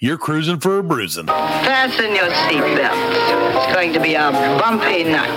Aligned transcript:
You're 0.00 0.16
cruising 0.16 0.60
for 0.60 0.78
a 0.78 0.82
bruising. 0.84 1.26
Fasten 1.26 2.14
your 2.14 2.30
seatbelts. 2.30 3.64
It's 3.64 3.74
going 3.74 3.92
to 3.94 3.98
be 3.98 4.14
a 4.14 4.30
bumpy 4.30 5.02
night. 5.02 5.28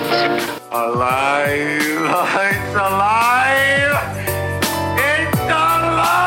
Alive! 0.70 1.82
It's 1.82 2.74
alive! 2.76 3.98
It's 4.96 5.40
alive! 5.50 6.22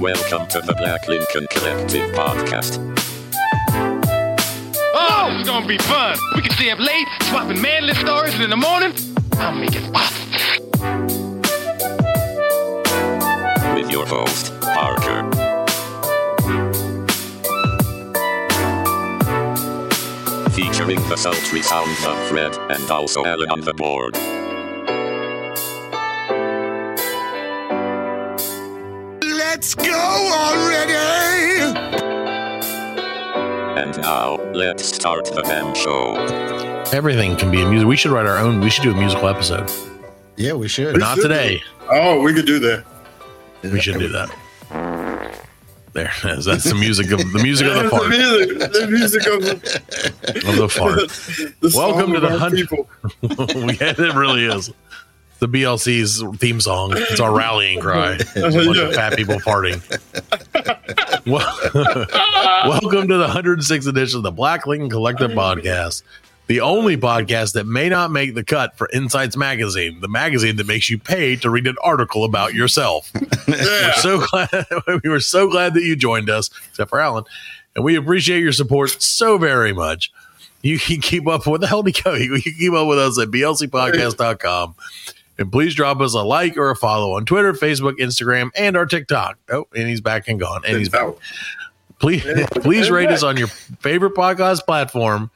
Welcome 0.00 0.48
to 0.48 0.60
the 0.60 0.74
Black 0.76 1.06
Lincoln 1.06 1.46
Collective 1.50 2.12
podcast. 2.16 2.80
Oh, 4.92 5.36
it's 5.38 5.48
gonna 5.48 5.68
be 5.68 5.78
fun. 5.78 6.18
We 6.34 6.42
can 6.42 6.50
stay 6.50 6.70
up 6.72 6.80
late, 6.80 7.06
swapping 7.22 7.62
manly 7.62 7.94
stories, 7.94 8.34
and 8.34 8.42
in 8.42 8.50
the 8.50 8.56
morning, 8.56 8.92
I'll 9.38 9.54
make 9.54 9.74
it 9.74 9.92
pop. 9.92 10.12
With 13.74 13.90
your 13.90 14.06
host, 14.06 14.58
Parker. 14.60 15.30
Featuring 20.50 20.98
the 21.08 21.16
sultry 21.16 21.62
sounds 21.62 22.04
of 22.06 22.18
Fred 22.28 22.56
and 22.70 22.90
also 22.90 23.24
Alan 23.24 23.50
on 23.50 23.60
the 23.60 23.74
board. 23.74 24.16
Let's 29.22 29.74
go 29.74 30.32
already! 30.32 30.94
And 33.80 33.98
now, 34.00 34.36
let's 34.52 34.84
start 34.86 35.26
the 35.26 35.42
damn 35.42 35.74
show. 35.74 36.45
Everything 36.92 37.36
can 37.36 37.50
be 37.50 37.60
a 37.62 37.68
music. 37.68 37.86
We 37.88 37.96
should 37.96 38.12
write 38.12 38.26
our 38.26 38.38
own. 38.38 38.60
We 38.60 38.70
should 38.70 38.84
do 38.84 38.92
a 38.92 38.94
musical 38.94 39.28
episode. 39.28 39.70
Yeah, 40.36 40.52
we 40.52 40.68
should. 40.68 40.98
Not 40.98 41.16
today. 41.18 41.60
Oh, 41.90 42.22
we 42.22 42.32
could 42.32 42.46
do 42.46 42.58
that. 42.60 42.84
We 43.62 43.80
should 43.80 43.98
do 43.98 44.08
that. 44.08 44.30
There 45.92 46.12
it 46.24 46.38
is. 46.38 46.44
That's 46.46 46.64
the 46.64 46.74
music 46.74 47.10
of 47.10 47.18
the 47.18 47.40
music 47.42 47.66
of 47.68 47.74
the 47.74 47.82
the 47.84 47.90
fart. 47.90 48.08
music, 48.08 48.58
the 48.72 48.86
music 48.90 49.26
of 49.26 49.42
the, 49.42 50.48
Of 50.48 50.56
the 50.56 50.68
fart. 50.68 51.54
the 51.60 51.72
Welcome 51.74 52.12
to 52.12 52.20
the 52.20 52.30
our 52.32 52.38
hundred- 52.38 52.68
people. 52.68 52.88
yeah, 53.22 53.94
it 53.98 54.14
really 54.14 54.44
is. 54.44 54.70
The 55.38 55.48
BLC's 55.48 56.38
theme 56.38 56.60
song. 56.62 56.92
It's 56.96 57.20
our 57.20 57.34
rallying 57.34 57.80
cry. 57.80 58.12
It's 58.18 58.36
a 58.36 58.42
bunch 58.64 58.78
of 58.78 58.94
fat 58.94 59.16
people 59.16 59.34
farting. 59.40 59.82
Welcome 61.26 63.08
to 63.08 63.16
the 63.18 63.26
106th 63.28 63.86
edition 63.86 64.18
of 64.18 64.22
the 64.22 64.30
Black 64.30 64.66
Lincoln 64.66 64.88
Collective 64.88 65.32
Podcast, 65.32 66.02
the 66.46 66.60
only 66.60 66.96
podcast 66.96 67.54
that 67.54 67.66
may 67.66 67.88
not 67.88 68.10
make 68.10 68.34
the 68.34 68.44
cut 68.44 68.76
for 68.76 68.88
Insights 68.92 69.36
Magazine, 69.36 70.00
the 70.00 70.08
magazine 70.08 70.56
that 70.56 70.66
makes 70.66 70.88
you 70.88 70.98
pay 70.98 71.36
to 71.36 71.50
read 71.50 71.66
an 71.66 71.76
article 71.82 72.24
about 72.24 72.54
yourself. 72.54 73.10
We're 73.48 73.92
so 73.94 74.24
glad 74.26 74.66
we 75.04 75.10
were 75.10 75.20
so 75.20 75.50
glad 75.50 75.74
that 75.74 75.82
you 75.82 75.96
joined 75.96 76.30
us, 76.30 76.50
except 76.68 76.90
for 76.90 77.00
Alan, 77.00 77.24
and 77.74 77.84
we 77.84 77.96
appreciate 77.96 78.40
your 78.40 78.52
support 78.52 79.02
so 79.02 79.38
very 79.38 79.72
much. 79.72 80.12
You 80.62 80.78
can 80.80 81.00
keep 81.00 81.26
up. 81.26 81.46
with 81.46 81.60
the 81.60 81.66
hell 81.66 81.82
he 81.82 81.92
go? 81.92 82.14
You 82.14 82.40
can 82.40 82.52
keep 82.52 82.72
up 82.72 82.86
with 82.86 82.98
us 82.98 83.18
at 83.18 83.28
blcpodcast.com. 83.28 84.74
And 85.38 85.52
please 85.52 85.74
drop 85.74 86.00
us 86.00 86.14
a 86.14 86.22
like 86.22 86.56
or 86.56 86.70
a 86.70 86.76
follow 86.76 87.12
on 87.12 87.26
Twitter, 87.26 87.52
Facebook, 87.52 87.98
Instagram, 87.98 88.50
and 88.56 88.74
our 88.74 88.86
TikTok. 88.86 89.38
Oh, 89.50 89.66
and 89.76 89.86
he's 89.86 90.00
back 90.00 90.28
and 90.28 90.40
gone. 90.40 90.62
And 90.66 90.78
he's 90.78 90.88
back. 90.88 91.12
Please, 91.98 92.24
please 92.52 92.90
rate 92.90 93.10
us 93.10 93.22
on 93.22 93.36
your 93.36 93.48
favorite 93.48 94.14
podcast 94.14 94.64
platform. 94.64 95.30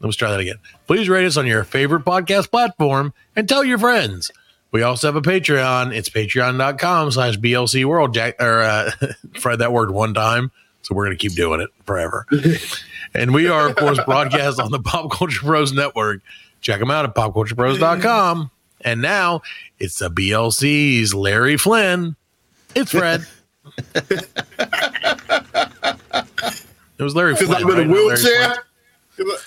Let's 0.00 0.16
try 0.16 0.30
that 0.30 0.40
again. 0.40 0.58
Please 0.86 1.08
rate 1.08 1.26
us 1.26 1.36
on 1.36 1.46
your 1.46 1.64
favorite 1.64 2.04
podcast 2.04 2.50
platform 2.50 3.14
and 3.34 3.48
tell 3.48 3.64
your 3.64 3.78
friends. 3.78 4.30
We 4.70 4.82
also 4.82 5.06
have 5.06 5.16
a 5.16 5.22
Patreon. 5.22 5.94
It's 5.94 6.08
patreon.com 6.08 7.12
slash 7.12 7.36
BLC 7.38 7.84
World. 7.84 8.12
Jack, 8.12 8.42
or, 8.42 8.60
uh, 8.60 8.90
Fred 9.40 9.60
that 9.60 9.72
word 9.72 9.90
one 9.90 10.14
time. 10.14 10.50
So 10.82 10.94
we're 10.94 11.06
going 11.06 11.16
to 11.16 11.22
keep 11.22 11.36
doing 11.36 11.60
it 11.60 11.70
forever. 11.84 12.26
and 13.14 13.32
we 13.32 13.48
are, 13.48 13.68
of 13.68 13.76
course, 13.76 13.98
broadcast 14.04 14.60
on 14.60 14.70
the 14.70 14.80
Pop 14.80 15.10
Culture 15.12 15.40
Pros 15.40 15.72
Network. 15.72 16.20
Check 16.60 16.80
them 16.80 16.90
out 16.90 17.04
at 17.04 17.14
popculturepros.com. 17.14 18.50
And 18.80 19.00
now 19.00 19.42
it's 19.78 19.98
the 20.00 20.10
BLC's 20.10 21.14
Larry 21.14 21.56
Flynt. 21.56 22.16
It's 22.74 22.90
Fred. 22.90 23.24
it 23.94 24.28
was 26.98 27.14
Larry 27.14 27.36
Flynt. 27.36 27.64
I'm 27.64 27.70
in 27.70 27.74
a 27.74 27.76
right? 27.76 27.86
Not 27.86 27.94
Larry 27.96 28.06
wheelchair. 28.06 28.64
Flynt. 29.16 29.40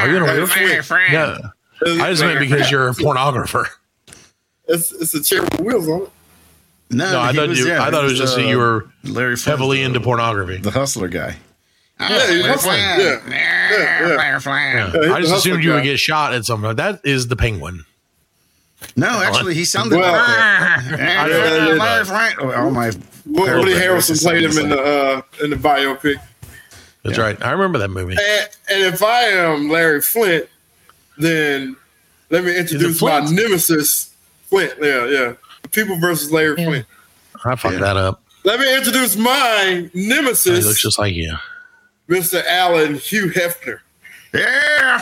Are 0.00 0.08
you 0.08 0.16
in 0.16 0.22
a 0.22 0.32
wheelchair? 0.34 0.82
No. 1.12 1.38
I 2.04 2.10
just 2.10 2.22
meant 2.22 2.40
because 2.40 2.70
you're 2.70 2.88
a 2.88 2.92
pornographer. 2.92 3.66
It's, 4.68 4.92
it's 4.92 5.14
a 5.14 5.22
chair 5.22 5.42
with 5.42 5.60
wheels 5.60 5.88
on 5.88 6.02
it. 6.02 6.10
No, 6.92 7.12
No, 7.12 7.20
I 7.20 7.32
thought 7.32 7.48
was- 7.48 7.58
you. 7.58 7.66
yeah, 7.68 7.82
I 7.84 7.90
thought 7.90 8.02
it 8.04 8.08
was 8.08 8.12
he 8.14 8.18
just 8.18 8.36
that 8.36 8.44
uh, 8.44 8.48
you 8.48 8.58
were 8.58 8.88
Larry 9.04 9.36
heavily 9.38 9.78
the- 9.78 9.84
into 9.84 10.00
pornography. 10.00 10.58
the 10.58 10.70
hustler 10.70 11.08
guy. 11.08 11.36
Yeah, 12.00 12.30
you're 12.30 12.46
hustling. 12.48 12.78
Yeah. 12.78 13.20
Yeah, 13.28 14.08
yeah. 14.08 14.40
Yeah. 14.40 15.18
he's 15.18 15.28
just 15.28 15.38
assumed 15.46 15.62
you 15.62 15.72
would 15.72 15.84
get 15.84 15.98
shot 15.98 16.32
at 16.34 16.44
something. 16.44 16.74
That 16.76 17.00
is 17.04 17.28
the 17.28 17.36
penguin. 17.36 17.84
No, 18.96 19.08
actually, 19.22 19.54
he 19.54 19.64
sounded 19.66 19.98
Well, 19.98 20.10
like 20.12 20.26
that. 20.26 20.84
yeah, 20.98 21.26
Yeah, 21.26 21.66
yeah. 21.68 21.74
Larry 21.74 22.04
Flynt. 22.06 22.34
Oh, 22.40 22.52
all 22.52 22.70
my 22.70 22.90
Woody 23.26 23.74
Harrelson 23.74 24.22
played 24.22 24.42
him 24.44 24.56
in 24.58 24.70
the 24.70 24.80
uh, 24.80 25.22
in 25.44 25.50
the 25.50 25.56
biopic. 25.56 26.16
That's 27.02 27.18
right. 27.18 27.40
I 27.42 27.52
remember 27.52 27.78
that 27.78 27.88
movie. 27.88 28.12
And, 28.12 28.48
and 28.70 28.94
if 28.94 29.02
I 29.02 29.22
am 29.22 29.68
Larry 29.70 30.00
Flynt, 30.02 30.46
then 31.18 31.76
let 32.30 32.44
me 32.44 32.56
introduce 32.56 33.00
my 33.02 33.20
nemesis, 33.20 34.14
Flynt. 34.50 34.74
Yeah, 34.80 35.06
yeah. 35.06 35.32
People 35.72 35.96
versus 35.98 36.30
Larry 36.30 36.56
Yeah. 36.60 36.66
Flynt. 36.66 36.86
I 37.44 37.56
fucked 37.56 37.78
that 37.80 37.96
up. 37.96 38.22
Let 38.44 38.60
me 38.60 38.76
introduce 38.76 39.16
my 39.16 39.88
nemesis. 39.94 40.58
He 40.58 40.64
looks 40.68 40.80
just 40.82 40.98
like 40.98 41.14
you. 41.14 41.34
Mr. 42.08 42.44
Alan 42.46 42.96
Hugh 42.96 43.30
Hefner. 43.30 43.80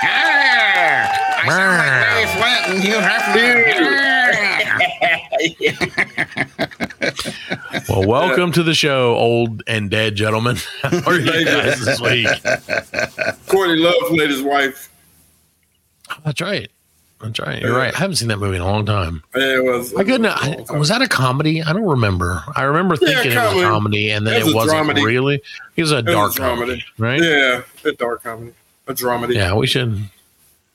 Yeah. 0.00 1.08
I 1.40 1.48
sound 1.48 1.78
like 1.78 1.90
Larry 2.02 2.26
Flynt 2.26 2.62
and 2.68 2.82
Hugh 2.82 3.00
Hefner. 3.00 4.17
Well, 7.88 8.06
welcome 8.06 8.52
to 8.52 8.62
the 8.62 8.74
show, 8.74 9.14
old 9.14 9.62
and 9.66 9.90
dead 9.90 10.14
gentlemen. 10.14 10.56
How 10.82 11.10
are 11.10 11.18
you 11.18 11.44
guys 11.44 11.84
this 11.84 12.00
week? 12.00 12.26
Courtney 13.46 13.76
Love 13.76 13.94
played 14.08 14.30
his 14.30 14.42
wife. 14.42 14.90
That's 16.24 16.40
right. 16.40 16.70
That's 17.20 17.38
right. 17.40 17.60
You're 17.62 17.76
right. 17.76 17.94
I 17.94 17.98
haven't 17.98 18.16
seen 18.16 18.28
that 18.28 18.38
movie 18.38 18.56
in 18.56 18.62
a 18.62 18.66
long 18.66 18.84
time. 18.86 19.22
And 19.34 19.42
it 19.42 19.64
was. 19.64 19.94
I 19.94 20.04
couldn't. 20.04 20.26
I, 20.26 20.64
was 20.76 20.88
that 20.90 21.02
a 21.02 21.08
comedy? 21.08 21.62
I 21.62 21.72
don't 21.72 21.84
remember. 21.86 22.42
I 22.54 22.62
remember 22.64 22.96
Yeah, 23.00 23.22
thinking 23.22 23.32
it 23.32 23.36
was 23.54 23.62
a 23.62 23.66
comedy, 23.66 24.10
and 24.10 24.26
then 24.26 24.34
It 24.34 24.40
it, 24.40 24.44
was 24.44 24.52
a 24.52 24.56
wasn't 24.56 24.88
dramedy. 24.90 25.04
really. 25.04 25.42
It 25.76 25.82
was 25.82 25.92
a 25.92 25.98
It 25.98 26.04
was 26.06 26.14
dark 26.14 26.32
a 26.32 26.40
dramedy. 26.40 26.58
comedy, 26.58 26.84
right? 26.98 27.22
Yeah, 27.22 27.62
a 27.84 27.92
dark 27.92 28.22
comedy, 28.22 28.52
a 28.86 28.94
dramedy. 28.94 29.34
Yeah, 29.34 29.54
we 29.54 29.66
should. 29.66 30.04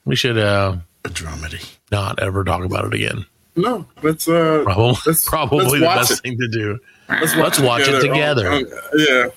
We 0.05 0.15
should 0.15 0.37
uh, 0.37 0.77
A 1.05 1.09
dramedy. 1.09 1.75
not 1.91 2.19
ever 2.19 2.43
talk 2.43 2.63
about 2.65 2.85
it 2.85 2.93
again. 2.93 3.25
No, 3.55 3.85
let's 4.01 4.27
uh, 4.27 4.61
Probably, 4.63 4.97
Let's- 5.05 5.27
probably 5.29 5.59
let's 5.65 5.73
the 5.73 5.79
best 5.79 6.11
it. 6.11 6.15
thing 6.21 6.37
to 6.39 6.47
do. 6.47 6.79
let's 7.09 7.35
Let's 7.35 7.59
watch 7.59 7.83
it 7.87 7.99
together. 8.01 8.51
Um, 8.51 8.65
yeah. 8.95 9.27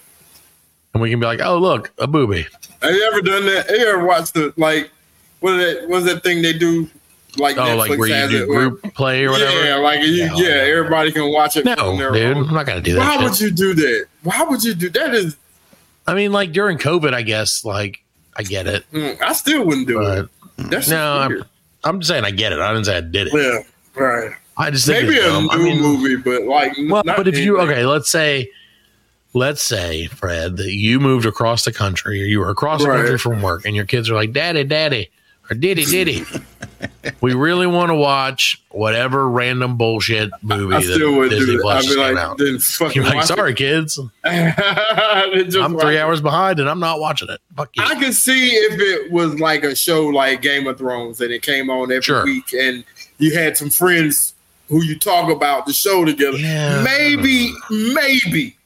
And 0.95 1.03
we 1.03 1.11
can 1.11 1.21
be 1.21 1.27
like, 1.27 1.41
"Oh, 1.43 1.59
look, 1.59 1.93
a 1.99 2.07
booby." 2.07 2.47
Have 2.81 2.93
you 2.95 3.03
ever 3.13 3.21
done 3.21 3.45
that? 3.47 3.69
Have 3.69 3.79
you 3.79 3.87
ever 3.87 4.07
watched 4.07 4.33
the 4.35 4.55
like 4.57 4.91
what 5.41 5.55
is 5.61 5.81
that 5.81 5.89
what's 5.89 6.07
that 6.07 6.23
thing 6.23 6.41
they 6.41 6.55
do 6.55 6.89
like 7.37 7.59
Oh, 7.59 7.63
Netflix 7.65 7.77
like 7.91 7.99
where 7.99 8.09
you 8.09 8.31
do 8.31 8.43
it, 8.45 8.49
where- 8.49 8.71
group 8.71 8.95
play 8.95 9.25
or 9.27 9.33
whatever. 9.33 9.63
Yeah, 9.65 9.75
like 9.77 10.01
you, 10.01 10.07
Yeah. 10.09 10.35
yeah, 10.37 10.49
everybody 10.73 11.13
can 11.13 11.31
watch 11.31 11.57
it. 11.59 11.67
No, 11.67 11.75
dude, 11.75 12.17
own- 12.37 12.49
I'm 12.49 12.55
not 12.55 12.65
gonna 12.65 12.81
do 12.81 12.95
that. 12.95 13.01
Why 13.01 13.17
shit. 13.17 13.23
would 13.25 13.41
you 13.41 13.51
do 13.51 13.75
that? 13.75 14.07
Why 14.23 14.43
would 14.45 14.65
you 14.65 14.75
do 14.75 14.89
that? 14.91 15.15
Is 15.15 15.37
I 16.07 16.15
mean, 16.15 16.33
like 16.33 16.53
during 16.53 16.79
COVID, 16.79 17.13
I 17.13 17.21
guess. 17.23 17.63
Like, 17.65 18.03
I 18.35 18.43
get 18.45 18.67
it, 18.67 18.85
mm, 18.93 19.21
I 19.21 19.33
still 19.35 19.67
wouldn't 19.67 19.87
do 19.89 19.99
but 19.99 20.19
it. 20.19 20.71
That's 20.71 20.89
no, 20.89 20.97
no, 21.29 21.37
I'm, 21.37 21.45
I'm 21.85 22.01
just 22.01 22.09
saying 22.09 22.25
I 22.25 22.31
get 22.31 22.53
it. 22.53 22.59
I 22.59 22.73
didn't 22.73 22.87
say 22.87 22.97
I 22.97 23.01
did 23.03 23.27
it. 23.27 23.35
yeah, 23.35 23.59
right. 23.97 24.33
I 24.59 24.71
just 24.71 24.87
think 24.87 25.05
Maybe 25.09 25.19
a 25.19 25.25
dumb. 25.25 25.45
new 25.45 25.51
I 25.51 25.57
mean, 25.59 25.83
movie, 25.83 26.17
but 26.17 26.45
like, 26.45 26.73
well, 26.89 27.03
but 27.05 27.29
if 27.29 27.39
you 27.39 27.61
okay, 27.61 27.85
let's 27.85 28.11
say, 28.11 28.51
let's 29.35 29.63
say, 29.63 30.07
Fred, 30.07 30.57
that 30.57 30.73
you 30.73 30.99
moved 30.99 31.27
across 31.27 31.65
the 31.65 31.73
country, 31.73 32.23
or 32.23 32.27
you 32.27 32.41
were 32.41 32.49
across 32.51 32.81
the 32.83 32.89
country 32.89 33.19
from 33.19 33.43
work, 33.43 33.65
and 33.67 33.77
your 33.77 33.85
kids 33.85 34.09
are 34.09 34.15
like, 34.15 34.33
"Daddy, 34.33 34.65
Daddy," 34.65 35.11
or 35.51 35.57
"Diddy, 35.57 35.85
Diddy." 35.85 36.25
we 37.21 37.35
really 37.35 37.67
want 37.67 37.91
to 37.91 37.95
watch 37.95 38.63
whatever 38.71 39.29
random 39.29 39.77
bullshit 39.77 40.31
movie 40.43 40.75
I 40.75 40.81
that 40.81 41.29
Disney. 41.31 41.59
Plus 41.59 41.87
came 41.89 41.99
like, 41.99 42.17
out. 42.17 42.39
then 42.39 42.59
fucking 42.59 43.03
You're 43.03 43.11
like, 43.11 43.25
sorry, 43.25 43.55
kids, 43.55 43.99
it. 44.25 45.45
Just 45.45 45.59
I'm 45.59 45.79
three 45.79 45.97
it. 45.97 46.01
hours 46.01 46.21
behind, 46.21 46.61
and 46.61 46.69
I'm 46.69 46.81
not 46.81 47.01
watching 47.01 47.29
it. 47.31 47.41
Fuck 47.57 47.77
you. 47.77 47.83
I 47.85 47.95
could 47.99 48.15
see 48.15 48.49
if 48.51 48.81
it 48.81 49.11
was 49.11 49.39
like 49.41 49.65
a 49.65 49.75
show 49.77 50.07
like 50.07 50.43
Game 50.43 50.67
of 50.67 50.79
Thrones 50.79 51.21
and 51.21 51.31
it 51.31 51.43
came 51.43 51.71
on 51.71 51.91
every 51.93 52.03
Sure. 52.03 52.25
week 52.25 52.53
and 52.53 52.85
you 53.19 53.35
had 53.35 53.57
some 53.57 53.71
friends 53.71 54.35
who 54.69 54.83
you 54.83 54.99
talk 54.99 55.31
about 55.31 55.67
the 55.67 55.73
show 55.73 56.05
together. 56.05 56.37
Yeah. 56.39 56.83
Maybe, 56.83 57.53
maybe 57.71 58.57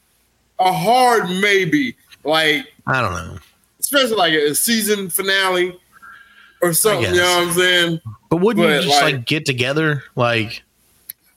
a 0.59 0.71
hard 0.71 1.29
maybe, 1.29 1.95
like 2.23 2.71
I 2.87 3.01
don't 3.01 3.13
know. 3.13 3.37
especially 3.79 4.15
like 4.15 4.33
a 4.33 4.55
season 4.55 5.09
finale. 5.09 5.77
or 6.61 6.73
something. 6.73 7.13
You 7.13 7.21
know 7.21 7.37
what 7.39 7.47
I'm 7.47 7.53
saying? 7.53 8.01
But 8.29 8.37
wouldn't 8.37 8.65
you 8.67 8.81
just 8.89 9.01
like, 9.01 9.15
like- 9.15 9.25
get 9.25 9.45
together? 9.45 10.03
Like 10.15 10.61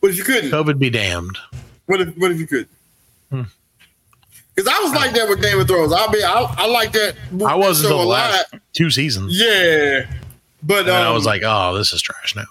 What 0.00 0.10
if 0.10 0.18
you 0.18 0.24
couldn't? 0.24 0.50
COVID 0.50 0.78
be 0.78 0.90
damned. 0.90 1.38
What 1.86 2.00
if 2.00 2.16
what 2.18 2.30
if 2.30 2.38
you 2.38 2.46
could? 2.46 2.68
Hmm. 3.30 3.42
Because 4.54 4.70
I 4.72 4.82
was 4.82 4.92
like 4.94 5.12
that 5.14 5.28
with 5.28 5.42
Game 5.42 5.58
of 5.58 5.66
Thrones. 5.66 5.92
I 5.92 6.06
mean, 6.12 6.22
I, 6.22 6.54
I 6.58 6.66
like 6.66 6.92
that. 6.92 7.16
I 7.44 7.54
was 7.54 7.82
until 7.82 7.98
the 7.98 8.04
a 8.04 8.06
last 8.06 8.52
lot. 8.52 8.62
two 8.72 8.90
seasons. 8.90 9.32
Yeah, 9.38 10.06
but 10.62 10.84
then 10.84 10.94
I 10.94 11.06
um, 11.08 11.14
was 11.14 11.26
like, 11.26 11.42
oh, 11.44 11.74
this 11.76 11.92
is 11.92 12.00
trash 12.00 12.36
now. 12.36 12.44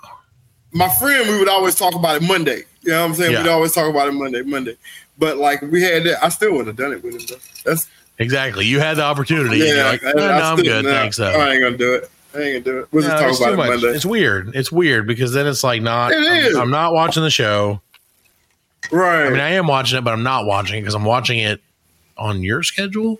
My 0.73 0.89
friend, 0.95 1.29
we 1.29 1.39
would 1.39 1.49
always 1.49 1.75
talk 1.75 1.95
about 1.95 2.21
it 2.21 2.25
Monday. 2.27 2.63
You 2.81 2.91
know 2.91 3.01
what 3.01 3.09
I'm 3.09 3.15
saying? 3.15 3.31
Yeah. 3.33 3.43
We'd 3.43 3.49
always 3.49 3.71
talk 3.73 3.89
about 3.89 4.07
it 4.07 4.11
Monday, 4.13 4.41
Monday. 4.41 4.75
But 5.17 5.37
like 5.37 5.61
we 5.61 5.81
had 5.81 6.03
that, 6.03 6.23
I 6.23 6.29
still 6.29 6.53
would 6.55 6.67
have 6.67 6.75
done 6.75 6.91
it 6.93 7.03
with 7.03 7.13
him. 7.15 7.21
Though. 7.29 7.35
That's 7.71 7.87
Exactly. 8.19 8.65
You 8.65 8.79
had 8.79 8.97
the 8.97 9.03
opportunity. 9.03 9.57
yeah. 9.57 9.85
like, 9.85 10.03
I- 10.03 10.11
no, 10.13 10.27
I 10.29 10.39
no, 10.39 10.55
still- 10.61 10.81
good. 10.81 10.85
Thanks, 10.85 11.17
though. 11.17 11.29
I 11.31 11.51
ain't 11.53 11.61
gonna 11.63 11.77
do 11.77 11.93
it. 11.95 12.09
I 12.35 12.39
ain't 12.41 12.65
gonna 12.65 12.77
do 12.77 12.81
it. 12.83 12.87
We'll 12.91 13.03
No, 13.03 13.09
just 13.09 13.23
it's 13.23 13.39
talk 13.39 13.53
about 13.53 13.53
it 13.53 13.57
much. 13.57 13.81
Monday. 13.81 13.95
It's 13.95 14.05
weird. 14.05 14.55
It's 14.55 14.71
weird 14.71 15.05
because 15.07 15.33
then 15.33 15.45
it's 15.47 15.63
like 15.63 15.81
not. 15.81 16.11
It 16.11 16.55
I'm. 16.55 16.61
I'm 16.63 16.69
not 16.71 16.93
watching 16.93 17.23
the 17.23 17.29
show. 17.29 17.79
right. 18.91 19.27
I 19.27 19.29
mean, 19.29 19.39
I 19.39 19.49
am 19.51 19.67
watching 19.67 19.97
it, 19.99 20.03
but 20.03 20.13
I'm 20.13 20.23
not 20.23 20.45
watching 20.45 20.77
it 20.77 20.81
because 20.81 20.95
I'm 20.95 21.05
watching 21.05 21.39
it 21.39 21.61
on 22.17 22.41
your 22.41 22.63
schedule. 22.63 23.19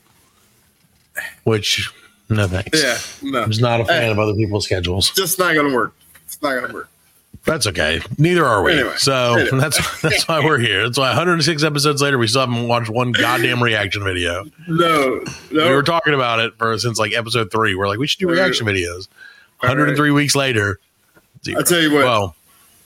Which, 1.43 1.91
no 2.29 2.47
thanks. 2.47 2.81
yeah. 2.81 2.97
No. 3.29 3.43
I'm 3.43 3.49
just 3.49 3.61
not 3.61 3.81
a 3.81 3.85
fan 3.85 4.01
Hey. 4.03 4.11
of 4.11 4.17
other 4.19 4.33
people's 4.33 4.65
schedules. 4.65 5.11
Just 5.11 5.37
not 5.37 5.53
gonna 5.53 5.73
work. 5.73 5.93
It's 6.25 6.41
not 6.41 6.59
gonna 6.59 6.73
work. 6.73 6.89
That's 7.45 7.67
okay. 7.67 8.01
Neither 8.17 8.45
are 8.45 8.63
we. 8.63 8.71
Anyway. 8.73 8.93
so 8.97 9.35
Anyway. 9.37 9.59
that's 9.59 10.01
that's 10.01 10.27
why 10.27 10.39
we're 10.43 10.59
here. 10.59 10.83
That's 10.83 10.97
why 10.97 11.07
106 11.09 11.63
episodes 11.63 12.01
later, 12.01 12.17
we 12.17 12.27
still 12.27 12.41
haven't 12.41 12.67
watched 12.69 12.89
one 12.89 13.11
goddamn 13.11 13.61
reaction 13.61 14.03
video. 14.03 14.45
No. 14.67 15.21
No. 15.51 15.67
We 15.69 15.75
were 15.75 15.83
talking 15.83 16.13
about 16.13 16.39
it 16.39 16.53
for 16.57 16.77
since 16.79 16.97
like 16.99 17.13
episode 17.13 17.51
three. 17.51 17.75
We're 17.75 17.87
like, 17.87 17.99
we 17.99 18.07
should 18.07 18.19
do 18.19 18.29
reaction 18.29 18.65
videos. 18.65 19.07
All 19.61 19.67
right. 19.69 19.77
103 19.77 20.11
weeks 20.11 20.35
later, 20.35 20.79
zero. 21.43 21.59
I 21.59 21.63
tell 21.63 21.81
you 21.81 21.91
what. 21.93 22.05
Well, 22.05 22.35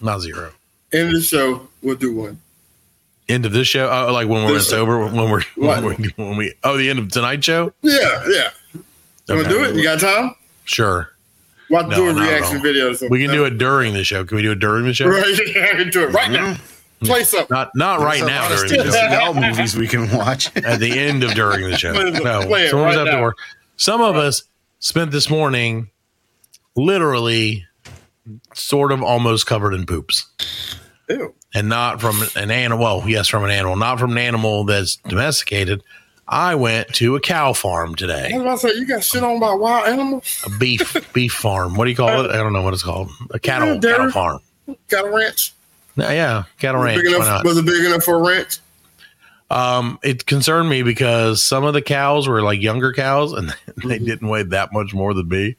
not 0.01 0.21
zero. 0.21 0.51
End 0.92 1.09
of 1.09 1.13
the 1.15 1.21
show. 1.21 1.68
We'll 1.83 1.95
do 1.95 2.15
one. 2.15 2.39
End 3.30 3.45
of 3.45 3.51
this 3.51 3.68
show, 3.68 3.89
oh, 3.92 4.13
like 4.13 4.27
when 4.30 4.45
we're 4.45 4.54
This- 4.54 4.69
sober, 4.69 5.00
when 5.06 5.30
we're 5.30 5.42
when, 5.56 5.83
we 5.86 5.95
when 6.15 6.38
we 6.38 6.54
oh 6.63 6.77
the 6.77 6.89
end 6.89 6.98
of 6.98 7.09
tonight's 7.12 7.45
show. 7.45 7.74
Yeah. 7.81 8.24
Yeah. 8.27 8.50
You 8.74 9.36
wanna 9.36 9.50
do 9.50 9.63
it? 9.65 9.75
You 9.75 9.83
got 9.83 10.00
time? 10.00 10.33
Sure, 10.63 11.12
Watch 11.69 11.88
No, 11.88 11.96
do 11.98 12.10
a 12.10 12.14
reaction 12.14 12.62
video. 12.62 12.90
Or 12.92 12.94
something. 12.94 13.10
we 13.12 13.25
can 13.25 13.34
do 13.34 13.46
it 13.46 13.58
during 13.58 13.94
the 13.94 14.04
show. 14.04 14.24
Can 14.25 14.38
we 14.38 14.42
do 14.44 14.52
it 14.54 14.60
during 14.60 14.86
the 14.86 14.94
show? 14.94 15.08
Right. 15.08 15.38
Yeah, 15.56 15.66
I 15.74 15.75
can 15.75 15.90
do 15.90 16.04
it 16.04 16.14
right 16.14 16.31
now. 16.31 16.54
Mm-hmm. 16.54 17.06
Play 17.06 17.24
something. 17.25 17.48
Not 17.56 17.72
not 17.75 18.00
right 18.00 18.19
There's 18.19 18.24
a 18.24 18.25
now 18.25 18.48
during 18.50 18.72
the 18.72 18.92
show. 18.92 18.98
Seagal 18.98 19.50
movies 19.50 19.75
we 19.75 19.88
can 19.88 20.10
watch. 20.18 20.56
At 20.64 20.80
the 20.80 20.98
end 20.98 21.24
of 21.24 21.34
during 21.36 21.69
the 21.69 21.78
show. 21.78 21.92
No, 22.24 22.46
play 22.48 22.66
it 22.66 22.72
some 22.72 22.80
of 22.80 22.86
us 22.88 22.96
right 22.96 22.98
have 22.98 23.06
to 23.08 23.12
now. 23.14 23.22
work. 23.22 23.38
Some 23.75 24.02
of 24.02 24.16
us 24.16 24.44
spent 24.80 25.12
this 25.12 25.30
morning 25.30 25.90
literally 26.75 27.66
sort 28.54 28.92
of 28.92 29.04
almost 29.04 29.46
covered 29.46 29.74
in 29.74 29.86
poops. 29.86 30.25
Ew. 31.10 31.34
and 31.54 31.69
not 31.69 32.02
from 32.02 32.22
an 32.36 32.52
animal. 32.52 32.84
Well, 32.84 33.04
yes, 33.10 33.28
from 33.30 33.44
an 33.46 33.50
animal, 33.52 33.75
not 33.78 33.98
from 34.00 34.12
an 34.14 34.18
animal 34.18 34.66
that's 34.66 34.98
domesticated. 34.98 35.81
I 36.30 36.56
went 36.56 36.90
to 36.96 37.16
a 37.16 37.20
cow 37.22 37.54
farm 37.54 37.92
I 37.92 37.94
today, 37.96 38.30
was 38.34 38.42
about 38.42 38.60
to 38.60 38.70
say, 38.70 38.80
you 38.80 38.86
got 38.88 39.04
shit 39.04 39.24
on 39.24 39.38
about 39.38 39.60
wild 39.60 39.88
animals? 39.88 40.44
a 40.46 40.50
beef 40.58 41.14
beef 41.14 41.32
farm. 41.34 41.76
What 41.76 41.86
do 41.86 41.92
you 41.92 41.96
call 41.96 42.26
it? 42.26 42.32
I 42.32 42.38
don't 42.38 42.54
know 42.54 42.62
what 42.62 42.74
it's 42.74 42.84
called. 42.84 43.10
A 43.32 43.40
cattle 43.40 43.76
Yeah, 43.76 43.80
cattle 43.80 44.12
farm. 44.12 44.40
Got 44.90 45.06
a 45.06 45.10
ranch? 45.10 45.54
No, 45.96 46.10
yeah, 46.10 46.44
cattle 46.60 46.82
ranch. 46.82 47.02
big 47.02 47.14
enough, 47.14 47.44
was 47.44 47.58
it 47.58 47.66
big 47.66 47.86
enough 47.86 48.04
for 48.04 48.16
a 48.16 48.22
ranch? 48.22 48.60
Um, 49.50 49.98
it 50.04 50.26
concerned 50.26 50.70
me 50.70 50.84
because 50.84 51.42
some 51.42 51.64
of 51.64 51.74
the 51.74 51.82
cows 51.82 52.28
were 52.28 52.42
like 52.42 52.62
younger 52.62 52.92
cows, 52.92 53.32
and 53.32 53.56
they 53.86 53.98
didn't 54.00 54.28
weigh 54.28 54.44
that 54.44 54.74
much 54.74 54.94
more 54.94 55.14
than 55.14 55.30
me. 55.30 55.56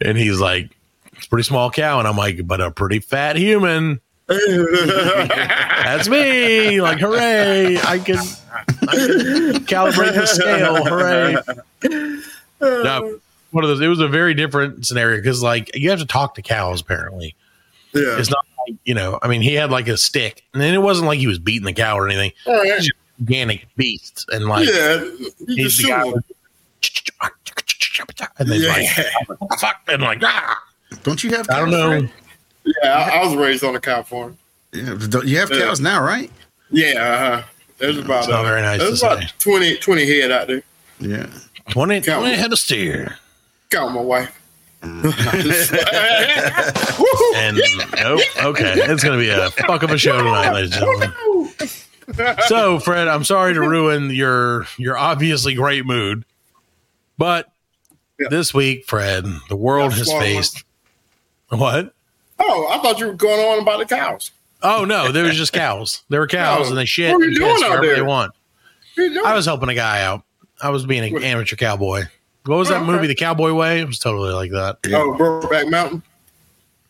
And 0.00 0.18
he's 0.18 0.40
like, 0.40 0.68
"It's 1.14 1.26
a 1.26 1.28
pretty 1.30 1.44
small 1.44 1.70
cow," 1.70 1.98
and 1.98 2.06
I'm 2.06 2.16
like, 2.18 2.46
"But 2.46 2.60
a 2.60 2.70
pretty 2.70 2.98
fat 3.00 3.36
human." 3.36 4.00
That's 5.28 6.08
me. 6.08 6.80
Like, 6.80 6.98
hooray! 6.98 7.78
I 7.78 7.98
can, 7.98 8.18
I 8.18 8.96
can 8.96 9.64
calibrate 9.66 10.14
the 10.14 10.26
scale. 10.26 10.84
Hooray! 10.84 11.36
No, 12.60 13.18
one 13.50 13.64
of 13.64 13.68
those. 13.70 13.80
It 13.80 13.88
was 13.88 14.00
a 14.00 14.08
very 14.08 14.34
different 14.34 14.86
scenario 14.86 15.18
because, 15.18 15.42
like, 15.42 15.74
you 15.76 15.90
have 15.90 15.98
to 16.00 16.06
talk 16.06 16.34
to 16.36 16.42
cows. 16.42 16.80
Apparently, 16.80 17.34
Yeah. 17.92 18.18
it's 18.18 18.30
not 18.30 18.44
like 18.66 18.76
you 18.84 18.94
know. 18.94 19.18
I 19.22 19.28
mean, 19.28 19.42
he 19.42 19.54
had 19.54 19.70
like 19.70 19.88
a 19.88 19.96
stick, 19.96 20.42
and 20.52 20.62
then 20.62 20.74
it 20.74 20.82
wasn't 20.82 21.06
like 21.06 21.18
he 21.18 21.26
was 21.26 21.38
beating 21.38 21.64
the 21.66 21.72
cow 21.72 21.98
or 21.98 22.08
anything. 22.08 22.32
All 22.46 22.54
right. 22.54 22.78
He's 22.78 22.86
just 22.86 23.30
a 23.30 23.62
beast, 23.76 24.26
and 24.32 24.46
like, 24.46 24.68
yeah. 24.68 25.04
He's 25.46 25.78
the 25.78 25.88
guy. 25.88 26.06
him. 26.06 26.12
with- 26.14 26.24
And 28.38 28.48
then 28.48 28.60
Yeah. 28.60 28.72
like, 29.28 29.40
what 29.40 29.50
the 29.50 29.56
fuck, 29.60 29.76
and 29.88 30.02
like, 30.02 30.18
ah! 30.22 30.60
Don't 31.04 31.22
you 31.22 31.30
have? 31.36 31.48
I 31.48 31.60
don't 31.60 31.70
know. 31.70 32.00
Fred? 32.00 32.10
Yeah, 32.64 32.92
I, 33.12 33.18
I 33.18 33.24
was 33.24 33.34
raised 33.36 33.62
on 33.64 33.74
a 33.76 33.80
cow 33.80 34.02
farm. 34.02 34.36
Yeah, 34.72 34.96
you 35.24 35.38
have 35.38 35.50
cows 35.50 35.80
now, 35.80 36.02
right? 36.02 36.30
Yeah, 36.70 36.86
uh-huh. 36.98 37.42
There's 37.78 37.98
about 37.98 38.24
It's 38.24 38.32
uh, 38.32 38.42
very 38.42 38.62
nice 38.62 38.80
There's 38.80 39.02
about 39.02 39.20
say. 39.20 39.28
20, 39.38 39.76
20 39.76 40.20
head 40.20 40.30
out 40.30 40.46
there. 40.46 40.62
Yeah. 40.98 41.26
20, 41.70 42.00
20 42.00 42.34
head 42.34 42.52
of 42.52 42.58
steer. 42.58 43.18
Count 43.70 43.94
my 43.94 44.00
wife. 44.00 44.40
And 47.36 47.58
nope, 47.96 48.20
okay, 48.42 48.74
it's 48.76 49.02
gonna 49.02 49.18
be 49.18 49.28
a 49.30 49.50
fuck 49.50 49.82
of 49.82 49.90
a 49.90 49.98
show 49.98 50.18
tonight, 50.18 50.52
ladies 50.52 50.76
and 50.76 50.80
gentlemen. 50.80 51.12
So, 52.48 52.78
Fred, 52.80 53.08
I'm 53.08 53.24
sorry 53.24 53.54
to 53.54 53.60
ruin 53.60 54.10
your 54.10 54.66
your 54.76 54.96
obviously 54.98 55.54
great 55.54 55.86
mood, 55.86 56.24
but 57.16 57.50
Yeah. 58.20 58.28
this 58.28 58.52
week, 58.52 58.84
Fred, 58.86 59.24
the 59.48 59.56
world 59.56 59.92
Yeah, 59.92 59.98
has 59.98 60.06
swallow 60.08 60.20
faced 60.20 60.64
what? 61.48 61.93
Oh, 62.38 62.66
I 62.70 62.78
thought 62.82 62.98
you 62.98 63.06
were 63.06 63.12
going 63.14 63.40
on 63.40 63.60
about 63.62 63.78
the 63.78 63.86
cows. 63.86 64.30
Oh 64.62 64.84
no, 64.84 65.12
there 65.12 65.24
was 65.24 65.36
just 65.36 65.52
cows. 65.52 66.02
There 66.08 66.20
were 66.20 66.26
cows, 66.28 66.66
Oh. 66.66 66.70
and 66.70 66.78
they 66.78 66.84
shit 66.84 67.10
What 67.12 67.18
were 67.18 67.24
you 67.26 67.38
doing 67.38 67.62
out 67.64 67.80
there? 67.82 67.96
they 67.96 68.02
want. 68.02 68.32
What 68.94 69.02
are 69.02 69.06
you 69.06 69.14
doing? 69.14 69.26
I 69.26 69.34
was 69.34 69.46
helping 69.46 69.68
a 69.68 69.74
guy 69.74 70.02
out. 70.02 70.22
I 70.62 70.70
was 70.70 70.86
being 70.86 71.04
an 71.04 71.12
What? 71.12 71.22
amateur 71.24 71.56
cowboy. 71.56 72.04
What 72.46 72.56
was 72.56 72.70
oh, 72.70 72.74
that 72.74 72.80
Oh, 72.80 72.82
okay. 72.84 72.92
movie, 72.92 73.06
The 73.06 73.14
Cowboy 73.14 73.52
Way? 73.54 73.80
It 73.80 73.86
was 73.86 73.98
totally 73.98 74.32
like 74.32 74.50
that. 74.52 74.76
Oh, 74.88 75.16
Brokeback 75.18 75.70
Mountain. 75.70 76.02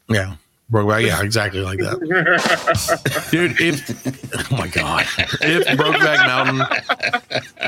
Yeah. 0.09 0.35
Brokeback, 0.73 1.07
yeah, 1.07 1.23
exactly 1.23 1.61
like 1.61 1.79
that. 1.79 2.01
Dude, 3.31 3.61
if 3.61 4.51
oh 4.51 4.57
my 4.57 4.67
god. 4.69 5.05
If 5.41 5.67
Brokeback 5.79 6.27
Mountain 6.27 6.61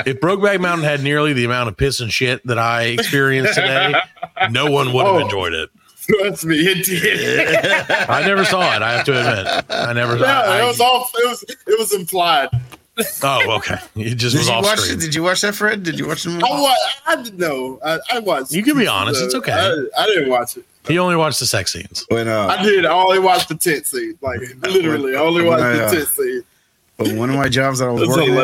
if 0.06 0.20
Brokeback 0.20 0.60
Mountain 0.60 0.84
had 0.84 1.02
nearly 1.02 1.32
the 1.32 1.44
amount 1.44 1.68
of 1.68 1.76
piss 1.76 2.00
and 2.00 2.10
shit 2.12 2.44
that 2.46 2.58
I 2.58 2.84
experienced 2.84 3.54
today, 3.54 3.94
no 4.50 4.70
one 4.70 4.92
would 4.92 5.06
have 5.06 5.14
Oh. 5.14 5.18
enjoyed 5.18 5.52
it. 5.52 5.70
Trust 6.08 6.44
me, 6.44 6.56
it 6.58 6.84
did. 6.84 7.90
I 8.08 8.22
never 8.26 8.44
saw 8.44 8.74
it, 8.76 8.82
I 8.82 8.92
have 8.92 9.04
to 9.06 9.12
admit. 9.18 9.64
I 9.70 9.92
never 9.92 10.16
no, 10.18 10.24
I, 10.24 10.62
it 10.62 10.66
was 10.66 10.80
all. 10.80 11.08
It 11.14 11.28
was. 11.28 11.42
It 11.44 11.78
was 11.78 11.92
implied. 11.94 12.48
Oh, 13.22 13.56
okay. 13.58 13.76
It 13.96 14.14
just 14.14 14.34
Did 14.34 14.38
was 14.40 14.48
you 14.48 14.54
off 14.54 14.64
watch? 14.64 14.78
screen. 14.78 14.98
Did 14.98 15.14
you 15.14 15.22
watch 15.22 15.42
that, 15.42 15.54
Fred? 15.54 15.82
Did 15.82 15.98
you 15.98 16.06
watch 16.08 16.22
the 16.22 16.30
movie? 16.30 16.44
I 16.44 16.60
was. 16.60 16.78
I 17.06 17.16
didn't 17.22 17.38
know. 17.38 17.78
I, 17.84 17.98
I 18.14 18.18
watched. 18.20 18.52
You 18.52 18.62
can 18.62 18.78
be 18.78 18.86
honest, 18.86 19.22
it's 19.22 19.34
okay. 19.34 19.52
I, 19.52 19.86
I 20.02 20.06
didn't 20.06 20.30
watch 20.30 20.56
it. 20.56 20.64
He 20.88 20.98
only 20.98 21.16
watched 21.16 21.40
the 21.40 21.46
sex 21.46 21.72
scenes. 21.72 22.06
When 22.08 22.28
uh, 22.28 22.46
I 22.46 22.62
did. 22.62 22.86
I 22.86 22.92
only 22.92 23.18
watched 23.18 23.48
the 23.48 23.56
tent 23.56 23.86
scene. 23.86 24.16
Like 24.22 24.40
literally, 24.62 25.14
I 25.14 25.18
only 25.20 25.42
watched 25.44 25.62
Yeah. 25.62 25.88
the 25.90 25.96
tent 25.96 26.08
scene. 26.08 26.42
But 26.96 27.12
one 27.12 27.28
of 27.28 27.36
my 27.36 27.48
jobs 27.48 27.80
that 27.80 27.88
I 27.88 27.90
was 27.92 28.02
It's 28.04 28.16
working 28.16 28.36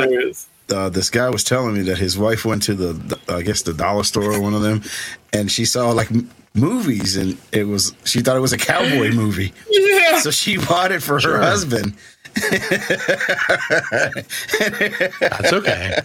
at, 0.70 0.76
uh, 0.76 0.88
this 0.90 1.08
guy 1.08 1.30
was 1.30 1.44
telling 1.44 1.72
me 1.74 1.80
that 1.84 1.96
his 1.96 2.18
wife 2.18 2.44
went 2.44 2.62
to 2.64 2.74
the, 2.74 2.92
the- 2.92 3.18
I 3.34 3.40
guess 3.42 3.62
the 3.62 3.72
dollar 3.72 4.04
store 4.04 4.32
or 4.34 4.40
one 4.42 4.52
of 4.52 4.60
them, 4.60 4.82
and 5.32 5.50
she 5.50 5.64
saw 5.64 5.90
like 5.92 6.10
m- 6.10 6.30
movies, 6.54 7.16
and 7.16 7.36
it 7.52 7.64
was 7.64 7.94
she 8.04 8.20
thought 8.20 8.36
it 8.36 8.40
was 8.40 8.52
a 8.52 8.58
cowboy 8.58 9.10
movie, 9.12 9.52
Yeah. 9.70 10.18
so 10.20 10.30
she 10.30 10.56
bought 10.58 10.92
it 10.92 11.02
for 11.02 11.20
her 11.20 11.38
husband. 11.40 11.94
That's 15.20 15.52
okay. 15.52 15.98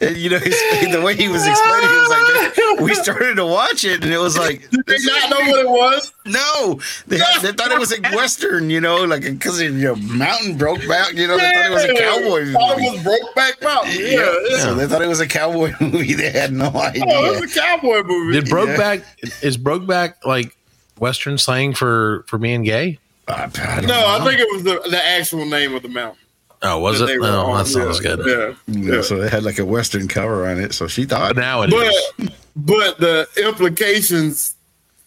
And, 0.00 0.16
you 0.16 0.30
know, 0.30 0.38
his, 0.38 0.54
the 0.92 1.00
way 1.04 1.14
he 1.14 1.28
was 1.28 1.46
explaining, 1.46 1.88
he 1.88 1.96
was 1.96 2.08
like, 2.08 2.54
that. 2.54 2.76
we 2.80 2.94
started 2.94 3.36
to 3.36 3.46
watch 3.46 3.84
it, 3.84 4.02
and 4.02 4.12
it 4.12 4.18
was 4.18 4.36
like, 4.38 4.68
Did 4.70 4.86
they 4.86 4.96
not 5.04 5.30
know 5.30 5.38
what 5.38 5.60
it 5.60 5.68
was? 5.68 6.12
no, 6.26 6.80
they, 7.06 7.18
they 7.42 7.52
thought 7.52 7.70
it 7.70 7.78
was 7.78 7.92
a 7.92 8.00
western, 8.16 8.70
you 8.70 8.80
know, 8.80 9.04
like 9.04 9.22
because 9.22 9.60
you 9.60 9.70
know, 9.70 9.94
mountain 9.96 10.56
broke 10.56 10.86
back, 10.88 11.12
you 11.14 11.26
know, 11.26 11.36
they 11.36 11.52
thought 11.52 11.66
it 11.66 11.72
was 11.72 11.84
a 11.84 11.94
cowboy 11.94 12.52
Thought 12.52 12.78
movie. 12.78 12.88
it 12.88 13.04
was 13.04 13.20
Brokeback 13.20 13.62
Mountain. 13.62 13.94
Yeah. 13.98 14.34
yeah. 14.48 14.58
So 14.58 14.74
they 14.74 14.86
thought 14.86 15.02
it 15.02 15.08
was 15.08 15.20
a 15.20 15.26
cowboy 15.28 15.72
movie. 15.80 16.14
They 16.14 16.30
had 16.30 16.52
no 16.52 16.68
idea. 16.70 17.04
Oh, 17.06 17.34
it 17.34 17.40
was 17.40 17.56
a 17.56 17.60
cowboy 17.60 18.02
movie. 18.02 18.40
Did 18.40 18.46
Brokeback 18.50 19.04
is 19.42 19.56
Brokeback 19.58 20.14
like 20.24 20.56
Western 20.98 21.38
slang 21.38 21.74
for 21.74 22.24
for 22.26 22.38
being 22.38 22.62
gay? 22.62 22.98
I, 23.28 23.50
I 23.56 23.80
no, 23.80 23.86
know. 23.88 24.06
I 24.06 24.24
think 24.24 24.40
it 24.40 24.48
was 24.52 24.62
the, 24.62 24.88
the 24.90 25.04
actual 25.04 25.44
name 25.46 25.74
of 25.74 25.82
the 25.82 25.88
mountain. 25.88 26.18
Oh, 26.62 26.78
was 26.78 27.00
it? 27.00 27.06
they 27.06 27.18
were 27.18 27.26
No, 27.26 27.46
on. 27.46 27.58
that 27.64 27.66
sounds 27.70 28.02
yeah. 28.02 28.16
good. 28.16 28.26
Yeah. 28.66 28.74
You 28.74 28.84
know, 28.90 28.96
yeah. 28.96 29.02
So 29.02 29.16
they 29.18 29.28
had 29.28 29.42
like 29.42 29.58
a 29.58 29.64
western 29.64 30.08
cover 30.08 30.46
on 30.48 30.58
it. 30.60 30.72
So 30.72 30.86
she 30.86 31.04
thought, 31.04 31.34
But 31.34 31.40
now 31.40 31.62
it 31.62 31.72
is. 31.72 32.10
But 32.18 32.32
but 32.56 32.98
the 32.98 33.28
implications 33.44 34.54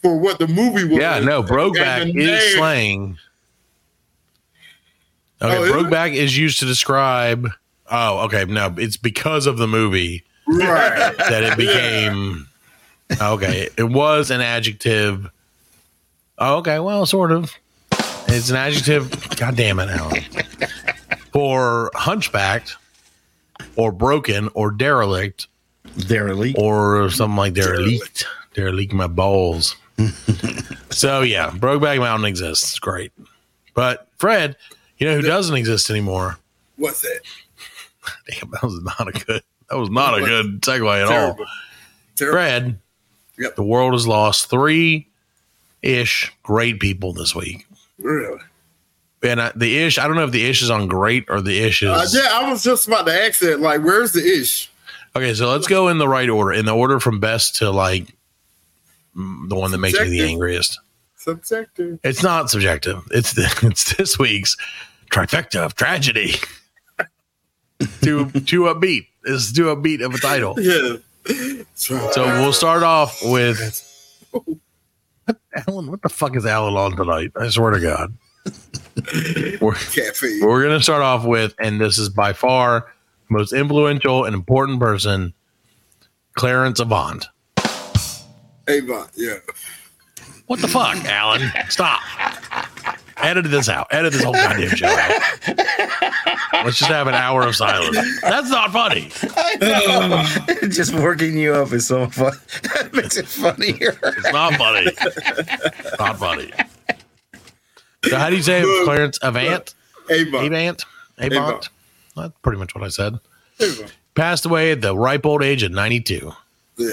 for 0.01 0.17
what 0.17 0.37
the 0.39 0.47
movie 0.47 0.83
was. 0.85 0.97
Yeah, 0.99 1.19
no, 1.19 1.39
and 1.39 1.49
Brokeback 1.49 2.07
is 2.09 2.13
name- 2.15 2.55
slang. 2.57 3.17
Okay, 5.41 5.57
Oh, 5.57 5.63
is? 5.63 5.71
Brokeback 5.71 6.13
is 6.15 6.37
used 6.37 6.59
to 6.59 6.65
describe. 6.65 7.47
Oh, 7.89 8.19
okay. 8.25 8.45
No, 8.45 8.73
it's 8.77 8.97
because 8.97 9.47
of 9.47 9.57
the 9.57 9.67
movie 9.67 10.23
Right. 10.47 11.15
that 11.17 11.43
it 11.43 11.57
became. 11.57 12.47
Okay, 13.19 13.69
it 13.77 13.83
was 13.89 14.29
an 14.31 14.41
adjective 14.41 15.29
Oh, 16.41 16.57
okay. 16.59 16.79
Well, 16.79 17.05
sort 17.05 17.31
of. 17.33 17.53
It's 18.31 18.49
an 18.49 18.55
adjective. 18.57 19.35
God 19.37 19.55
damn 19.55 19.79
it, 19.79 19.89
Alan. 19.89 20.23
For 21.31 21.91
hunchbacked 21.95 22.75
or 23.75 23.91
broken 23.91 24.49
or 24.53 24.71
derelict 24.71 25.47
Derelict. 26.07 26.57
or 26.57 27.09
something 27.09 27.37
like 27.37 27.53
derelict. 27.53 28.25
Derelict 28.53 28.93
my 28.93 29.07
balls. 29.07 29.75
so 30.89 31.21
yeah, 31.21 31.49
Brokeback 31.51 31.99
Mountain 31.99 32.25
exists. 32.25 32.69
It's 32.69 32.79
great. 32.79 33.11
But 33.73 34.07
Fred, 34.17 34.55
you 34.97 35.07
know 35.07 35.15
who 35.15 35.21
doesn't 35.21 35.55
exist 35.55 35.89
anymore? 35.89 36.37
What's 36.77 37.01
that? 37.01 37.21
Damn, 38.29 38.51
that 38.51 38.63
was 38.63 38.81
not 38.81 39.07
a 39.07 39.11
good 39.25 39.41
that 39.69 39.77
was 39.77 39.89
not 39.89 40.17
a 40.17 40.21
good 40.25 40.61
segue 40.61 41.01
at 41.03 41.07
Terrible. 41.07 41.43
all. 41.43 41.49
Terrible. 42.15 42.33
Fred, 42.35 42.79
Yep. 43.37 43.55
the 43.55 43.63
world 43.63 43.93
has 43.93 44.05
lost 44.07 44.49
three 44.49 45.07
ish 45.81 46.31
great 46.43 46.79
people 46.79 47.13
this 47.13 47.33
week. 47.35 47.65
Really? 47.99 48.39
And 49.21 49.41
I, 49.41 49.51
the 49.55 49.77
ish, 49.77 49.97
I 49.97 50.07
don't 50.07 50.15
know 50.15 50.23
if 50.23 50.31
the 50.31 50.45
ish 50.45 50.61
is 50.61 50.69
on 50.69 50.87
great 50.87 51.25
or 51.29 51.41
the 51.41 51.59
ish 51.59 51.83
is. 51.83 51.89
Uh, 51.89 52.05
yeah, 52.11 52.29
I 52.31 52.49
was 52.49 52.63
just 52.63 52.87
about 52.87 53.05
to 53.05 53.13
ask 53.13 53.39
that. 53.39 53.59
Like, 53.59 53.83
where's 53.83 54.13
the 54.13 54.25
ish? 54.25 54.71
Okay, 55.15 55.33
so 55.33 55.49
let's 55.49 55.67
go 55.67 55.89
in 55.89 55.97
the 55.97 56.07
right 56.07 56.29
order, 56.29 56.53
in 56.53 56.65
the 56.65 56.75
order 56.75 56.99
from 56.99 57.19
best 57.19 57.57
to 57.57 57.69
like 57.71 58.15
the 59.15 59.55
one 59.55 59.71
that 59.71 59.79
makes 59.79 59.99
me 59.99 60.09
the 60.09 60.21
angriest. 60.21 60.79
Subjective. 61.17 61.99
It's 62.03 62.23
not 62.23 62.49
subjective. 62.49 63.03
It's 63.11 63.37
it's 63.63 63.95
this 63.95 64.17
week's 64.17 64.55
trifecta 65.11 65.59
of 65.59 65.75
tragedy. 65.75 66.35
too 68.01 68.29
too 68.31 68.61
upbeat. 68.63 69.07
It's 69.25 69.57
a 69.59 69.75
beat 69.75 70.01
of 70.01 70.13
a 70.13 70.17
title. 70.19 70.55
Yeah. 70.59 70.97
So 71.75 72.25
we'll 72.25 72.53
start 72.53 72.83
off 72.83 73.19
with 73.21 73.85
Alan. 75.67 75.89
What 75.89 76.01
the 76.01 76.09
fuck 76.09 76.35
is 76.35 76.45
Alan 76.45 76.75
on 76.75 76.95
tonight? 76.95 77.31
I 77.35 77.49
swear 77.49 77.71
to 77.71 77.79
God. 77.79 78.17
We're, 79.61 79.75
caffeine. 79.75 80.41
we're 80.41 80.63
gonna 80.63 80.81
start 80.81 81.01
off 81.03 81.23
with, 81.25 81.53
and 81.59 81.79
this 81.79 81.97
is 81.97 82.09
by 82.09 82.33
far 82.33 82.91
the 83.27 83.37
most 83.37 83.53
influential 83.53 84.25
and 84.25 84.33
important 84.33 84.79
person, 84.79 85.33
Clarence 86.35 86.79
Avant. 86.79 87.27
Avon. 88.67 89.07
Yeah. 89.15 89.37
What 90.47 90.61
the 90.61 90.67
fuck, 90.67 90.97
Alan? 91.05 91.51
Stop. 91.69 92.01
Edit 93.21 93.49
this 93.49 93.69
out. 93.69 93.87
Edit 93.91 94.13
this 94.13 94.23
whole 94.23 94.33
goddamn 94.33 94.69
show 94.75 94.87
out. 94.87 95.21
Let's 96.65 96.77
just 96.77 96.91
have 96.91 97.07
an 97.07 97.13
hour 97.15 97.43
of 97.43 97.55
silence. 97.55 97.97
That's 98.21 98.49
not 98.49 98.71
funny. 98.71 99.09
Just 100.69 100.93
working 100.93 101.37
you 101.37 101.53
up 101.53 101.71
is 101.71 101.87
so 101.87 102.07
fun. 102.07 102.33
that 102.63 102.93
makes 102.93 103.17
it 103.17 103.27
funnier. 103.27 103.97
It's 104.03 104.31
not 104.31 104.53
funny. 104.55 104.91
not 105.99 106.17
funny. 106.17 106.51
So 108.05 108.17
how 108.17 108.29
do 108.29 108.35
you 108.35 108.41
say 108.41 108.61
it? 108.61 108.85
Clarence 108.85 109.19
Avant? 109.21 109.73
Avon. 110.09 110.45
Avant? 110.45 110.85
Avant? 111.17 111.33
Avant. 111.37 111.69
That's 112.15 112.33
pretty 112.41 112.59
much 112.59 112.75
what 112.75 112.83
I 112.83 112.89
said. 112.89 113.19
Avon. 113.61 113.87
Passed 114.15 114.45
away 114.45 114.71
at 114.71 114.81
the 114.81 114.95
ripe 114.95 115.25
old 115.25 115.43
age 115.43 115.63
of 115.63 115.71
92. 115.71 116.31
Yeah. 116.77 116.89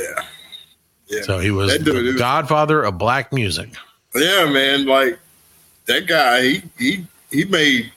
Yeah. 1.09 1.23
So 1.23 1.38
he 1.38 1.50
was 1.50 1.76
dude 1.78 1.87
the 1.87 2.09
is- 2.11 2.16
godfather 2.16 2.83
of 2.83 2.99
black 2.99 3.33
music. 3.33 3.71
Yeah, 4.14 4.47
man. 4.50 4.87
Like 4.87 5.18
that 5.86 6.06
guy, 6.06 6.42
he 6.42 6.62
he 6.78 7.06
he 7.30 7.44
made 7.44 7.90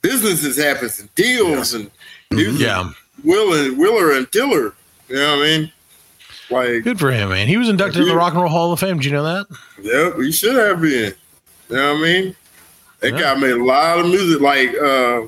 businesses 0.00 0.56
happen 0.56 0.88
and 0.98 1.14
deals 1.14 1.74
and 1.74 1.90
he 2.30 2.46
was 2.46 2.60
Yeah. 2.60 2.90
Willer, 3.24 3.72
Willer 3.74 4.12
and 4.16 4.30
Tiller. 4.32 4.74
You 5.08 5.16
know 5.16 5.36
what 5.36 5.46
I 5.46 5.58
mean? 5.58 5.72
Like, 6.50 6.82
Good 6.84 6.98
for 6.98 7.10
him, 7.10 7.28
man. 7.30 7.46
He 7.46 7.56
was 7.56 7.68
inducted 7.68 8.02
in 8.02 8.08
the 8.08 8.16
Rock 8.16 8.32
and 8.32 8.42
Roll 8.42 8.50
Hall 8.50 8.72
of 8.72 8.80
Fame. 8.80 8.98
Do 8.98 9.06
you 9.08 9.14
know 9.14 9.22
that? 9.22 9.46
Yep, 9.82 10.16
he 10.22 10.32
should 10.32 10.54
have 10.56 10.80
been. 10.80 11.14
You 11.70 11.76
know 11.76 11.94
what 11.94 11.98
I 11.98 12.02
mean? 12.02 12.36
That 13.00 13.12
Yeah. 13.14 13.20
guy 13.20 13.34
made 13.36 13.52
a 13.52 13.64
lot 13.64 14.00
of 14.00 14.06
music. 14.06 14.40
Like 14.40 14.74
uh, 14.76 15.22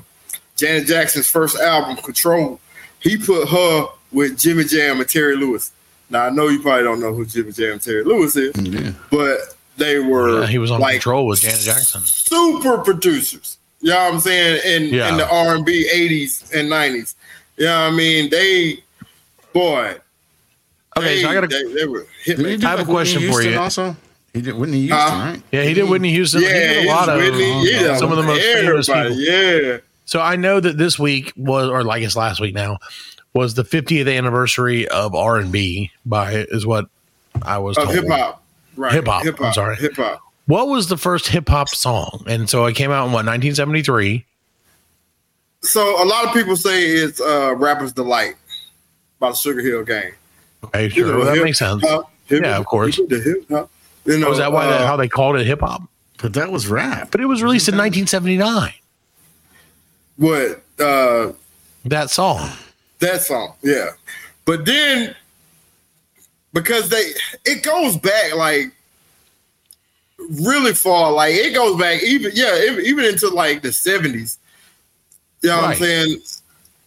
Janet 0.56 0.86
Jackson's 0.86 1.28
first 1.28 1.58
album, 1.58 1.96
Control. 1.96 2.60
He 3.00 3.16
put 3.16 3.48
her 3.48 3.86
with 4.12 4.38
Jimmy 4.38 4.64
Jam 4.64 5.00
and 5.00 5.08
Terry 5.08 5.36
Lewis. 5.36 5.70
Now 6.10 6.24
I 6.26 6.30
know 6.30 6.48
you 6.48 6.60
probably 6.62 6.84
don't 6.84 7.00
know 7.00 7.14
who 7.14 7.24
Jimmy 7.26 7.52
Jam 7.52 7.72
and 7.72 7.82
Terry 7.82 8.02
Lewis 8.04 8.34
is, 8.36 8.54
Yeah. 8.56 8.92
but 9.10 9.53
they 9.76 9.98
were 9.98 10.40
Yeah, 10.42 10.46
he 10.46 10.58
was 10.58 10.70
on 10.70 10.80
like 10.80 10.94
control 10.94 11.26
with 11.26 11.40
Janet 11.40 11.60
Jackson. 11.60 12.02
super 12.02 12.78
producers. 12.78 13.58
You 13.80 13.90
know 13.90 13.96
what 14.04 14.14
I'm 14.14 14.20
saying? 14.20 14.60
In 14.64 14.94
Yeah. 14.94 15.10
in 15.10 15.16
the 15.18 15.28
R 15.28 15.54
and 15.56 15.64
B 15.64 15.88
eighties 15.92 16.50
and 16.54 16.68
nineties. 16.70 17.14
You 17.56 17.66
know 17.66 17.84
what 17.86 17.92
I 17.92 17.96
mean? 17.96 18.30
They 18.30 18.78
boy. 19.52 19.96
Okay, 20.96 21.16
they, 21.16 21.22
so 21.22 21.28
I 21.28 21.34
got 21.34 21.44
a 21.44 21.46
they, 21.48 21.72
they 21.72 21.86
were 21.86 22.06
hit 22.22 22.38
Did 22.38 22.60
do 22.60 22.66
I 22.66 22.70
have 22.70 22.78
a 22.78 22.82
Whitney 22.82 22.94
question 22.94 23.32
for 23.32 23.42
you. 23.42 23.58
Also, 23.58 23.96
he 24.32 24.40
did 24.40 24.54
Whitney 24.54 24.80
Houston, 24.82 24.98
Huh? 24.98 25.16
right? 25.32 25.42
Yeah, 25.52 25.62
he 25.64 25.74
did 25.74 25.88
Whitney 25.88 26.10
Houston. 26.12 26.40
he 26.40 26.46
Yeah, 26.46 26.52
did 26.52 26.86
a 26.86 26.88
lot 26.88 27.08
of 27.08 27.16
Whitney, 27.20 27.50
um, 27.52 27.64
yeah, 27.66 27.96
some 27.96 28.10
of 28.10 28.16
the 28.16 28.22
most 28.22 28.42
famous 28.42 28.86
people. 28.86 29.10
Yeah. 29.12 29.78
So 30.06 30.20
I 30.20 30.36
know 30.36 30.60
that 30.60 30.76
this 30.78 30.98
week 30.98 31.32
was, 31.36 31.68
or 31.68 31.90
I 31.90 31.98
guess 31.98 32.14
last 32.14 32.40
week 32.40 32.54
now, 32.54 32.78
was 33.32 33.54
the 33.54 33.64
50th 33.64 34.08
anniversary 34.16 34.86
of 34.88 35.14
R 35.14 35.36
and 35.38 35.50
B 35.50 35.90
by 36.06 36.32
is 36.50 36.64
what 36.66 36.86
I 37.42 37.58
was 37.58 37.76
Of 37.76 37.84
told. 37.84 37.96
hip 37.96 38.08
hop. 38.08 38.43
Right. 38.76 38.92
Hip-hop, 38.92 39.24
I'm 39.40 39.52
sorry. 39.52 39.76
Hip 39.76 39.94
hop. 39.96 40.20
What 40.46 40.68
was 40.68 40.88
the 40.88 40.96
first 40.96 41.28
hip 41.28 41.48
hop 41.48 41.68
song? 41.70 42.24
And 42.26 42.50
so 42.50 42.66
it 42.66 42.74
came 42.74 42.90
out 42.90 43.06
in 43.06 43.12
what 43.12 43.24
1973. 43.26 44.24
So 45.62 46.02
a 46.02 46.04
lot 46.04 46.26
of 46.26 46.32
people 46.34 46.56
say 46.56 46.82
it's 46.86 47.20
uh 47.20 47.54
Rapper's 47.56 47.92
Delight 47.92 48.34
by 49.18 49.30
the 49.30 49.34
Sugar 49.36 49.60
Hill 49.62 49.84
Gang. 49.84 50.12
Okay, 50.64 50.84
You 50.84 50.90
sure, 50.90 51.06
know, 51.08 51.16
well, 51.18 51.26
that 51.26 51.34
hip 51.36 51.44
makes 51.44 51.58
sense. 51.58 51.82
hop, 51.88 52.10
hip- 52.26 52.42
Yeah, 52.42 52.58
of 52.58 52.66
course. 52.66 52.96
The 53.08 53.20
hip 53.20 53.48
hop. 53.48 53.70
You 54.04 54.18
know, 54.18 54.28
Was 54.28 54.38
that 54.38 54.52
why 54.52 54.66
uh, 54.66 54.70
that, 54.70 54.86
how 54.86 54.96
they 54.96 55.08
called 55.08 55.36
it 55.36 55.46
hip 55.46 55.60
hop? 55.60 55.82
But 56.20 56.34
that 56.34 56.50
was 56.52 56.66
rap. 56.66 57.10
But 57.10 57.20
it 57.22 57.26
was 57.26 57.42
released 57.42 57.68
in 57.68 57.74
1979. 57.76 58.72
what 60.16 60.62
uh 60.78 61.32
That 61.86 62.10
song. 62.10 62.50
That 62.98 63.22
song, 63.22 63.54
yeah. 63.62 63.90
But 64.44 64.64
then 64.66 65.14
because 66.54 66.88
they 66.88 67.10
it 67.44 67.62
goes 67.62 67.98
back 67.98 68.34
like 68.34 68.72
really 70.40 70.72
far, 70.72 71.12
like 71.12 71.34
it 71.34 71.52
goes 71.52 71.78
back 71.78 72.02
even 72.02 72.32
yeah, 72.34 72.58
even, 72.82 73.04
into 73.04 73.28
like 73.28 73.60
the 73.60 73.72
seventies. 73.72 74.38
You 75.42 75.50
know 75.50 75.56
what 75.56 75.64
I'm 75.66 75.76
saying? 75.76 76.18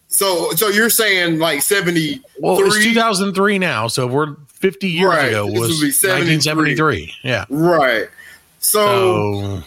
So 0.08 0.50
so 0.52 0.68
you're 0.68 0.90
saying 0.90 1.38
like 1.38 1.62
seventy 1.62 2.20
Well, 2.40 2.58
it's 2.58 2.82
2003 2.82 3.58
now, 3.60 3.86
so 3.86 4.06
we're 4.08 4.34
50 4.48 4.88
years 4.88 5.08
Right, 5.08 5.28
ago 5.28 5.46
this 5.48 5.60
was 5.60 5.68
would 5.78 5.80
be 5.86 5.90
73. 5.92 6.34
1973. 6.74 7.14
Yeah. 7.22 7.44
right. 7.50 8.08
So, 8.58 9.60
So 9.60 9.62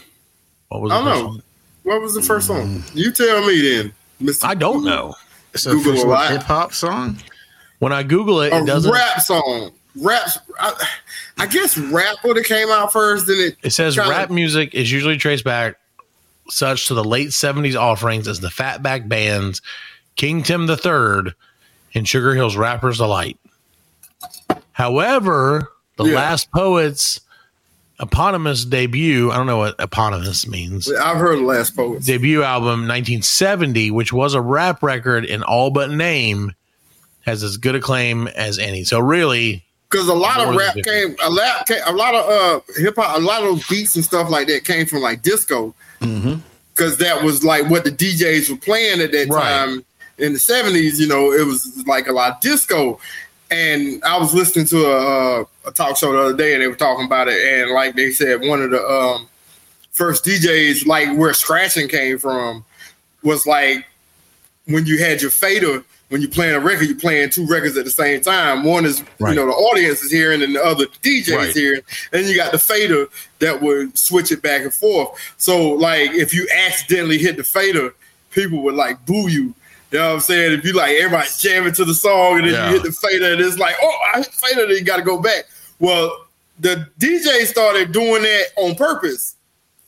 what 0.68 0.82
was 0.82 0.90
the 0.90 0.94
I 0.96 0.98
don't 0.98 1.04
know. 1.06 1.26
one? 1.28 1.42
what 1.84 2.02
was 2.02 2.14
the 2.14 2.20
first 2.22 2.48
song? 2.48 2.80
Mm. 2.80 2.94
You 2.96 3.10
tell 3.12 3.46
me 3.46 3.60
then, 3.62 3.92
Mr. 4.20 4.44
I 4.44 4.54
don't 4.54 4.84
know. 4.84 5.14
Google 5.64 5.94
first 5.94 6.06
a 6.06 6.32
hip 6.34 6.42
hop 6.42 6.74
song. 6.74 7.16
When 7.78 7.92
I 7.92 8.02
Google 8.02 8.42
it, 8.42 8.52
A 8.52 8.58
it 8.58 8.66
doesn't. 8.66 8.92
rap 8.92 9.20
song. 9.20 9.70
Raps 10.00 10.38
I, 10.58 10.86
I 11.38 11.46
guess 11.46 11.76
rap 11.76 12.16
would 12.24 12.36
have 12.36 12.46
came 12.46 12.68
out 12.70 12.92
first, 12.92 13.26
then 13.26 13.36
it 13.38 13.56
It 13.62 13.70
says 13.70 13.94
kinda- 13.96 14.10
rap 14.10 14.30
music 14.30 14.74
is 14.74 14.90
usually 14.90 15.16
traced 15.18 15.44
back 15.44 15.76
such 16.48 16.88
to 16.88 16.94
the 16.94 17.04
late 17.04 17.28
70s 17.28 17.76
offerings 17.76 18.26
as 18.28 18.40
the 18.40 18.48
Fatback 18.48 19.08
Bands, 19.08 19.60
King 20.16 20.42
Tim 20.42 20.68
III, 20.68 21.32
and 21.94 22.06
Sugar 22.08 22.34
Hill's 22.34 22.56
Rappers 22.56 22.98
Delight. 22.98 23.38
However, 24.72 25.70
the 25.96 26.04
Yeah. 26.04 26.16
Last 26.16 26.50
Poets 26.50 27.20
eponymous 28.00 28.64
debut, 28.64 29.30
I 29.30 29.36
don't 29.36 29.46
know 29.46 29.58
what 29.58 29.76
eponymous 29.78 30.46
means. 30.46 30.90
I've 30.90 31.18
heard 31.18 31.38
the 31.38 31.42
last 31.44 31.76
poets. 31.76 32.04
Debut 32.06 32.42
album 32.42 32.88
1970, 32.88 33.90
which 33.92 34.12
was 34.12 34.34
a 34.34 34.40
rap 34.40 34.82
record 34.82 35.24
in 35.24 35.42
all 35.42 35.70
but 35.70 35.90
name, 35.90 36.52
has 37.20 37.42
as 37.44 37.56
good 37.58 37.76
acclaim 37.76 38.26
as 38.28 38.58
any. 38.58 38.82
So 38.82 38.98
really, 38.98 39.64
because 39.92 40.08
a 40.08 40.14
lot 40.14 40.40
of 40.40 40.54
rap 40.56 40.74
came 40.84 41.14
a 41.22 41.28
lot 41.30 41.66
came, 41.66 41.82
a 41.86 41.92
lot 41.92 42.14
of 42.14 42.24
uh 42.28 42.60
hip 42.80 42.96
hop 42.96 43.18
a 43.18 43.20
lot 43.20 43.42
of 43.44 43.62
beats 43.68 43.94
and 43.94 44.02
stuff 44.04 44.30
like 44.30 44.46
that 44.48 44.64
came 44.64 44.86
from 44.86 45.00
like 45.02 45.20
disco. 45.22 45.74
Because 46.00 46.96
that 46.98 47.22
was 47.22 47.44
like 47.44 47.68
what 47.70 47.84
the 47.84 47.90
DJs 47.92 48.48
were 48.50 48.56
playing 48.56 49.00
at 49.02 49.12
that 49.12 49.28
Right. 49.28 49.42
time 49.42 49.84
in 50.18 50.32
the 50.32 50.38
70s 50.38 50.98
you 50.98 51.06
know 51.06 51.30
it 51.32 51.46
was 51.46 51.84
like 51.86 52.08
a 52.08 52.12
lot 52.12 52.32
of 52.36 52.40
disco. 52.40 52.98
And 53.50 54.02
I 54.02 54.16
was 54.18 54.32
listening 54.32 54.64
to 54.66 54.86
a, 54.86 55.40
uh, 55.42 55.44
a 55.66 55.70
talk 55.72 55.98
show 55.98 56.10
the 56.12 56.20
other 56.20 56.36
day 56.36 56.54
and 56.54 56.62
they 56.62 56.68
were 56.68 56.74
talking 56.74 57.04
about 57.04 57.28
it. 57.28 57.36
And 57.38 57.72
like 57.72 57.94
they 57.94 58.10
said 58.10 58.40
one 58.40 58.62
of 58.62 58.70
the 58.70 58.82
um 58.82 59.28
first 59.90 60.24
DJs 60.24 60.86
like 60.86 61.14
where 61.18 61.34
scratching 61.34 61.86
came 61.88 62.18
from 62.18 62.64
was 63.22 63.46
like 63.46 63.84
when 64.64 64.86
you 64.86 64.98
had 64.98 65.20
your 65.20 65.30
fader 65.30 65.84
when 66.12 66.20
you're 66.20 66.30
playing 66.30 66.54
a 66.54 66.60
record, 66.60 66.84
you're 66.88 66.96
playing 66.98 67.30
two 67.30 67.46
records 67.46 67.76
at 67.78 67.86
the 67.86 67.90
same 67.90 68.20
time. 68.20 68.64
One 68.64 68.84
is 68.84 69.02
Right. 69.18 69.30
you 69.30 69.36
know 69.36 69.46
the 69.46 69.52
audience 69.54 70.02
is 70.02 70.10
hearing, 70.10 70.42
and 70.42 70.54
the 70.54 70.62
other 70.62 70.84
DJs 71.02 71.34
Right. 71.36 71.54
hearing. 71.54 71.80
And 72.12 72.26
you 72.26 72.36
got 72.36 72.52
the 72.52 72.58
fader 72.58 73.08
that 73.38 73.62
would 73.62 73.96
switch 73.96 74.30
it 74.30 74.42
back 74.42 74.60
and 74.60 74.72
forth. 74.74 75.18
So 75.38 75.70
like 75.70 76.10
if 76.12 76.34
you 76.34 76.46
accidentally 76.66 77.16
hit 77.16 77.38
the 77.38 77.44
fader, 77.44 77.94
people 78.30 78.62
would 78.62 78.74
like 78.74 79.04
boo 79.06 79.28
you. 79.28 79.54
You 79.90 79.98
know 79.98 80.08
what 80.08 80.14
I'm 80.16 80.20
saying? 80.20 80.52
If 80.52 80.64
you 80.66 80.72
like 80.74 80.96
everybody's 80.96 81.38
jamming 81.40 81.72
to 81.74 81.84
the 81.86 81.94
song 81.94 82.38
and 82.38 82.46
then 82.46 82.54
Yeah. 82.54 82.68
you 82.68 82.74
hit 82.74 82.82
the 82.84 82.92
fader 82.92 83.32
and 83.32 83.40
it's 83.40 83.58
like, 83.58 83.76
oh, 83.82 83.98
I 84.14 84.18
hit 84.18 84.26
the 84.32 84.46
fader, 84.46 84.66
then 84.66 84.76
you 84.76 84.82
got 84.82 84.96
to 84.98 85.02
go 85.02 85.18
back. 85.18 85.44
Well, 85.78 86.26
the 86.60 86.86
DJ 86.98 87.46
started 87.46 87.90
doing 87.92 88.22
that 88.22 88.44
on 88.56 88.74
purpose. 88.74 89.34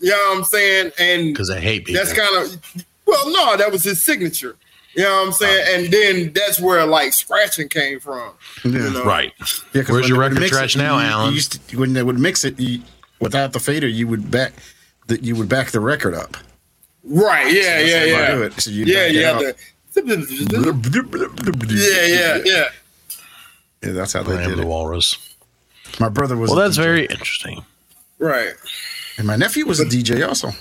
You 0.01 0.11
know 0.11 0.17
what 0.31 0.39
I'm 0.39 0.45
saying? 0.45 0.93
And 0.99 1.33
because 1.35 1.51
I 1.51 1.61
hate 1.61 1.85
people. 1.85 2.03
that's 2.03 2.13
kind 2.15 2.37
of 2.47 2.85
well, 3.07 3.31
no, 3.31 3.57
that 3.59 3.71
was 3.71 3.85
his 3.85 4.03
signature. 4.03 4.57
You 4.97 5.03
know 5.03 5.11
what 5.21 5.27
I'm 5.27 5.33
saying? 5.33 5.67
Uh, 5.67 5.71
and 5.85 5.93
then 5.93 6.33
that's 6.35 6.61
where 6.61 6.85
like 6.87 7.13
scratching 7.13 7.69
came 7.69 7.99
from. 8.01 8.33
You 8.65 8.71
know? 8.91 9.05
right. 9.05 9.33
Yeah, 9.73 9.83
'cause 9.83 9.91
Where's 9.91 10.09
your 10.09 10.19
record 10.21 10.39
mix 10.41 10.51
trash 10.51 10.77
it, 10.77 10.79
now, 10.79 10.99
you- 10.99 11.05
you 11.05 11.11
Alan? 11.11 11.35
used 11.35 11.69
to- 11.69 11.77
when 11.79 11.93
they 11.95 12.03
would 12.03 12.19
mix 12.19 12.45
it 12.45 12.59
you, 12.61 12.83
without 13.21 13.53
the 13.53 13.61
fader, 13.61 13.89
you 13.89 14.07
would 14.07 14.31
back 14.31 14.53
that 15.09 15.23
you 15.25 15.35
would 15.37 15.49
back 15.49 15.71
the 15.73 15.81
record 15.81 16.15
up. 16.15 16.37
Right? 17.03 17.53
Yeah, 17.53 17.63
That's 17.83 17.89
yeah, 17.91 17.99
how 17.99 18.05
you 18.07 18.13
yeah. 18.13 18.31
do 18.35 18.43
it. 18.45 18.61
So 18.61 18.71
you 18.71 18.85
yeah, 18.85 18.95
back 18.95 19.11
it 19.11 19.15
you 19.15 19.25
have 19.25 19.37
up. 19.37 19.41
to. 19.43 19.55
Yeah, 21.75 22.07
yeah, 22.07 22.39
yeah. 22.45 22.65
Yeah, 23.83 23.93
that's 23.93 24.13
how 24.15 24.23
they 24.23 24.37
I 24.39 24.43
am 24.43 24.49
did 24.51 24.59
the 24.59 24.63
it. 24.63 24.67
walrus. 24.67 25.19
My 26.01 26.09
brother 26.09 26.37
was. 26.37 26.51
Well, 26.51 26.59
a 26.61 26.63
that's 26.65 26.79
DJ, 26.79 26.83
very 26.83 27.07
interesting. 27.07 27.65
Right. 28.19 28.55
And 29.19 29.27
my 29.27 29.37
nephew 29.37 29.67
was 29.67 29.79
a 29.81 29.85
DJ 29.85 30.27
also. 30.27 30.53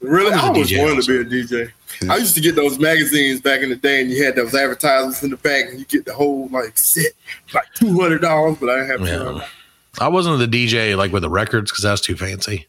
Really, 0.00 0.32
I 0.32 0.34
I 0.34 0.36
was 0.36 0.42
a 0.44 0.46
always 0.48 0.68
DJ 0.70 0.82
wanted 0.82 1.04
to 1.04 1.24
be 1.24 1.36
a 1.38 1.44
DJ. 1.44 1.72
I 2.08 2.16
used 2.16 2.34
to 2.34 2.40
get 2.40 2.54
those 2.56 2.78
magazines 2.78 3.40
back 3.40 3.60
in 3.60 3.70
the 3.70 3.76
day, 3.76 4.02
and 4.02 4.10
you 4.10 4.24
had 4.24 4.36
those 4.36 4.54
advertisements 4.54 5.22
in 5.22 5.30
the 5.30 5.36
back, 5.36 5.66
and 5.70 5.78
you 5.78 5.84
get 5.84 6.04
the 6.04 6.14
whole 6.14 6.48
like 6.48 6.76
set, 6.76 7.12
like 7.54 7.72
two 7.74 8.00
hundred 8.00 8.20
dollars. 8.20 8.58
But 8.58 8.70
I 8.70 8.80
didn't 8.80 9.06
have 9.06 9.36
Yeah. 9.38 9.46
I 10.00 10.08
wasn't 10.08 10.38
the 10.38 10.46
DJ 10.46 10.96
like 10.96 11.12
with 11.12 11.22
the 11.22 11.30
records 11.30 11.70
because 11.70 11.84
that's 11.84 12.00
too 12.00 12.16
fancy. 12.16 12.66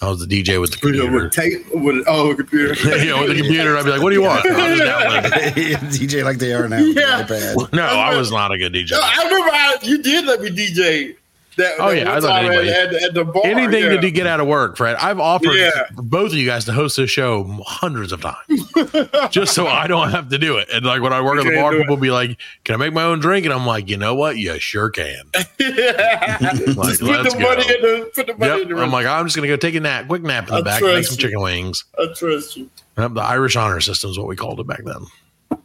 I 0.00 0.08
was 0.08 0.24
the 0.24 0.26
DJ 0.26 0.60
with 0.60 0.70
the 0.70 0.76
computer. 0.76 1.10
With 1.10 1.32
tape, 1.32 1.66
with 1.74 2.04
oh, 2.06 2.32
computer. 2.34 2.74
yeah, 3.04 3.18
with 3.20 3.30
the 3.30 3.42
computer, 3.42 3.76
I'd 3.76 3.84
be 3.84 3.90
like, 3.90 4.02
"What 4.02 4.10
do 4.10 4.16
you 4.16 4.22
want?" 4.22 4.46
I'll 4.46 4.76
just. 4.76 6.00
DJ 6.00 6.22
like 6.24 6.38
they 6.38 6.52
are 6.52 6.68
now. 6.68 6.78
Yeah. 6.98 7.18
with 7.18 7.28
the 7.28 7.34
iPad. 7.34 7.72
No, 7.72 7.82
I 7.84 8.16
was 8.16 8.30
not 8.30 8.52
a 8.52 8.58
good 8.58 8.72
DJ. 8.72 8.92
No, 8.92 9.00
I 9.02 9.24
remember 9.24 9.50
I, 9.50 9.76
you 9.82 10.00
did 10.00 10.24
let 10.26 10.40
me 10.40 10.50
DJ. 10.50 11.16
That, 11.58 11.74
Oh, 11.80 11.90
that 11.90 11.96
yeah, 11.98 12.16
I 12.16 12.20
time 12.20 12.46
anybody- 12.46 12.68
at, 12.70 12.94
at, 12.94 13.14
the 13.14 13.24
bar. 13.24 13.42
Anything 13.44 13.82
yeah. 13.92 14.00
to 14.00 14.10
get 14.10 14.26
out 14.26 14.38
of 14.40 14.46
work, 14.46 14.76
Fred. 14.76 14.96
I've 14.96 15.18
offered 15.20 15.54
Yeah. 15.54 15.70
both 15.92 16.30
of 16.30 16.38
you 16.38 16.46
guys 16.46 16.64
to 16.66 16.72
host 16.72 16.96
this 16.96 17.10
show 17.10 17.44
hundreds 17.66 18.12
of 18.12 18.20
times, 18.22 18.72
just 19.30 19.54
so 19.54 19.66
I 19.66 19.86
don't 19.88 20.10
have 20.10 20.28
to 20.30 20.38
do 20.38 20.56
it. 20.58 20.68
And 20.72 20.86
like 20.86 21.02
when 21.02 21.12
I 21.12 21.20
work 21.20 21.38
at 21.38 21.44
the 21.44 21.56
bar, 21.56 21.72
do 21.72 21.78
it. 21.78 21.80
people 21.82 21.96
be 21.96 22.10
like, 22.10 22.38
"Can 22.64 22.74
I 22.76 22.78
make 22.78 22.92
my 22.94 23.02
own 23.02 23.18
drink?" 23.18 23.44
And 23.44 23.52
I'm 23.52 23.66
like, 23.66 23.88
"You 23.88 23.96
know 23.96 24.14
what? 24.14 24.36
You 24.38 24.58
sure 24.58 24.88
can." 24.90 25.22
Like, 25.34 25.56
put 25.58 26.76
let's 26.76 26.98
the 26.98 27.36
go. 27.38 27.40
money 27.40 27.62
in 27.74 27.82
the 27.82 28.10
put 28.14 28.26
the 28.28 28.36
money 28.36 28.60
Yep. 28.68 28.78
I'm 28.78 28.92
like, 28.92 29.06
I'm 29.06 29.26
just 29.26 29.34
gonna 29.36 29.48
go 29.48 29.56
take 29.56 29.74
a 29.74 29.80
nap, 29.80 30.06
quick 30.08 30.22
nap 30.22 30.44
in 30.48 30.54
the 30.54 30.60
I 30.60 30.62
back, 30.62 30.82
make 30.82 31.04
some 31.04 31.16
you. 31.16 31.22
chicken 31.22 31.40
wings. 31.40 31.84
I 31.98 32.06
trust 32.14 32.56
you. 32.56 32.70
Yep, 32.96 33.14
the 33.14 33.22
Irish 33.22 33.56
honor 33.56 33.80
system 33.80 34.10
is 34.10 34.18
what 34.18 34.28
we 34.28 34.36
called 34.36 34.60
it 34.60 34.66
back 34.66 34.82
then. 34.84 35.58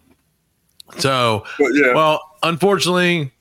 So, 1.00 1.44
yeah. 1.60 1.94
well, 1.94 2.22
unfortunately, 2.44 3.32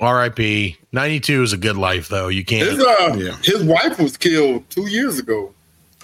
R.I.P. 0.00 0.76
92 0.92 1.42
is 1.42 1.52
a 1.52 1.56
good 1.56 1.76
life, 1.76 2.08
though. 2.08 2.28
You 2.28 2.44
can't. 2.44 2.68
his 2.70 2.80
uh, 2.82 3.14
Yeah. 3.18 3.36
his 3.42 3.62
wife 3.62 3.98
was 3.98 4.16
killed 4.16 4.68
two 4.70 4.86
years 4.88 5.18
ago. 5.18 5.52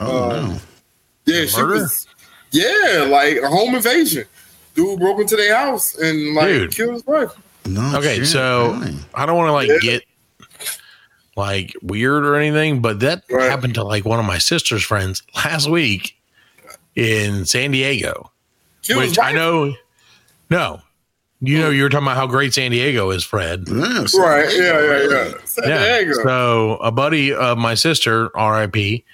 Oh 0.01 0.31
Uh, 0.31 0.41
no. 0.49 0.59
Yeah, 1.25 1.47
she 1.47 1.57
Murder? 1.61 1.75
was. 1.83 2.07
Yeah, 2.53 3.07
like 3.11 3.39
a 3.39 3.49
home 3.49 3.75
invasion. 3.75 4.25
Dude 4.75 4.99
broke 5.01 5.21
into 5.21 5.37
their 5.37 5.57
house 5.57 5.95
and 5.99 6.35
like 6.35 6.47
Dude. 6.49 6.75
killed 6.75 6.93
his 6.95 7.07
wife. 7.07 7.31
No. 7.65 7.97
Okay, 7.97 8.19
shit, 8.19 8.27
so 8.29 8.77
really? 8.79 8.97
I 9.15 9.25
don't 9.27 9.37
want 9.37 9.49
to 9.49 9.53
like 9.53 9.69
Yeah. 9.69 9.79
get 9.81 10.03
like 11.37 11.75
weird 11.83 12.25
or 12.25 12.37
anything, 12.37 12.81
but 12.81 13.01
that 13.01 13.25
Right. 13.31 13.51
happened 13.51 13.75
to 13.75 13.83
like 13.85 14.05
one 14.05 14.19
of 14.21 14.25
my 14.27 14.39
sister's 14.39 14.83
friends 14.85 15.23
last 15.35 15.69
week 15.69 16.17
in 16.95 17.45
San 17.45 17.73
Diego, 17.73 18.31
Killed 18.83 19.03
which 19.05 19.19
I 19.19 19.33
know. 19.33 19.75
No, 20.49 20.81
you 21.41 21.59
know, 21.59 21.71
you 21.71 21.83
were 21.83 21.89
talking 21.89 22.07
about 22.07 22.17
how 22.17 22.27
great 22.27 22.55
San 22.55 22.71
Diego 22.71 23.11
is, 23.11 23.23
Fred. 23.25 23.65
Yeah, 23.69 24.05
Right. 24.17 24.49
Yeah, 24.57 24.81
yeah, 24.81 25.09
yeah. 25.11 25.33
San 25.45 25.69
Yeah. 25.69 25.99
Diego. 26.01 26.23
So 26.23 26.77
a 26.77 26.91
buddy 26.91 27.33
of 27.35 27.59
my 27.59 27.75
sister, 27.75 28.31
R.I.P. 28.37 29.05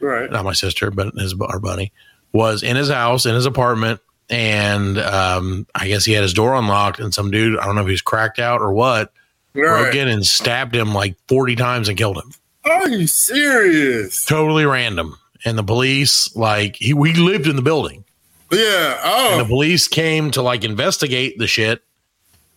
right. 0.00 0.30
not 0.30 0.44
my 0.44 0.52
sister, 0.54 0.90
but 0.90 1.14
his 1.14 1.34
our 1.40 1.58
buddy 1.60 1.92
was 2.32 2.62
in 2.62 2.76
his 2.76 2.88
house 2.90 3.26
in 3.26 3.34
his 3.34 3.46
apartment, 3.46 4.00
and 4.30 4.98
um, 4.98 5.66
I 5.74 5.86
guess 5.88 6.04
he 6.04 6.12
had 6.12 6.22
his 6.22 6.34
door 6.34 6.54
unlocked, 6.54 6.98
and 6.98 7.12
some 7.14 7.30
dude 7.30 7.58
I 7.58 7.64
don't 7.66 7.74
know 7.76 7.82
if 7.82 7.88
he's 7.88 8.02
cracked 8.02 8.38
out 8.38 8.60
or 8.60 8.72
what 8.72 9.12
broke 9.52 9.94
in 9.94 10.08
and 10.08 10.24
stabbed 10.26 10.74
him 10.74 10.92
like 10.94 11.16
forty 11.28 11.56
times 11.56 11.88
and 11.88 11.96
killed 11.96 12.16
him. 12.18 12.32
Are 12.64 12.88
you 12.88 13.06
serious? 13.06 14.24
Totally 14.24 14.66
random. 14.66 15.16
And 15.44 15.56
the 15.56 15.62
police, 15.62 16.34
like 16.34 16.76
he 16.76 16.92
we 16.94 17.12
lived 17.14 17.46
in 17.46 17.54
the 17.56 17.62
building, 17.62 18.04
Yeah. 18.50 19.30
and 19.32 19.40
the 19.40 19.44
Oh. 19.44 19.48
police 19.48 19.88
came 19.88 20.30
to 20.32 20.42
like 20.42 20.64
investigate 20.64 21.38
the 21.38 21.46
shit. 21.46 21.82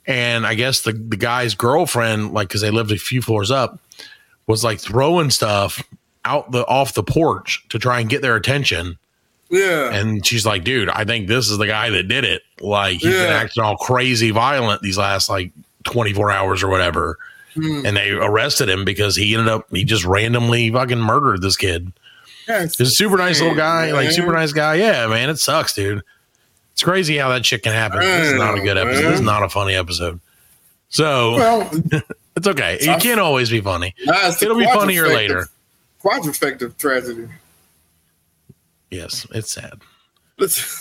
And 0.06 0.45
I 0.47 0.56
guess 0.56 0.82
the 0.82 0.93
the 0.93 1.17
guy's 1.17 1.54
girlfriend, 1.56 2.34
like 2.34 2.47
because 2.47 2.62
they 2.62 2.71
lived 2.71 2.91
a 2.91 2.97
few 2.97 3.21
floors 3.21 3.52
up, 3.52 3.80
was 4.47 4.63
like 4.63 4.80
throwing 4.80 5.30
stuff 5.30 5.84
out 6.25 6.52
the 6.52 6.65
off 6.65 6.93
the 6.93 7.04
porch 7.04 7.63
to 7.69 7.78
try 7.80 7.99
and 7.99 8.10
get 8.10 8.21
their 8.21 8.36
attention. 8.36 8.97
Yeah. 9.52 9.91
And 9.93 10.25
she's 10.25 10.45
like, 10.45 10.63
dude, 10.63 10.89
I 10.89 11.06
think 11.06 11.28
this 11.28 11.49
is 11.49 11.58
the 11.58 11.67
guy 11.67 11.89
that 11.91 12.08
did 12.08 12.23
it. 12.23 12.43
Like, 12.62 12.97
he's 12.99 13.13
been 13.13 13.32
acting 13.32 13.63
all 13.63 13.78
crazy 13.78 14.30
violent 14.32 14.82
these 14.84 14.97
last 14.97 15.28
like 15.30 15.52
24 15.86 16.32
hours 16.32 16.62
or 16.63 16.69
whatever. 16.69 17.17
Hmm. 17.56 17.84
And 17.86 17.97
they 17.97 18.12
arrested 18.12 18.69
him 18.69 18.86
because 18.86 19.15
he 19.15 19.34
ended 19.34 19.47
up, 19.49 19.65
he 19.71 19.84
just 19.86 20.06
randomly 20.06 20.69
fucking 20.71 20.99
murdered 20.99 21.41
this 21.41 21.58
kid. 21.58 21.91
That's 22.49 22.77
He's 22.79 22.88
a 22.88 22.91
super 22.91 23.15
nice 23.17 23.39
little 23.39 23.55
guy, 23.55 23.91
like 23.91 24.09
super 24.09 24.33
nice 24.33 24.51
guy. 24.53 24.75
Yeah, 24.75 25.05
man, 25.07 25.29
it 25.29 25.38
sucks, 25.38 25.73
dude. 25.73 26.01
It's 26.73 26.81
crazy 26.81 27.15
how 27.17 27.29
that 27.29 27.45
shit 27.45 27.62
can 27.62 27.73
happen. 27.73 27.99
This 27.99 28.31
is 28.31 28.39
not 28.39 28.57
a 28.57 28.62
good 28.62 28.75
episode. 28.77 29.03
This 29.03 29.19
is 29.19 29.21
not 29.21 29.43
a 29.43 29.49
funny 29.49 29.75
episode. 29.75 30.19
So 30.89 31.35
Well, 31.35 31.71
it's 32.35 32.47
okay. 32.47 32.77
It 32.81 33.01
can't 33.01 33.19
always 33.19 33.49
be 33.51 33.62
funny. 33.62 33.93
nah, 34.03 34.31
It'll 34.41 34.57
be 34.57 34.65
funnier 34.65 35.07
later. 35.07 35.47
Quadrifecta 36.03 36.75
tragedy. 36.77 37.27
Yes, 38.89 39.27
it's 39.31 39.51
sad. 39.51 39.73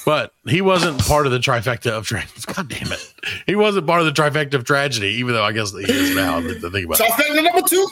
But 0.06 0.32
he 0.46 0.62
wasn't 0.62 1.00
part 1.00 1.26
of 1.26 1.32
the 1.32 1.38
trifecta 1.38 1.90
of 1.90 2.06
tragedy. 2.06 2.40
God 2.54 2.68
damn 2.68 2.92
it. 2.92 3.14
He 3.46 3.56
wasn't 3.56 3.86
part 3.86 4.00
of 4.00 4.06
the 4.06 4.12
trifecta 4.12 4.54
of 4.54 4.64
tragedy, 4.64 5.08
even 5.14 5.34
though 5.34 5.44
I 5.44 5.52
guess 5.52 5.72
he 5.72 5.82
is 5.82 6.14
now. 6.14 6.40
The 6.40 6.54
to 6.60 6.70
think 6.70 6.86
about 6.86 7.00
it. 7.00 7.10
trifecta 7.10 7.44
number 7.44 7.68
two. 7.68 7.86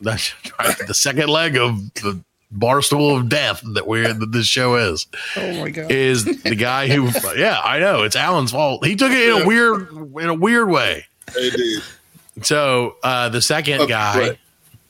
That's 0.00 0.34
right, 0.58 0.76
the 0.86 0.94
second 0.94 1.28
leg 1.28 1.56
of 1.56 1.76
the 1.94 2.20
barstool 2.54 3.16
of 3.18 3.28
death 3.28 3.60
that 3.74 3.86
we're 3.86 4.12
that 4.14 4.32
this 4.32 4.46
show 4.46 4.76
is. 4.76 5.06
Oh 5.36 5.60
my 5.60 5.70
god. 5.70 5.90
Is 5.90 6.24
the 6.42 6.54
guy 6.56 6.88
who 6.88 7.10
yeah, 7.36 7.60
I 7.62 7.78
know, 7.78 8.02
it's 8.02 8.16
Alan's 8.16 8.52
fault. 8.52 8.84
He 8.86 8.96
took 8.96 9.12
it 9.12 9.28
in 9.36 9.42
a 9.42 9.46
weird 9.46 9.88
in 10.22 10.28
a 10.28 10.34
weird 10.34 10.68
way. 10.68 11.04
They 11.34 11.50
did. 11.50 11.82
So 12.42 12.96
uh 13.02 13.28
the 13.30 13.42
second 13.42 13.80
Oh, 13.82 13.86
guy 13.86 14.18
right. 14.18 14.38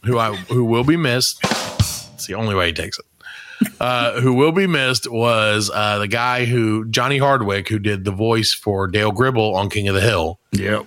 who 0.05 0.19
I 0.19 0.35
who 0.37 0.65
will 0.65 0.85
be 0.85 0.97
missed. 0.97 1.39
It's 1.45 2.27
the 2.27 2.35
only 2.35 2.55
way 2.55 2.69
he 2.69 2.73
takes 2.73 2.99
it. 2.99 3.05
Uh, 3.81 4.21
who 4.21 4.35
will 4.35 4.53
be 4.53 4.67
missed 4.67 5.11
was 5.11 5.71
uh, 5.73 5.99
the 5.99 6.09
guy 6.09 6.45
who 6.45 6.85
Johnny 6.91 7.17
Hardwick, 7.17 7.69
who 7.71 7.79
did 7.79 8.05
the 8.05 8.11
voice 8.11 8.53
for 8.53 8.87
Dale 8.87 9.13
Gribble 9.13 9.55
on 9.57 9.71
King 9.71 9.89
of 9.89 9.95
the 9.95 10.01
Hill. 10.03 10.39
Yep. 10.53 10.85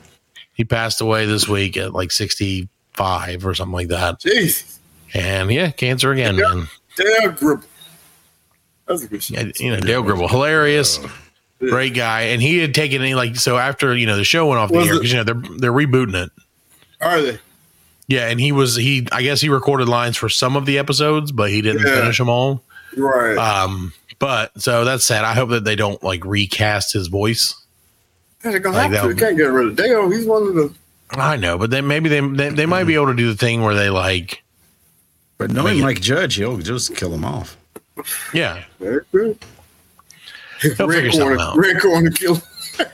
He 0.53 0.63
passed 0.65 1.01
away 1.01 1.25
this 1.25 1.47
week 1.47 1.77
at 1.77 1.93
like 1.93 2.11
sixty 2.11 2.69
five 2.93 3.43
or 3.45 3.55
something 3.55 3.73
like 3.73 3.87
that. 3.87 4.19
Jeez. 4.19 4.77
And 5.13 5.51
yeah, 5.51 5.71
cancer 5.71 6.11
again, 6.11 6.35
Yeah. 6.37 6.53
man. 6.53 6.67
Dale 6.95 7.31
Gribble. 7.31 7.63
That's 8.87 9.03
a 9.03 9.07
good. 9.07 9.29
Yeah, 9.29 9.43
you 9.57 9.71
know, 9.71 9.79
Dale 9.79 10.01
Gribble, 10.03 10.27
hilarious, 10.27 10.99
great 11.59 11.93
guy, 11.93 12.21
and 12.21 12.41
he 12.41 12.57
had 12.57 12.73
taken 12.73 13.01
any 13.01 13.13
like 13.15 13.35
so 13.35 13.57
after 13.57 13.95
you 13.95 14.05
know 14.07 14.17
the 14.17 14.23
show 14.23 14.47
went 14.47 14.59
off 14.59 14.71
the 14.71 14.79
air 14.79 14.93
because 14.95 15.11
you 15.11 15.17
know 15.17 15.23
they're 15.23 15.57
they're 15.57 15.71
rebooting 15.73 16.15
it. 16.25 16.31
Are 17.01 17.21
they? 17.21 17.39
Yeah, 18.07 18.27
and 18.29 18.39
he 18.41 18.51
was 18.51 18.75
he 18.75 19.07
I 19.11 19.21
guess 19.21 19.39
he 19.41 19.49
recorded 19.49 19.87
lines 19.87 20.17
for 20.17 20.29
some 20.29 20.55
of 20.55 20.65
the 20.65 20.79
episodes, 20.79 21.31
but 21.31 21.51
he 21.51 21.61
didn't 21.61 21.85
Yeah. 21.85 21.95
finish 22.01 22.17
them 22.17 22.29
all. 22.29 22.63
Right. 22.97 23.37
Um, 23.37 23.93
but 24.17 24.51
so 24.59 24.83
that's 24.83 25.05
sad. 25.05 25.23
I 25.23 25.33
hope 25.35 25.49
that 25.51 25.63
they 25.63 25.75
don't 25.75 26.01
like 26.03 26.25
recast 26.25 26.91
his 26.93 27.07
voice. 27.07 27.53
They're 28.41 28.59
gonna 28.59 28.75
like 28.77 28.91
have 28.91 29.03
to. 29.07 29.13
They 29.13 29.19
can't 29.19 29.37
get 29.37 29.43
rid 29.51 29.67
of 29.67 29.75
Dale. 29.75 30.09
He's 30.09 30.25
one 30.25 30.47
of 30.47 30.55
the. 30.55 30.73
I 31.11 31.35
know, 31.37 31.57
but 31.57 31.69
then 31.69 31.87
maybe 31.87 32.09
they 32.09 32.19
they, 32.21 32.49
they 32.49 32.65
might 32.65 32.85
be 32.85 32.95
able 32.95 33.07
to 33.07 33.13
do 33.15 33.27
the 33.27 33.35
thing 33.37 33.61
where 33.61 33.75
they 33.75 33.89
like 33.91 34.41
But 35.39 35.49
knowing 35.51 35.75
Make 35.75 35.79
it- 35.79 35.83
Mike 35.83 36.01
Judge, 36.01 36.35
he'll 36.35 36.57
just 36.57 36.95
kill 36.95 37.11
him 37.13 37.25
off. 37.25 37.57
yeah 38.33 38.63
Very 38.79 39.01
good. 39.11 39.37
He'll 40.61 40.87
Red 40.87 40.95
figure 40.95 41.11
something 41.11 41.59
red 41.59 41.81
corner 41.81 42.11
kill. 42.11 42.41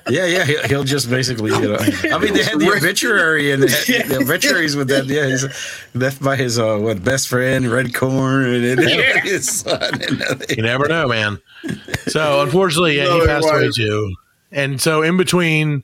Yeah, 0.09 0.25
yeah, 0.25 0.45
he'll, 0.45 0.63
he'll 0.67 0.83
just 0.83 1.09
basically. 1.09 1.51
You 1.51 1.69
know, 1.69 1.77
I 1.79 2.17
mean, 2.19 2.33
they 2.33 2.43
had 2.43 2.59
the 2.59 2.71
obituary 2.75 3.51
and 3.51 3.61
the, 3.61 3.67
the 4.07 4.17
obituaries 4.21 4.75
with 4.75 4.87
that. 4.89 5.05
Yeah, 5.05 5.27
he's 5.27 5.45
left 5.95 6.23
by 6.23 6.35
his 6.35 6.57
uh, 6.59 6.77
what 6.77 7.03
best 7.03 7.27
friend, 7.27 7.67
Red 7.71 7.93
Corn, 7.93 8.45
and, 8.45 8.79
and 8.79 8.79
his 9.23 9.59
son. 9.61 10.01
And, 10.01 10.43
You 10.55 10.63
never 10.63 10.87
know, 10.87 11.07
man. 11.07 11.39
So 12.07 12.41
unfortunately, 12.41 12.97
yeah, 12.97 13.05
No, 13.05 13.21
he 13.21 13.27
passed 13.27 13.47
away 13.47 13.69
too. 13.75 14.15
And 14.51 14.79
so 14.81 15.01
in 15.01 15.17
between 15.17 15.83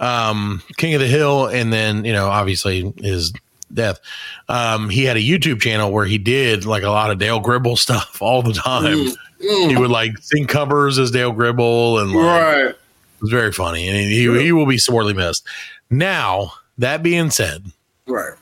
um 0.00 0.62
King 0.76 0.94
of 0.94 1.00
the 1.00 1.06
Hill 1.08 1.46
and 1.46 1.72
then, 1.72 2.04
you 2.04 2.12
know, 2.12 2.28
obviously 2.28 2.92
his 2.98 3.32
death, 3.72 4.00
um, 4.48 4.88
he 4.88 5.04
had 5.04 5.16
a 5.16 5.20
YouTube 5.22 5.60
channel 5.60 5.92
where 5.92 6.06
he 6.06 6.18
did 6.18 6.64
like 6.64 6.82
a 6.82 6.90
lot 6.90 7.10
of 7.10 7.18
Dale 7.18 7.40
Gribble 7.40 7.76
stuff 7.76 8.20
all 8.22 8.42
the 8.42 8.52
time. 8.52 9.08
Mm, 9.42 9.68
He 9.70 9.76
would 9.76 9.90
like 9.90 10.16
sing 10.18 10.46
covers 10.46 10.98
as 10.98 11.10
Dale 11.10 11.32
Gribble 11.32 11.98
and 11.98 12.12
like, 12.12 12.24
Right. 12.24 12.64
it 12.68 12.78
was 13.20 13.30
very 13.30 13.52
funny. 13.52 13.88
And 13.88 13.96
he, 13.96 14.22
he 14.42 14.52
will 14.52 14.66
be 14.66 14.78
sorely 14.78 15.12
missed. 15.12 15.46
Now, 15.90 16.52
that 16.78 17.02
being 17.02 17.30
said, 17.30 17.64
Right. 18.06 18.32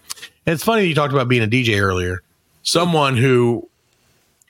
It's 0.47 0.63
funny 0.63 0.85
you 0.85 0.95
talked 0.95 1.15
about 1.15 1.27
being 1.29 1.43
a 1.43 1.47
DJ 1.49 1.81
earlier. 1.81 2.21
Someone 2.63 3.17
who, 3.17 3.67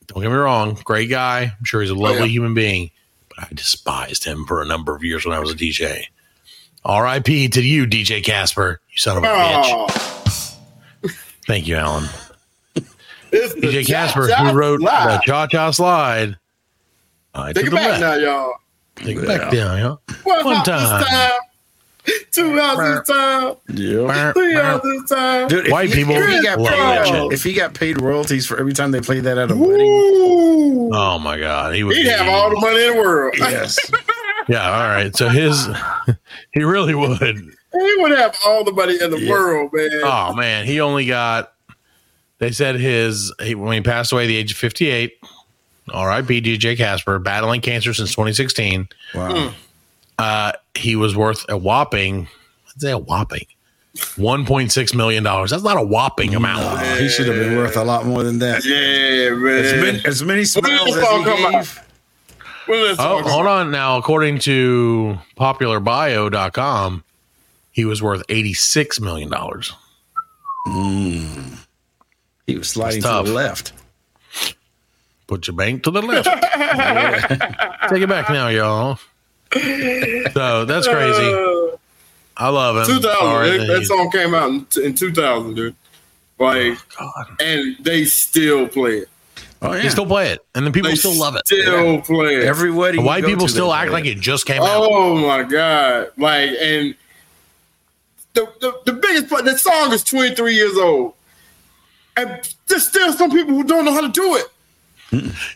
don't 0.08 0.22
get 0.22 0.28
me 0.28 0.34
wrong, 0.37 0.76
great 0.84 1.08
guy. 1.08 1.52
I'm 1.58 1.64
sure 1.64 1.80
he's 1.82 1.90
a 1.90 1.94
lovely 1.94 2.22
yeah. 2.22 2.26
human 2.26 2.52
being, 2.54 2.90
but 3.28 3.44
I 3.44 3.48
despised 3.54 4.24
him 4.24 4.44
for 4.44 4.60
a 4.60 4.66
number 4.66 4.94
of 4.94 5.04
years 5.04 5.24
when 5.24 5.37
I 5.37 5.40
was 5.40 5.50
a 5.52 5.54
DJ. 5.54 6.04
R.I.P. 6.84 7.48
to 7.48 7.62
you, 7.62 7.87
DJ 7.87 8.22
Casper. 8.24 8.80
You 8.90 8.98
son 8.98 9.16
of 9.18 9.24
a 9.24 9.26
bitch. 9.26 10.13
Thank 11.46 11.66
you, 11.66 11.76
Alan. 11.76 12.09
it's 13.33 13.54
DJ 13.54 13.87
Casper, 13.87 14.26
who 14.26 14.52
wrote 14.52 14.80
the 14.80 15.20
Cha 15.24 15.46
Cha 15.46 15.70
Slide. 15.70 16.37
I 17.35 17.52
Take 17.52 17.66
it 17.66 17.72
back 17.72 17.88
left. 17.88 18.00
now, 18.00 18.14
y'all. 18.14 18.54
Take 18.96 19.16
it 19.18 19.26
back 19.26 19.50
down, 19.50 19.78
yeah. 19.78 20.14
One, 20.22 20.44
One 20.44 20.64
time. 20.64 21.04
time. 21.04 21.33
Two 22.30 22.57
houses 22.59 22.98
this 23.00 23.09
time. 23.09 23.54
Yeah. 23.74 24.33
Three 24.35 24.54
houses 24.54 25.00
this 25.02 25.11
time. 25.11 25.48
Dude, 25.48 25.70
White 25.70 25.88
he- 25.88 25.94
people 25.96 26.14
if 26.16 26.28
he 26.28 26.42
got 26.42 26.59
paid, 26.59 27.33
if 27.33 27.42
he 27.42 27.52
got 27.54 27.74
paid 27.74 28.00
royalties 28.00 28.46
for 28.46 28.59
every 28.59 28.72
time 28.74 28.90
they 28.92 29.00
played 29.00 29.24
that 29.24 29.38
at 29.38 29.50
a 29.50 29.57
wedding, 29.57 29.87
Ooh. 29.87 30.90
Oh 30.92 31.18
my 31.18 31.38
God, 31.38 31.74
he 31.74 31.83
would. 31.83 31.96
He'd 31.96 32.04
be- 32.04 32.09
have 32.11 32.28
all 32.28 32.50
the 32.50 32.61
money 32.61 32.85
in 32.87 32.94
the 32.94 33.00
world. 33.02 33.35
yes, 33.38 33.78
Yeah, 34.48 34.70
all 34.70 34.88
right. 34.88 35.16
So 35.16 35.28
his, 35.30 35.66
he 36.52 36.62
really 36.62 36.94
would. 36.94 37.54
He 37.74 37.94
would 37.98 38.12
have 38.12 38.37
all 38.46 38.64
the 38.64 38.72
money 38.72 38.96
in 39.00 39.10
the 39.10 39.18
Yeah. 39.20 39.30
world, 39.30 39.70
man. 39.72 39.90
Oh 40.04 40.32
man, 40.34 40.64
he 40.66 40.80
only 40.80 41.06
got. 41.06 41.52
They 42.38 42.50
said 42.52 42.76
his 42.76 43.32
he, 43.42 43.54
when 43.54 43.72
he 43.74 43.80
passed 43.80 44.12
away 44.12 44.24
at 44.24 44.26
the 44.28 44.37
age 44.37 44.52
of 44.52 44.58
fifty 44.58 44.88
eight. 44.90 45.18
R.I.P. 45.92 46.40
DJ 46.40 46.78
Casper, 46.78 47.18
battling 47.18 47.60
cancer 47.60 47.92
since 47.92 48.10
2016. 48.12 48.88
wow, 49.14 49.52
Uh, 50.18 50.52
he 50.74 50.96
was 50.96 51.14
worth 51.14 51.44
a 51.50 51.58
whopping, 51.58 52.26
let's 52.66 52.80
say 52.80 52.90
a 52.90 52.96
whopping, 52.96 53.44
1.6 53.94 54.94
million 54.94 55.22
dollars. 55.22 55.50
That's 55.50 55.62
not 55.62 55.76
a 55.76 55.82
whopping 55.82 56.34
amount. 56.34 56.80
he 56.98 57.10
should 57.10 57.26
have 57.26 57.37
been 57.37 57.58
worth 57.58 57.76
a 57.76 57.84
lot 57.84 58.06
more 58.06 58.22
than 58.22 58.38
that. 58.38 58.64
Yeah, 58.64 59.34
As 59.34 59.72
man. 59.74 59.82
many, 59.82 60.04
as 60.06 60.22
many 60.24 60.44
smiles 60.46 60.96
as 60.96 61.06
he 61.06 61.24
gave, 61.24 61.80
Oh, 62.66 63.22
hold 63.22 63.46
out? 63.46 63.66
on 63.66 63.70
now. 63.70 63.98
According 63.98 64.38
to 64.38 65.18
popularbio.com, 65.37 67.04
he 67.74 67.84
was 67.84 68.00
worth 68.00 68.22
86 68.28 69.00
million 69.00 69.28
dollars. 69.28 69.74
Hmm. 70.66 71.56
he 72.46 72.56
was 72.56 72.70
sliding 72.70 73.02
to 73.02 73.08
the 73.08 73.22
left. 73.24 73.72
Put 75.26 75.46
your 75.46 75.56
bank 75.56 75.82
to 75.82 75.90
the 75.90 76.00
left. 76.00 76.26
Take 77.90 78.02
it 78.02 78.08
back 78.08 78.30
now, 78.30 78.48
y'all. 78.48 78.98
So 79.52 80.64
that's 80.64 80.88
crazy. 80.88 81.76
I 82.37 82.48
love 82.48 82.76
him. 82.76 82.96
2000. 82.96 83.02
Sorry 83.02 83.50
that, 83.50 83.58
that 83.58 83.66
that 83.66 83.76
he's- 83.76 83.88
song 83.88 84.10
came 84.10 84.34
out 84.34 84.48
in, 84.48 84.84
in 84.84 84.94
2000, 84.94 85.54
dude. 85.54 85.76
Like, 86.38 86.78
oh, 87.00 87.10
God. 87.16 87.37
and 87.40 87.76
they 87.80 88.04
still 88.04 88.68
play 88.68 88.98
it. 88.98 89.08
Oh 89.62 89.72
yeah, 89.72 89.82
They 89.82 89.88
still 89.88 90.06
play 90.06 90.30
it, 90.30 90.40
and 90.54 90.66
then 90.66 90.72
people 90.72 90.90
They 90.90 90.96
still 90.96 91.18
love 91.18 91.37
it. 91.37 91.46
Still 91.46 92.02
play 92.02 92.37
it. 92.37 92.44
every 92.44 92.70
wedding. 92.70 93.02
White 93.04 93.24
people 93.24 93.48
still 93.48 93.72
act 93.72 93.90
play 93.90 94.02
like 94.02 94.10
it 94.10 94.20
just 94.20 94.46
came 94.46 94.60
oh, 94.60 94.66
out. 94.66 94.88
Oh 94.90 95.14
my 95.16 95.42
god! 95.42 96.10
Like, 96.18 96.50
and 96.60 96.94
the 98.35 98.53
the, 98.61 98.81
the 98.87 98.92
biggest 98.92 99.29
part, 99.29 99.44
the 99.44 99.57
song 99.59 99.92
is 99.92 100.05
23 100.05 100.55
years 100.55 100.77
old, 100.77 101.14
and 102.16 102.40
there's 102.66 102.87
still 102.87 103.12
some 103.12 103.31
people 103.31 103.55
who 103.55 103.64
don't 103.64 103.85
know 103.85 103.92
how 103.92 104.01
to 104.03 104.09
do 104.09 104.37
it. 104.37 104.47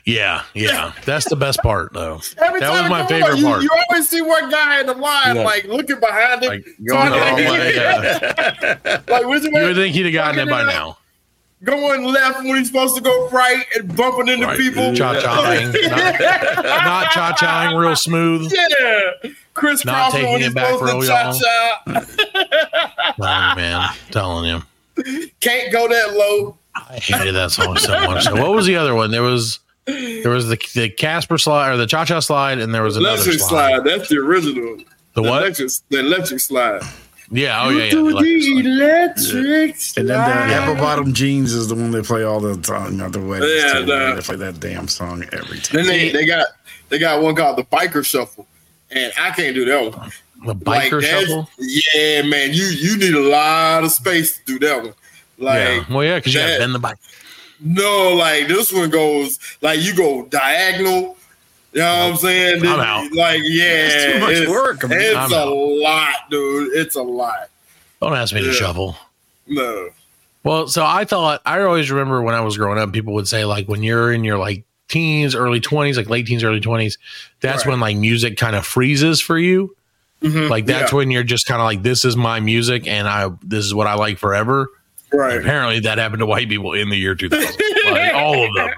Yeah, 0.05 0.45
yeah. 0.55 0.93
That's 1.05 1.29
the 1.29 1.35
best 1.37 1.61
part, 1.63 1.93
though. 1.93 2.21
Every 2.39 2.61
That 2.61 2.83
was 2.83 2.91
my 2.91 3.07
favorite 3.07 3.33
on, 3.33 3.39
you, 3.39 3.45
part. 3.45 3.63
You 3.63 3.71
always 3.91 4.09
see 4.09 4.21
one 4.21 4.51
guy 4.51 4.81
in 4.81 4.87
the 4.87 4.95
line, 4.95 5.37
Yeah. 5.37 5.43
like 5.43 5.65
looking 5.65 5.99
behind 5.99 6.43
him, 6.43 6.51
Like 6.51 6.65
going 6.87 7.11
the 7.11 7.19
wrong 7.19 7.35
way. 7.37 7.75
Yeah. 7.75 9.01
like 9.09 9.23
You 9.23 9.29
would 9.29 9.75
think 9.77 9.95
he'd 9.95 10.05
have 10.05 10.13
gotten 10.13 10.41
it 10.47 10.49
by 10.49 10.63
now. 10.65 10.98
Going 11.65 12.05
left 12.05 12.39
when 12.39 12.57
he's 12.57 12.69
supposed 12.69 12.95
to 12.97 13.03
go 13.03 13.29
right 13.31 13.65
and 13.77 13.95
bumping 13.97 14.29
into 14.29 14.47
Right. 14.47 14.57
people. 14.57 14.95
Cha-chaing. 14.95 15.73
Not, 15.91 16.65
not 16.85 17.11
cha-chaing 17.11 17.77
real 17.77 17.97
smooth. 17.97 18.53
Yeah, 18.55 19.31
Chris 19.55 19.85
Not 19.85 20.13
Crawford 20.13 20.13
taking 20.21 20.33
when 20.33 20.41
it 20.41 20.45
he's 20.45 20.55
back 20.55 20.73
supposed 20.75 20.85
real 20.85 21.01
to 21.01 21.07
young. 21.07 21.33
cha-cha. 21.35 21.83
Telling 21.85 22.07
you, 22.35 23.17
oh, 23.19 23.55
man. 23.57 23.95
Telling 24.13 24.45
you. 24.47 25.31
Can't 25.41 25.73
go 25.73 25.89
that 25.89 26.15
low. 26.15 26.57
I 26.77 26.95
hated 26.99 27.35
that 27.35 27.51
song 27.51 27.77
so 27.77 27.93
much. 28.07 28.25
So 28.25 28.35
what 28.37 28.53
was 28.53 28.67
the 28.67 28.77
other 28.77 28.95
one? 28.95 29.11
There 29.11 29.23
was 29.23 29.59
there 29.87 30.31
was 30.31 30.49
the 30.49 30.57
the 30.75 30.89
Casper 30.91 31.39
slide 31.39 31.73
or 31.73 31.77
the 31.77 31.87
Cha 31.87 32.05
Cha 32.05 32.21
slide, 32.21 32.59
and 32.59 32.73
there 32.73 32.85
was 32.85 32.97
another 32.97 33.15
Electric 33.17 33.41
slide. 33.41 33.71
slide. 33.83 33.85
That's 33.85 34.09
the 34.09 34.19
original. 34.19 34.79
The 35.15 35.23
what? 35.23 35.43
Electric, 35.43 35.71
the 35.89 35.99
electric 36.01 36.39
slide. 36.41 36.83
Yeah. 37.31 37.63
Oh 37.65 37.69
yeah. 37.71 37.85
yeah 37.85 37.91
the 37.91 37.91
Do 37.91 38.09
electric 38.09 38.43
slide. 38.43 38.65
the 38.65 38.71
electric 38.71 39.77
slide. 39.77 40.01
And 40.01 40.09
then 40.11 40.49
the 40.49 40.55
apple 40.55 40.75
bottom 40.77 41.13
jeans 41.13 41.53
is 41.53 41.69
the 41.69 41.75
one 41.75 41.91
they 41.91 42.03
play 42.03 42.23
all 42.25 42.41
the 42.41 42.57
time 42.57 43.01
at 43.01 43.13
the 43.13 43.21
weddings. 43.21 43.53
Yeah, 43.55 43.73
too, 43.81 43.85
the- 43.87 44.15
they 44.17 44.21
play 44.23 44.37
that 44.37 44.61
damn 44.61 44.89
song 44.89 45.25
every 45.33 45.59
time. 45.59 45.77
Then 45.77 45.87
they, 45.87 46.11
they 46.11 46.25
got 46.27 46.47
they 46.89 46.99
got 46.99 47.23
one 47.23 47.35
called 47.35 47.59
the 47.59 47.65
biker 47.65 48.05
shuffle, 48.05 48.47
and 48.91 49.13
I 49.19 49.31
can't 49.31 49.55
do 49.55 49.65
that 49.67 49.97
one. 49.97 50.11
The 50.47 50.55
biker 50.55 51.03
that's- 51.03 51.27
shuffle. 51.27 51.49
Yeah, 51.59 52.23
man, 52.23 52.55
you 52.55 52.65
you 52.65 52.97
need 52.97 53.13
a 53.15 53.21
lot 53.29 53.85
of 53.85 53.93
space 53.93 54.39
to 54.39 54.45
do 54.47 54.59
that 54.61 54.83
one. 54.85 54.95
Like 55.37 55.59
yeah. 55.59 55.85
Well, 55.95 56.05
yeah, 56.05 56.17
because 56.17 56.33
you 56.35 56.41
got 56.41 56.53
to 56.55 56.59
bend 56.61 56.75
the 56.75 56.79
bike. 56.79 56.97
no, 57.61 58.15
like 58.15 58.49
this 58.49 58.73
one 58.73 58.89
goes 58.89 59.39
like 59.61 59.81
you 59.81 59.95
go 59.95 60.25
diagonal. 60.27 61.17
You 61.73 61.81
know 61.81 61.87
what 62.05 62.11
I'm 62.13 62.17
saying? 62.17 62.67
I'm 62.67 62.81
out. 62.81 63.13
Like 63.13 63.41
yeah, 63.45 63.65
it's 63.91 64.05
too 64.15 64.21
much 64.21 64.31
it's, 64.37 64.51
work. 64.51 64.85
I 64.85 64.89
mean, 64.89 65.01
it's 65.01 65.17
I'm 65.17 65.33
a 65.33 65.37
out. 65.37 65.55
lot, 65.57 66.31
dude. 66.31 66.73
It's 66.75 66.97
a 66.97 67.03
lot. 67.03 67.51
Don't 68.01 68.15
ask 68.15 68.35
me 68.35 68.41
to 68.41 68.47
Yeah. 68.47 68.53
shuffle. 68.53 68.97
No. 69.47 69.91
Well, 70.45 70.69
so 70.69 70.85
I 70.85 71.05
thought 71.05 71.43
I 71.45 71.61
always 71.61 71.91
remember 71.91 72.23
when 72.23 72.35
I 72.35 72.41
was 72.41 72.57
growing 72.57 72.79
up, 72.79 72.93
people 72.93 73.13
would 73.15 73.29
say 73.29 73.45
like 73.45 73.69
when 73.69 73.83
you're 73.83 74.13
in 74.13 74.25
your 74.25 74.39
like 74.39 74.65
teens, 74.89 75.35
early 75.35 75.61
twenties, 75.61 75.97
like 75.99 76.09
late 76.09 76.27
teens, 76.27 76.43
early 76.43 76.61
twenties, 76.61 76.97
that's 77.41 77.67
Right. 77.67 77.73
when 77.73 77.81
like 77.81 77.97
music 77.97 78.37
kind 78.39 78.57
of 78.57 78.65
freezes 78.65 79.21
for 79.21 79.39
you. 79.39 79.75
Mhm. 80.23 80.49
Like 80.49 80.65
that's 80.67 80.93
Yeah. 80.93 80.97
when 80.97 81.11
you're 81.11 81.23
just 81.23 81.47
kind 81.47 81.61
of 81.61 81.65
like, 81.67 81.83
this 81.83 82.05
is 82.05 82.17
my 82.17 82.41
music, 82.41 82.87
and 82.89 83.07
I 83.07 83.29
this 83.43 83.65
is 83.65 83.75
what 83.75 83.87
I 83.87 83.95
like 83.95 84.19
forever. 84.19 84.69
Right. 85.13 85.39
Apparently, 85.39 85.81
that 85.81 85.99
happened 85.99 86.21
to 86.21 86.27
white 86.27 86.49
people 86.49 86.75
in 86.75 86.91
the 86.91 86.97
year 86.97 87.15
2000, 87.15 87.57
like 87.91 88.15
all 88.15 88.45
of 88.47 88.55
them. 88.55 88.71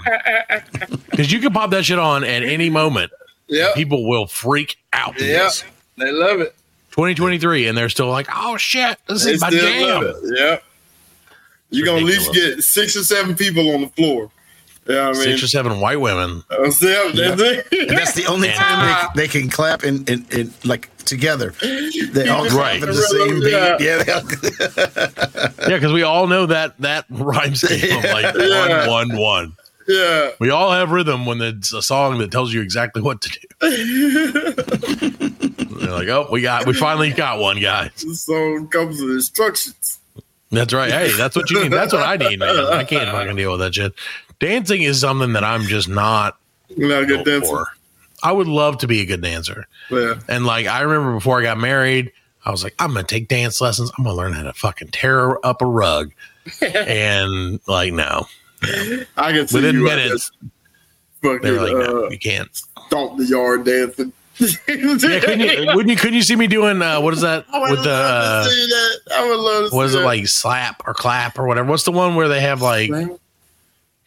Because 1.10 1.32
you 1.32 1.40
can 1.40 1.52
pop 1.52 1.70
that 1.72 1.84
shit 1.84 1.98
on 1.98 2.24
at 2.24 2.42
any 2.42 2.70
moment, 2.70 3.12
Yep. 3.48 3.74
people 3.74 4.08
will 4.08 4.26
freak 4.26 4.78
out. 4.92 5.20
Yeah. 5.20 5.50
They 5.98 6.10
love 6.12 6.40
it. 6.40 6.54
2023, 6.92 7.66
and 7.66 7.76
they're 7.76 7.88
still 7.90 8.08
like, 8.08 8.26
oh 8.34 8.56
shit, 8.56 8.96
this 9.06 9.24
They 9.24 9.32
is 9.32 9.40
my 9.40 9.50
jam. 9.50 10.14
Yep. 10.36 10.64
You're 11.70 11.84
gonna 11.86 11.98
at 11.98 12.04
least 12.04 12.32
get 12.32 12.62
six 12.64 12.96
or 12.96 13.04
seven 13.04 13.36
people 13.36 13.74
on 13.74 13.82
the 13.82 13.88
floor. 13.88 14.30
Yeah, 14.90 15.08
I 15.08 15.12
mean, 15.12 15.22
Six 15.22 15.42
or 15.42 15.46
seven 15.48 15.80
white 15.80 16.00
women. 16.00 16.42
that's 16.50 16.82
it. 16.82 17.16
That's. 17.16 17.42
And 17.72 17.90
that's 17.98 18.14
the 18.14 18.26
only 18.26 18.48
And- 18.50 18.56
time 18.58 19.08
they, 19.14 19.22
they 19.22 19.28
can 19.28 19.48
clap 19.50 19.84
in, 19.84 20.04
in, 20.06 20.26
in 20.30 20.52
like 20.64 20.88
together. 21.04 21.54
They 21.60 22.28
all 22.28 22.46
clap 22.46 22.56
Right. 22.56 22.82
at 22.82 22.86
the 22.88 22.94
same 22.94 23.40
beat. 23.40 23.52
Yeah. 23.52 23.76
Yeah, 23.80 24.02
they 24.02 24.12
all- 24.12 25.68
Yeah, 25.70 25.76
because 25.76 25.92
we 25.92 26.02
all 26.02 26.26
know 26.26 26.46
that 26.46 26.76
that 26.78 27.04
rhyme 27.10 27.54
scheme 27.54 27.98
of 27.98 28.04
like 28.04 28.34
Yeah. 28.38 28.86
one, 28.88 29.10
one, 29.10 29.16
one. 29.18 29.56
yeah. 29.88 30.30
We 30.40 30.50
all 30.50 30.70
have 30.72 30.90
rhythm 30.90 31.26
when 31.26 31.40
it's 31.42 31.72
a 31.72 31.82
song 31.82 32.18
that 32.18 32.30
tells 32.30 32.52
you 32.52 32.60
exactly 32.62 33.02
what 33.02 33.20
to 33.22 33.30
do. 33.30 33.46
They're 35.80 35.92
like, 35.92 36.08
oh, 36.08 36.28
we 36.30 36.42
got, 36.42 36.66
we 36.66 36.74
finally 36.74 37.10
got 37.12 37.38
one, 37.38 37.58
guys. 37.60 37.90
The 37.96 38.14
song 38.14 38.68
comes 38.68 39.00
with 39.00 39.12
instructions. 39.12 39.98
That's 40.50 40.72
right. 40.74 40.90
Hey, 40.90 41.12
that's 41.16 41.36
what 41.36 41.48
you 41.50 41.62
need. 41.62 41.72
That's 41.72 41.92
what 41.92 42.02
I 42.02 42.16
need, 42.16 42.38
man. 42.38 42.56
I 42.56 42.84
can't 42.84 43.10
fucking 43.10 43.36
deal 43.36 43.52
with 43.52 43.60
that 43.60 43.74
shit. 43.74 43.94
Dancing 44.40 44.82
is 44.82 45.00
something 45.00 45.32
that 45.34 45.44
I'm 45.44 45.62
just 45.62 45.88
not 45.88 46.36
You 46.68 46.88
know, 46.88 47.04
good 47.06 47.24
dancer. 47.24 47.46
for. 47.46 47.66
I 48.22 48.32
would 48.32 48.48
love 48.48 48.78
to 48.78 48.86
be 48.86 49.00
a 49.00 49.06
good 49.06 49.22
dancer. 49.22 49.66
Yeah. 49.90 50.14
And 50.28 50.44
like 50.44 50.66
I 50.66 50.80
remember 50.82 51.14
before 51.14 51.38
I 51.40 51.42
got 51.42 51.58
married, 51.58 52.12
I 52.44 52.50
was 52.50 52.64
like, 52.64 52.74
I'm 52.78 52.92
gonna 52.92 53.04
take 53.04 53.28
dance 53.28 53.60
lessons. 53.60 53.90
I'm 53.96 54.04
gonna 54.04 54.16
learn 54.16 54.32
how 54.32 54.42
to 54.42 54.52
fucking 54.52 54.88
tear 54.88 55.44
up 55.46 55.62
a 55.62 55.66
rug. 55.66 56.12
and 56.62 57.60
like, 57.66 57.92
no. 57.92 58.26
I 58.62 59.32
can 59.32 59.46
see 59.48 59.56
Within 59.56 59.76
you 59.76 59.84
minutes, 59.84 60.30
there 61.22 61.38
They 61.38 61.50
were 61.52 61.60
like, 61.60 61.72
no, 61.88 62.06
uh, 62.06 62.10
you 62.10 62.18
can't. 62.18 62.48
stomp 62.88 63.16
the 63.18 63.24
yard 63.24 63.64
dancing. 63.64 64.12
Yeah, 64.38 65.20
couldn't 65.20 65.40
you 65.40 65.66
wouldn't 65.74 65.88
you 65.90 65.96
couldn't 65.96 66.14
you 66.14 66.22
see 66.22 66.34
me 66.36 66.46
doing 66.46 66.80
uh 66.80 66.98
what 67.00 67.12
is 67.12 67.20
that 67.20 67.44
I 67.52 67.58
would 67.60 67.70
with 67.72 67.82
the 67.82 67.90
love 67.90 68.10
uh, 68.10 68.44
to 68.44 68.50
see 68.50 68.66
that. 68.68 68.98
I 69.16 69.28
would 69.28 69.38
love 69.38 69.70
to 69.70 69.76
what 69.76 69.84
is 69.86 69.92
see 69.92 69.98
it 69.98 70.00
that. 70.00 70.06
like 70.06 70.26
slap 70.28 70.82
or 70.86 70.94
clap 70.94 71.38
or 71.38 71.46
whatever? 71.46 71.68
What's 71.68 71.82
the 71.84 71.92
one 71.92 72.14
where 72.16 72.28
they 72.28 72.40
have 72.40 72.62
like 72.62 72.90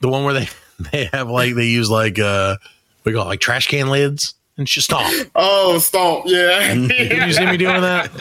the 0.04 0.10
one 0.10 0.24
where 0.26 0.34
they 0.36 0.48
they 0.92 1.06
have 1.14 1.30
like 1.30 1.56
they 1.56 1.66
use 1.66 1.90
like 1.90 2.20
uh 2.20 2.58
we 3.06 3.14
call 3.14 3.24
it 3.24 3.26
like 3.30 3.40
trash 3.40 3.68
can 3.68 3.90
lids 3.90 4.36
and 4.58 4.68
just 4.68 4.86
stomp. 4.86 5.32
Oh, 5.34 5.80
stomp! 5.80 6.26
Yeah, 6.28 6.60
Can 6.68 7.28
you 7.28 7.34
see 7.34 7.46
me 7.48 7.58
doing 7.58 7.82
that? 7.82 8.12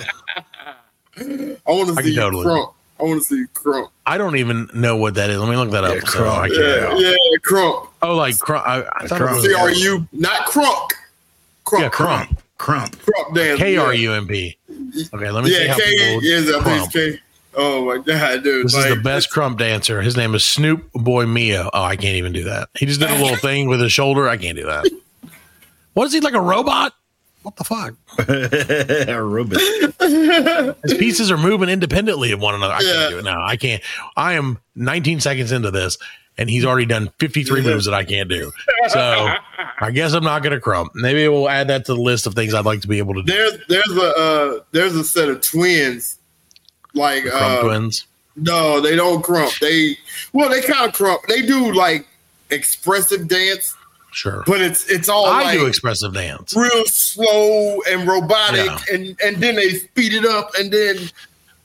I 1.18 1.56
want 1.66 1.88
to 1.96 2.02
see 2.02 2.14
can 2.14 2.22
totally. 2.22 2.46
krump. 2.46 2.72
I 2.98 3.02
want 3.02 3.20
to 3.22 3.26
see 3.26 3.44
krump. 3.52 3.88
I 4.06 4.16
don't 4.16 4.36
even 4.36 4.68
know 4.74 4.96
what 4.96 5.14
that 5.16 5.28
is. 5.28 5.38
Let 5.38 5.48
me 5.50 5.56
look 5.56 5.70
that 5.72 5.84
up. 5.84 5.94
Yeah, 5.96 6.00
so 6.08 6.28
I 6.30 6.48
krump. 6.48 6.88
can- 6.88 7.00
Yeah, 7.00 7.10
yeah, 7.10 7.36
krump. 7.44 7.88
Oh, 8.00 8.14
like 8.16 8.34
krump. 8.36 8.62
I, 8.66 8.84
I 8.96 9.06
thought 9.06 9.20
it 9.20 9.24
was 9.30 9.42
C 9.44 9.54
R 9.54 9.70
U, 9.70 10.08
not 10.12 10.46
crunk. 10.46 10.90
Krump. 11.66 11.80
yeah, 11.80 11.88
krump. 11.90 12.38
Krump. 12.58 12.90
Krump 12.96 13.34
dance. 13.34 13.58
K 13.58 13.76
R 13.76 13.92
U 13.94 14.12
M 14.14 14.26
P. 14.26 14.56
Okay, 15.12 15.30
let 15.30 15.44
me 15.44 15.50
see 15.50 15.64
Yeah, 15.64 15.72
how 15.72 15.78
K 15.78 15.90
people 15.98 16.20
is 16.24 16.48
I 16.54 16.62
think 16.62 16.64
krump. 16.64 16.92
K. 16.92 17.20
Oh 17.54 17.84
my 17.84 17.98
god, 17.98 18.42
dude! 18.42 18.66
This 18.66 18.74
is 18.74 18.88
the 18.88 19.00
best 19.02 19.30
krump 19.30 19.58
dancer. 19.58 20.00
His 20.00 20.16
name 20.16 20.34
is 20.34 20.42
Snoop 20.44 20.90
Boy 20.92 21.26
Mio. 21.26 21.68
Oh, 21.72 21.82
I 21.82 21.96
can't 21.96 22.16
even 22.16 22.32
do 22.32 22.44
that. 22.44 22.68
He 22.78 22.86
just 22.86 23.00
did 23.00 23.10
a 23.10 23.22
little 23.22 23.36
thing 23.48 23.68
with 23.68 23.80
his 23.80 23.92
shoulder. 23.92 24.28
I 24.28 24.36
can't 24.36 24.56
do 24.56 24.64
that. 24.66 24.86
What 25.94 26.06
is 26.06 26.12
he 26.12 26.20
like 26.20 26.34
a 26.34 26.40
robot? 26.40 26.94
What 27.42 27.56
the 27.56 27.64
fuck? 27.64 27.94
Ruben. 29.20 29.58
His 30.82 30.94
pieces 30.94 31.30
are 31.30 31.36
moving 31.36 31.68
independently 31.68 32.32
of 32.32 32.40
one 32.40 32.54
another. 32.54 32.74
I 32.74 32.80
Yeah. 32.80 32.92
can't 32.92 33.10
do 33.10 33.18
it. 33.18 33.24
now. 33.24 33.44
I 33.44 33.56
can't. 33.56 33.82
I 34.16 34.34
am 34.34 34.58
19 34.76 35.20
seconds 35.20 35.50
into 35.52 35.70
this, 35.72 35.98
and 36.38 36.48
he's 36.48 36.64
already 36.64 36.86
done 36.86 37.10
53 37.18 37.62
moves 37.62 37.84
that 37.86 37.94
I 37.94 38.04
can't 38.04 38.28
do. 38.28 38.52
So 38.88 39.28
I 39.80 39.90
guess 39.90 40.12
I'm 40.12 40.22
not 40.24 40.42
going 40.44 40.58
to 40.58 40.64
krump. 40.64 40.90
Maybe 40.94 41.26
we'll 41.28 41.48
add 41.48 41.68
that 41.68 41.84
to 41.86 41.94
the 41.94 42.00
list 42.00 42.26
of 42.28 42.34
things 42.34 42.54
I'd 42.54 42.64
like 42.64 42.80
to 42.82 42.88
be 42.88 42.98
able 42.98 43.14
to 43.14 43.22
do. 43.24 43.32
There's 43.32 43.58
there's 43.68 43.96
a 43.98 44.16
uh, 44.16 44.60
there's 44.70 44.94
a 44.94 45.02
set 45.04 45.28
of 45.28 45.40
twins, 45.40 46.18
like 46.94 47.24
uh, 47.32 47.62
twins. 47.62 48.06
no, 48.36 48.80
they 48.80 48.96
don't 48.96 49.22
crump. 49.22 49.52
They 49.60 49.96
well, 50.32 50.48
they 50.50 50.60
kind 50.62 50.88
of 50.88 50.94
crump. 50.94 51.22
They 51.28 51.42
do 51.42 51.72
like 51.72 52.06
expressive 52.50 53.28
dance, 53.28 53.74
Sure. 54.12 54.42
but 54.46 54.60
it's 54.60 54.88
it's 54.90 55.08
all 55.08 55.26
I 55.26 55.42
like 55.44 55.58
do 55.58 55.66
expressive 55.66 56.14
dance. 56.14 56.54
real 56.56 56.84
slow 56.86 57.80
and 57.90 58.06
robotic, 58.06 58.66
Yeah. 58.66 58.78
and 58.94 59.16
and 59.24 59.36
then 59.42 59.56
they 59.56 59.70
speed 59.70 60.12
it 60.14 60.24
up, 60.24 60.50
and 60.58 60.70
then 60.72 60.96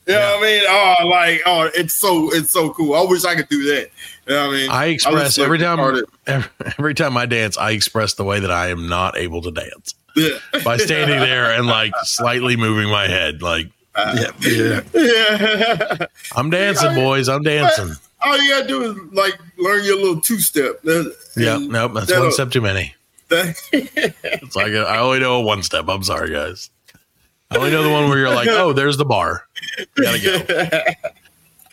you 0.06 0.14
know 0.14 0.36
what 0.36 0.38
I 0.38 0.42
mean? 0.42 0.62
Oh, 0.66 1.06
like 1.08 1.42
oh, 1.44 1.70
it's 1.74 1.92
so 1.94 2.32
it's 2.32 2.50
so 2.50 2.70
cool. 2.72 2.94
I 2.94 3.02
wish 3.04 3.24
I 3.24 3.34
could 3.34 3.48
do 3.50 3.62
that. 3.74 3.90
You 4.26 4.34
know 4.34 4.46
what 4.48 4.54
I 4.54 4.58
mean? 4.58 4.70
I 4.70 4.86
express 4.86 5.34
so 5.36 5.44
every 5.44 5.58
time 5.58 5.78
every, 6.26 6.48
every 6.78 6.94
time 6.94 7.16
I 7.16 7.26
dance, 7.26 7.56
I 7.58 7.72
express 7.72 8.14
the 8.14 8.24
way 8.24 8.40
that 8.40 8.50
I 8.50 8.68
am 8.68 8.88
not 8.88 9.16
able 9.18 9.42
to 9.42 9.50
dance 9.50 9.94
Yeah. 10.16 10.38
by 10.64 10.76
standing 10.78 11.18
there 11.18 11.50
and 11.52 11.66
like 11.66 11.92
slightly 12.04 12.56
moving 12.56 12.90
my 12.90 13.06
head. 13.08 13.42
Like 13.42 13.66
yeah, 13.98 14.30
yeah. 14.40 14.80
yeah. 14.94 16.06
I'm 16.36 16.50
dancing, 16.50 16.94
boys. 16.94 17.28
I'm 17.28 17.42
dancing. 17.42 17.92
All 18.20 18.40
you 18.40 18.50
gotta 18.50 18.66
do 18.66 18.82
is 18.82 18.96
like 19.12 19.38
learn 19.58 19.84
your 19.84 19.96
little 19.96 20.20
two 20.20 20.38
step. 20.40 20.80
Yeah, 21.36 21.58
nope, 21.58 21.92
that's 21.94 22.10
one 22.12 22.32
step 22.32 22.50
too 22.50 22.60
many. 22.60 22.94
It's 23.30 24.56
like 24.56 24.72
a, 24.72 24.80
I 24.86 24.98
only 24.98 25.20
know 25.20 25.36
a 25.36 25.40
one 25.42 25.62
step. 25.62 25.86
I'm 25.88 26.02
sorry, 26.02 26.30
guys. 26.32 26.70
I 27.50 27.56
only 27.58 27.70
know 27.70 27.82
the 27.82 27.90
one 27.90 28.08
where 28.08 28.18
you're 28.18 28.34
like, 28.34 28.48
oh, 28.48 28.72
there's 28.72 28.96
the 28.96 29.04
bar. 29.04 29.46
Gotta 29.94 30.18
go. 30.20 30.40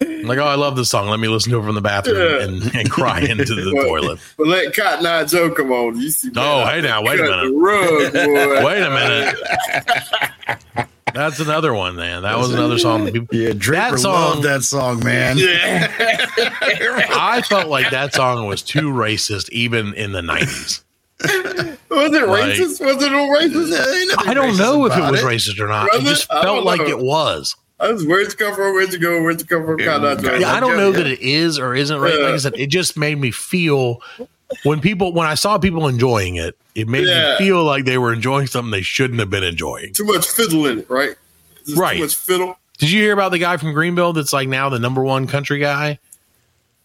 I'm 0.02 0.24
like, 0.28 0.38
oh, 0.40 0.44
I 0.46 0.56
love 0.56 0.76
this 0.76 0.90
song. 0.90 1.08
Let 1.08 1.22
me 1.22 1.30
listen 1.30 1.54
to 1.54 1.60
it 1.60 1.64
from 1.64 1.76
the 1.76 1.82
bathroom 1.82 2.18
Yeah. 2.18 2.44
and, 2.44 2.76
and 2.76 2.92
cry 2.92 3.22
into 3.22 3.56
the 3.56 3.72
But- 3.74 3.88
toilet. 3.88 4.20
But 4.38 4.48
let 4.48 4.76
Cotton 4.76 5.06
Eye 5.06 5.24
Joe 5.24 5.50
come 5.52 5.72
on. 5.72 5.98
You 6.00 6.10
see? 6.10 6.30
Oh, 6.36 6.66
man, 6.66 6.74
hey 6.76 6.82
now, 6.82 7.02
wait 7.02 7.20
a 7.22 7.24
minute. 7.24 7.54
Rug. 7.56 8.14
Wait 8.66 8.82
a 8.84 8.90
minute. 10.76 10.88
That's 11.16 11.40
another 11.40 11.74
one, 11.74 11.96
man. 11.96 12.22
That 12.24 12.38
was 12.38 12.54
another 12.54 12.78
song. 12.78 13.06
that 13.06 13.14
people- 13.14 13.36
Yeah, 13.36 13.54
Draper 13.58 13.92
that 13.92 14.00
song, 14.00 14.14
loved 14.36 14.44
that 14.44 14.64
song, 14.64 15.04
man. 15.04 15.38
Yeah. 15.38 15.92
I 16.38 17.42
felt 17.42 17.68
like 17.68 17.90
that 17.92 18.14
song 18.14 18.48
was 18.48 18.62
too 18.62 18.90
racist, 18.92 19.50
even 19.50 19.94
in 19.94 20.12
the 20.12 20.22
90s. 20.22 20.82
Was 21.90 22.12
it 22.14 22.28
Like- 22.28 22.44
racist? 22.54 22.86
Was 22.86 23.04
it 23.04 23.12
no 23.12 23.28
racist? 23.30 24.28
I 24.28 24.34
don't 24.34 24.58
know 24.58 24.86
if 24.86 24.96
it 24.98 25.10
was 25.12 25.22
racist 25.22 25.60
or 25.60 25.68
not. 25.68 25.88
It 25.88 25.94
Was 25.94 26.04
it? 26.04 26.08
just 26.08 26.32
I 26.32 26.44
don't 26.44 26.58
felt 26.58 26.66
like 26.66 26.82
know. 26.82 26.88
it 26.88 27.00
was. 27.00 27.56
I 27.80 27.92
was, 27.92 28.06
where'd 28.06 28.28
you 28.28 28.34
come 28.38 28.56
from? 28.56 28.74
Where'd 28.74 28.94
you 28.94 29.00
go? 29.00 29.22
Where'd 29.22 29.40
you 29.42 29.46
come 29.48 29.66
from? 29.66 29.78
Cotton 29.80 30.26
Eye 30.30 30.38
Yeah, 30.40 30.54
I 30.54 30.60
don't 30.62 30.78
know 30.78 30.92
that 30.94 31.06
it 31.08 31.20
is 31.20 31.60
or 31.60 31.76
isn't 31.76 32.00
right. 32.00 32.14
Like 32.20 32.34
I 32.34 32.38
said, 32.38 32.54
it 32.58 32.68
just 32.68 32.96
made 32.98 33.18
me 33.20 33.32
feel 33.32 34.02
when 34.64 34.80
people 34.82 35.14
when 35.14 35.28
I 35.28 35.36
saw 35.36 35.58
people 35.58 35.88
enjoying 35.88 36.36
it, 36.36 36.58
it 36.76 36.88
made 36.88 37.08
Yeah. 37.08 37.32
me 37.40 37.46
feel 37.46 37.64
like 37.64 37.86
they 37.86 37.98
were 37.98 38.14
enjoying 38.14 38.48
something 38.48 38.72
they 38.72 38.82
shouldn't 38.82 39.20
have 39.20 39.30
been 39.30 39.44
enjoying. 39.44 39.94
Too 39.94 40.06
much 40.06 40.28
fiddle 40.28 40.66
in 40.68 40.80
it, 40.80 40.90
right? 40.90 41.16
Just 41.66 41.78
Right. 41.78 41.96
Too 41.98 42.04
much 42.04 42.16
fiddle. 42.16 42.58
Did 42.78 42.92
you 42.92 43.02
hear 43.02 43.14
about 43.14 43.32
the 43.32 43.40
guy 43.40 43.58
from 43.58 43.74
Greenville 43.74 44.14
that's 44.14 44.34
like 44.34 44.48
now 44.50 44.70
the 44.70 44.80
number 44.80 45.04
one 45.04 45.28
country 45.28 45.60
guy 45.60 45.98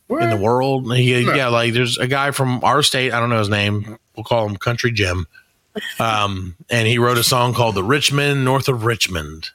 What? 0.07 0.23
in 0.23 0.31
the 0.31 0.37
world? 0.37 0.93
He, 0.97 1.25
No. 1.25 1.35
Yeah, 1.35 1.49
like 1.49 1.73
there's 1.75 1.99
a 1.99 2.07
guy 2.07 2.31
from 2.31 2.63
our 2.65 2.83
state. 2.83 3.13
I 3.13 3.21
don't 3.21 3.29
know 3.31 3.39
his 3.41 3.49
name. 3.49 3.99
We'll 4.17 4.25
call 4.25 4.49
him 4.49 4.57
Country 4.57 4.93
Jim. 4.93 5.27
Um, 5.99 6.57
and 6.69 6.87
he 6.89 6.99
wrote 6.99 7.17
a 7.19 7.23
song 7.25 7.55
called 7.55 7.75
"The 7.77 7.85
Rich 7.85 8.13
Men 8.13 8.45
North 8.45 8.69
of 8.69 8.85
Richmond." 8.85 9.51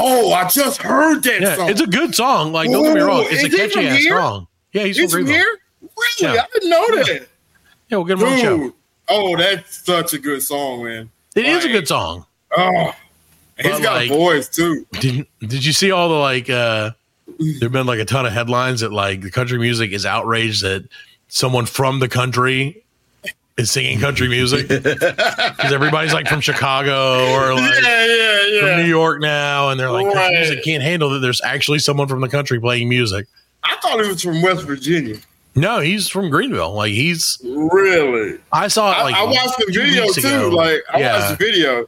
Oh, 0.00 0.32
I 0.32 0.48
just 0.48 0.82
heard 0.82 1.22
that 1.22 1.40
Yeah, 1.40 1.56
song. 1.56 1.70
it's 1.70 1.80
a 1.80 1.86
good 1.86 2.14
song. 2.14 2.52
Like, 2.52 2.70
don't 2.70 2.82
get 2.84 2.94
me 2.94 3.00
wrong, 3.00 3.24
it's 3.28 3.44
a 3.44 3.48
catchy 3.56 3.86
ass 3.86 4.04
song. 4.08 4.48
Yeah, 4.72 4.82
he's, 4.84 4.96
He's 4.96 5.12
from 5.12 5.22
from 5.26 5.32
here? 5.32 5.46
Really? 5.80 6.34
Yeah. 6.34 6.42
I 6.42 6.46
didn't 6.54 6.70
know 6.70 6.86
that. 7.04 7.28
Yeah, 7.90 7.96
we'll 7.98 8.04
get 8.06 8.18
him 8.18 8.24
on 8.24 8.32
the 8.32 8.40
show. 8.40 8.56
Dude. 8.58 8.72
Oh, 9.08 9.36
that's 9.36 9.84
such 9.84 10.12
a 10.14 10.18
good 10.18 10.42
song, 10.42 10.84
man. 10.84 11.10
It 11.34 11.44
is 11.44 11.64
a 11.64 11.68
good 11.68 11.88
song. 11.88 12.26
Oh, 12.56 12.92
he's 13.58 13.72
But, 13.72 13.82
got 13.82 13.94
like- 13.96 14.10
a 14.10 14.14
voice 14.14 14.48
too. 14.48 14.86
Did 14.92 15.26
Did 15.40 15.64
you 15.64 15.72
see 15.72 15.90
all 15.90 16.08
the 16.08 16.14
like? 16.16 16.48
uh 16.50 16.90
There've 17.58 17.72
been 17.72 17.86
like 17.86 18.00
a 18.00 18.04
ton 18.04 18.26
of 18.26 18.32
headlines 18.32 18.80
that 18.80 18.92
like 18.92 19.22
the 19.22 19.30
country 19.30 19.58
music 19.58 19.92
is 19.92 20.04
outraged 20.04 20.62
that 20.62 20.86
someone 21.28 21.64
from 21.64 22.00
the 22.00 22.08
country 22.08 22.82
is 23.56 23.70
singing 23.70 23.98
country 24.00 24.28
music 24.28 24.68
because 24.68 25.72
everybody's 25.72 26.12
like 26.12 26.26
from 26.28 26.40
Chicago 26.40 27.30
or 27.32 27.54
like 27.54 27.82
yeah, 27.82 28.46
yeah, 28.46 28.60
from. 28.60 28.82
New 28.82 28.88
York 28.88 29.20
now, 29.20 29.70
and 29.70 29.78
they're 29.80 29.90
like 29.90 30.06
country 30.06 30.20
Right. 30.22 30.38
music 30.38 30.64
can't 30.64 30.82
handle 30.82 31.08
that. 31.10 31.20
There's 31.20 31.40
actually 31.42 31.78
someone 31.78 32.08
from 32.08 32.20
the 32.20 32.28
country 32.28 32.60
playing 32.60 32.88
music. 32.88 33.26
I 33.62 33.76
thought 33.76 34.00
he 34.02 34.08
was 34.08 34.22
from 34.22 34.42
West 34.42 34.62
Virginia. 34.64 35.16
No, 35.54 35.80
he's 35.80 36.08
from 36.08 36.30
Greenville. 36.30 36.72
Like 36.74 36.92
he's. 36.92 37.38
Really? 37.44 38.38
I 38.52 38.68
saw 38.68 38.92
it 38.92 38.96
I, 38.98 39.02
like 39.02 39.14
I 39.16 39.24
watched 39.24 39.58
the 39.58 39.72
video 39.72 40.06
too. 40.12 40.20
ago. 40.20 40.48
Like 40.50 40.82
I 40.92 41.00
Yeah. 41.00 41.18
watched 41.28 41.38
the 41.38 41.44
video. 41.44 41.86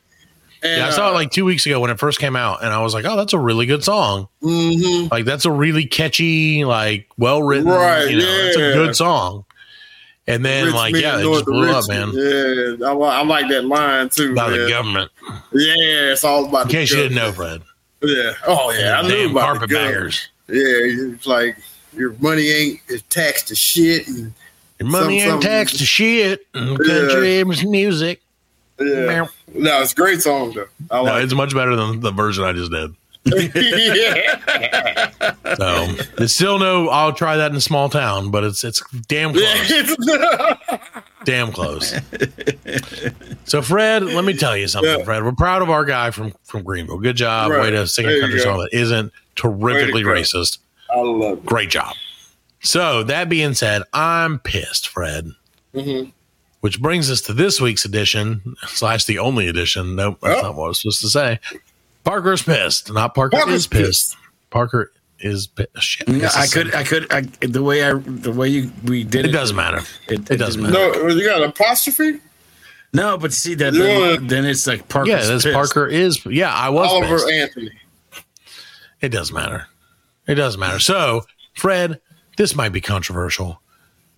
And, 0.64 0.78
Yeah, 0.78 0.86
I 0.86 0.90
saw 0.90 1.08
it 1.08 1.10
uh, 1.10 1.14
like 1.14 1.30
two 1.32 1.44
weeks 1.44 1.66
ago 1.66 1.80
when 1.80 1.90
it 1.90 1.98
first 1.98 2.20
came 2.20 2.36
out, 2.36 2.62
and 2.62 2.72
I 2.72 2.80
was 2.82 2.94
like, 2.94 3.04
"Oh, 3.04 3.16
that's 3.16 3.32
a 3.32 3.38
really 3.38 3.66
good 3.66 3.82
song. 3.82 4.28
mhm. 4.42 5.10
Like 5.10 5.24
that's 5.24 5.44
a 5.44 5.50
really 5.50 5.86
catchy, 5.86 6.64
like 6.64 7.08
well 7.18 7.42
written. 7.42 7.66
Right, 7.68 8.08
You 8.10 8.18
know, 8.18 8.24
it's 8.26 8.56
a 8.56 8.60
good 8.74 8.94
song." 8.96 9.44
And 10.28 10.44
then, 10.44 10.66
Rich 10.66 10.74
like, 10.74 10.94
yeah, 10.94 11.18
it 11.18 11.24
just 11.24 11.44
blew 11.46 11.68
up, 11.68 11.88
man. 11.88 12.12
Yeah, 12.14 12.86
I, 12.86 12.92
I 12.92 13.22
like 13.24 13.48
that 13.48 13.64
line 13.64 14.08
too. 14.08 14.30
About 14.32 14.50
the 14.50 14.68
government. 14.68 15.10
Yeah, 15.52 16.12
it's 16.12 16.22
all 16.22 16.46
about 16.48 16.66
In 16.66 16.70
case 16.70 16.90
you 16.92 16.96
didn't 16.98 17.16
know. 17.16 17.32
Fred. 17.32 17.62
Yeah. 18.02 18.32
Oh 18.46 18.70
yeah, 18.70 19.00
I 19.00 19.08
knew 19.08 19.30
about 19.30 19.58
carpetbaggers. 19.58 20.28
Yeah, 20.48 20.56
it's 20.56 21.26
like 21.26 21.56
your 21.96 22.14
money 22.20 22.48
ain't 22.50 22.80
is 22.88 23.02
taxed 23.10 23.48
to 23.48 23.54
shit. 23.54 24.06
And, 24.08 24.32
Your 24.78 24.88
money 24.88 25.20
Some- 25.20 25.34
ain't 25.34 25.42
taxed 25.42 25.78
to 25.78 25.84
shit. 25.86 26.46
And 26.54 26.76
country 26.78 27.44
music. 27.66 28.20
yeah. 28.80 29.26
No, 29.54 29.82
it's 29.82 29.92
a 29.92 29.94
great 29.94 30.22
song 30.22 30.52
though. 30.54 30.66
I 30.90 30.96
No, 30.96 31.02
like 31.04 31.24
it's 31.24 31.34
much 31.34 31.54
better 31.54 31.76
than 31.76 32.00
the 32.00 32.10
version 32.10 32.44
I 32.44 32.52
just 32.52 32.70
did. 32.72 32.94
yeah. 33.24 34.38
So 35.56 35.86
it's 36.18 36.32
still 36.34 36.58
no. 36.58 36.88
I'll 36.88 37.12
try 37.12 37.36
that 37.36 37.50
in 37.50 37.56
a 37.56 37.60
small 37.60 37.90
town, 37.90 38.30
but 38.30 38.42
it's 38.42 38.64
it's 38.64 38.82
damn 39.06 39.34
close. 39.34 39.96
damn 41.24 41.52
close. 41.52 41.94
so, 43.44 43.60
Fred, 43.60 44.02
let 44.02 44.24
me 44.24 44.32
tell 44.34 44.56
you 44.56 44.66
something, 44.66 44.98
Yeah. 45.00 45.04
Fred. 45.04 45.24
We're 45.24 45.32
proud 45.32 45.60
of 45.60 45.68
our 45.68 45.84
guy 45.84 46.10
from 46.10 46.32
from 46.44 46.62
Greenville. 46.62 46.98
Good 46.98 47.16
job. 47.16 47.50
Right. 47.50 47.60
Way 47.60 47.70
to 47.72 47.86
sing 47.86 48.06
There 48.06 48.16
a 48.16 48.20
country 48.20 48.38
go. 48.38 48.44
song 48.44 48.58
that 48.60 48.70
isn't 48.72 49.12
terrifically 49.36 50.04
racist. 50.04 50.58
I 50.92 50.98
love 51.00 51.38
it. 51.38 51.46
Great 51.46 51.70
job. 51.70 51.94
So, 52.60 53.02
that 53.04 53.28
being 53.28 53.54
said, 53.54 53.82
I'm 53.92 54.38
pissed, 54.38 54.88
Fred. 54.88 55.30
Mhm. 55.74 56.12
Which 56.60 56.80
brings 56.80 57.10
us 57.10 57.20
to 57.22 57.32
this 57.32 57.60
week's 57.60 57.84
edition 57.84 58.54
slash 58.68 59.04
the 59.04 59.18
only 59.18 59.48
edition. 59.48 59.96
Nope, 59.96 60.18
that's 60.22 60.38
Oh. 60.38 60.42
not 60.42 60.54
what 60.54 60.64
I 60.66 60.68
was 60.68 60.80
supposed 60.80 61.00
to 61.00 61.08
say. 61.10 61.40
Parker's 62.04 62.42
pissed. 62.42 62.92
Not 62.92 63.14
Parker 63.14 63.36
Parker's 63.36 63.54
is 63.54 63.66
pissed. 63.66 64.16
Parker 64.50 64.92
is 65.18 65.48
pissed. 65.48 65.70
Shit. 65.80 66.08
Yeah, 66.08 66.18
This 66.18 66.36
I 66.36 66.44
is- 66.44 66.54
could, 66.54 66.74
I 66.74 66.84
could, 66.84 67.12
I, 67.12 67.22
the 67.40 67.62
way 67.64 67.82
I, 67.84 67.94
the 67.94 68.30
way 68.32 68.48
you 68.48 68.70
we 68.84 69.02
did 69.02 69.24
It 69.24 69.30
it, 69.30 69.32
doesn't 69.32 69.56
matter. 69.56 69.80
It, 70.08 70.30
It 70.30 70.36
doesn't 70.36 70.62
matter. 70.62 70.72
No, 70.74 71.08
you 71.08 71.24
got 71.26 71.42
an 71.42 71.48
apostrophe? 71.50 72.20
No, 72.92 73.16
but 73.18 73.32
see 73.32 73.54
that 73.54 73.72
Yeah. 73.74 73.82
then, 74.16 74.26
then 74.28 74.44
it's 74.44 74.66
like 74.66 74.88
Parker. 74.88 75.10
yeah, 75.10 75.24
this 75.24 75.44
Parker 75.44 75.86
is. 75.88 76.24
Yeah, 76.26 76.52
I 76.54 76.68
was. 76.68 76.88
Oliver 76.90 77.16
pissed. 77.16 77.28
Anthony. 77.30 77.70
It 79.00 79.08
doesn't 79.08 79.34
matter. 79.34 79.66
It 80.26 80.34
doesn't 80.36 80.60
matter. 80.60 80.78
So, 80.78 81.24
Fred, 81.54 82.00
this 82.36 82.54
might 82.54 82.70
be 82.70 82.80
controversial, 82.80 83.60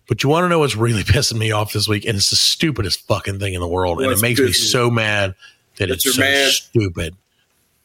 but 0.09 0.23
you 0.23 0.29
want 0.29 0.45
to 0.45 0.49
know 0.49 0.59
what's 0.59 0.77
really 0.77 1.03
pissing 1.05 1.39
me 1.39 1.51
off 1.53 1.73
this 1.73 1.89
week? 1.89 2.05
And 2.05 2.17
it's 2.17 2.31
the 2.31 2.37
stupidest 2.37 3.07
fucking 3.07 3.39
thing 3.39 3.55
in 3.55 3.61
the 3.61 3.69
world. 3.69 4.01
and 4.03 4.11
it 4.13 4.21
makes 4.21 4.41
me 4.41 4.53
so 4.53 4.91
mad 4.91 5.35
that 5.79 5.89
That 5.89 5.95
it's 5.95 6.15
so 6.15 6.21
mad? 6.21 6.51
stupid. 6.51 7.17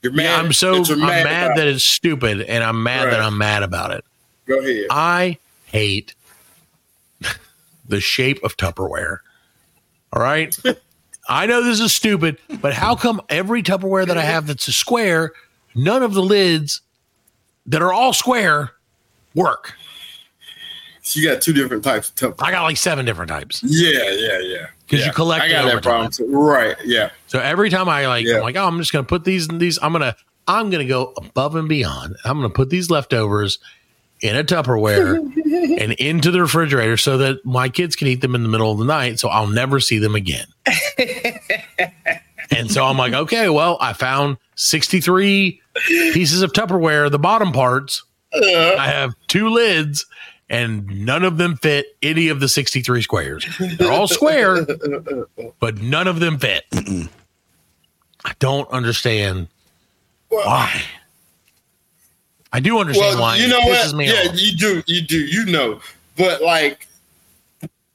You're 0.02 0.14
mad. 0.14 0.24
Yeah, 0.24 0.38
I'm 0.38 0.54
so 0.54 0.76
I'm 0.84 1.00
mad, 1.00 1.22
about 1.26 1.56
that 1.58 1.68
it's 1.68 1.84
stupid, 1.84 2.42
and 2.42 2.64
I'm 2.64 2.84
mad 2.84 3.12
that 3.12 3.20
I'm 3.20 3.38
mad 3.38 3.64
about 3.64 3.92
it. 3.92 4.06
Go 4.46 4.60
ahead. 4.60 4.86
I 4.90 5.38
hate 5.66 6.14
the 7.88 8.00
shape 8.00 8.44
of 8.44 8.56
Tupperware. 8.58 9.18
All 10.14 10.22
right. 10.22 10.58
I 11.30 11.46
know 11.46 11.64
this 11.64 11.80
is 11.80 11.94
stupid, 11.94 12.38
but 12.62 12.74
how 12.74 12.96
come 12.96 13.22
every 13.30 13.62
Tupperware 13.62 14.08
that 14.08 14.18
I 14.18 14.24
have 14.24 14.48
that's 14.48 14.68
a 14.68 14.72
square, 14.74 15.32
none 15.76 16.02
of 16.02 16.14
the 16.14 16.24
lids 16.24 16.82
that 17.70 17.82
are 17.82 17.94
all 17.94 18.14
square 18.14 18.72
work? 19.34 19.74
So 21.02 21.20
you 21.20 21.28
got 21.28 21.42
two 21.42 21.54
different 21.54 21.84
types 21.84 22.10
of 22.10 22.16
temper. 22.16 22.46
I 22.46 22.52
got 22.52 22.64
like 22.64 22.78
seven 22.78 23.06
different 23.06 23.30
types. 23.30 23.64
Yeah, 23.64 24.12
yeah, 24.12 24.40
yeah. 24.40 24.68
'Cause 24.88 25.00
yeah. 25.00 25.06
you 25.08 25.12
collect 25.14 25.44
I 25.44 25.50
got 25.50 25.66
that 25.66 25.82
problem 25.84 26.12
too. 26.12 26.28
Right. 26.30 26.76
Yeah. 26.84 27.10
So 27.28 27.40
every 27.40 27.70
time 27.70 27.88
I 27.90 28.08
like, 28.08 28.26
Yeah. 28.26 28.36
I'm 28.38 28.42
like, 28.42 28.56
oh, 28.58 28.68
I'm 28.68 28.78
just 28.80 28.92
gonna 28.92 29.04
put 29.06 29.24
these 29.24 29.48
in 29.48 29.58
these. 29.58 29.80
I'm 29.82 29.92
gonna 29.92 30.16
I'm 30.50 30.72
going 30.72 30.84
to 30.84 30.90
go 30.90 31.14
above 31.16 31.56
and 31.56 31.70
beyond. 31.70 32.16
I'm 32.26 32.40
going 32.40 32.50
to 32.50 32.54
put 32.56 32.72
these 32.72 32.90
leftovers 32.90 33.60
in 34.20 34.36
a 34.36 34.44
Tupperware 34.44 35.18
and 35.80 35.92
into 35.94 36.32
the 36.32 36.42
refrigerator 36.42 36.98
so 36.98 37.20
that 37.20 37.46
my 37.46 37.70
kids 37.70 37.96
can 37.96 38.08
eat 38.08 38.22
them 38.22 38.34
in 38.34 38.42
the 38.42 38.50
middle 38.50 38.72
of 38.72 38.80
the 38.80 38.86
night. 38.86 39.20
So 39.20 39.30
I'll 39.30 39.46
never 39.46 39.80
see 39.80 40.00
them 40.00 40.16
again. 40.16 40.48
and 42.52 42.72
so 42.72 42.86
I'm 42.86 42.98
like, 42.98 43.14
okay, 43.14 43.50
well, 43.50 43.78
I 43.80 43.94
found 43.94 44.38
63 44.56 45.62
pieces 45.88 46.42
of 46.42 46.52
Tupperware, 46.54 47.10
the 47.12 47.20
bottom 47.20 47.52
parts. 47.52 48.04
I 48.34 48.86
have 48.88 49.14
two 49.28 49.50
lids, 49.50 50.06
and 50.50 50.88
none 51.06 51.24
of 51.24 51.38
them 51.38 51.58
fit 51.58 51.86
any 52.04 52.28
of 52.30 52.40
the 52.40 52.48
63 52.50 53.02
squares. 53.02 53.46
They're 53.78 53.92
all 53.92 54.08
square, 54.08 54.66
but 55.60 55.82
none 55.82 56.08
of 56.08 56.20
them 56.20 56.38
fit. 56.40 56.66
I 58.26 58.34
don't 58.40 58.70
understand 58.70 59.48
why. 60.28 60.82
I 62.52 62.60
do 62.60 62.80
understand 62.80 63.16
Well, 63.16 63.22
why. 63.22 63.36
you 63.38 63.46
It 63.46 63.50
know 63.50 63.60
pisses 63.62 63.88
what? 63.94 63.96
me 63.96 64.08
Yeah, 64.08 64.30
off. 64.30 64.40
you 64.42 64.56
do. 64.58 64.84
You 64.88 65.02
do. 65.02 65.18
You 65.20 65.46
know. 65.46 65.80
But 66.18 66.42
like, 66.42 66.88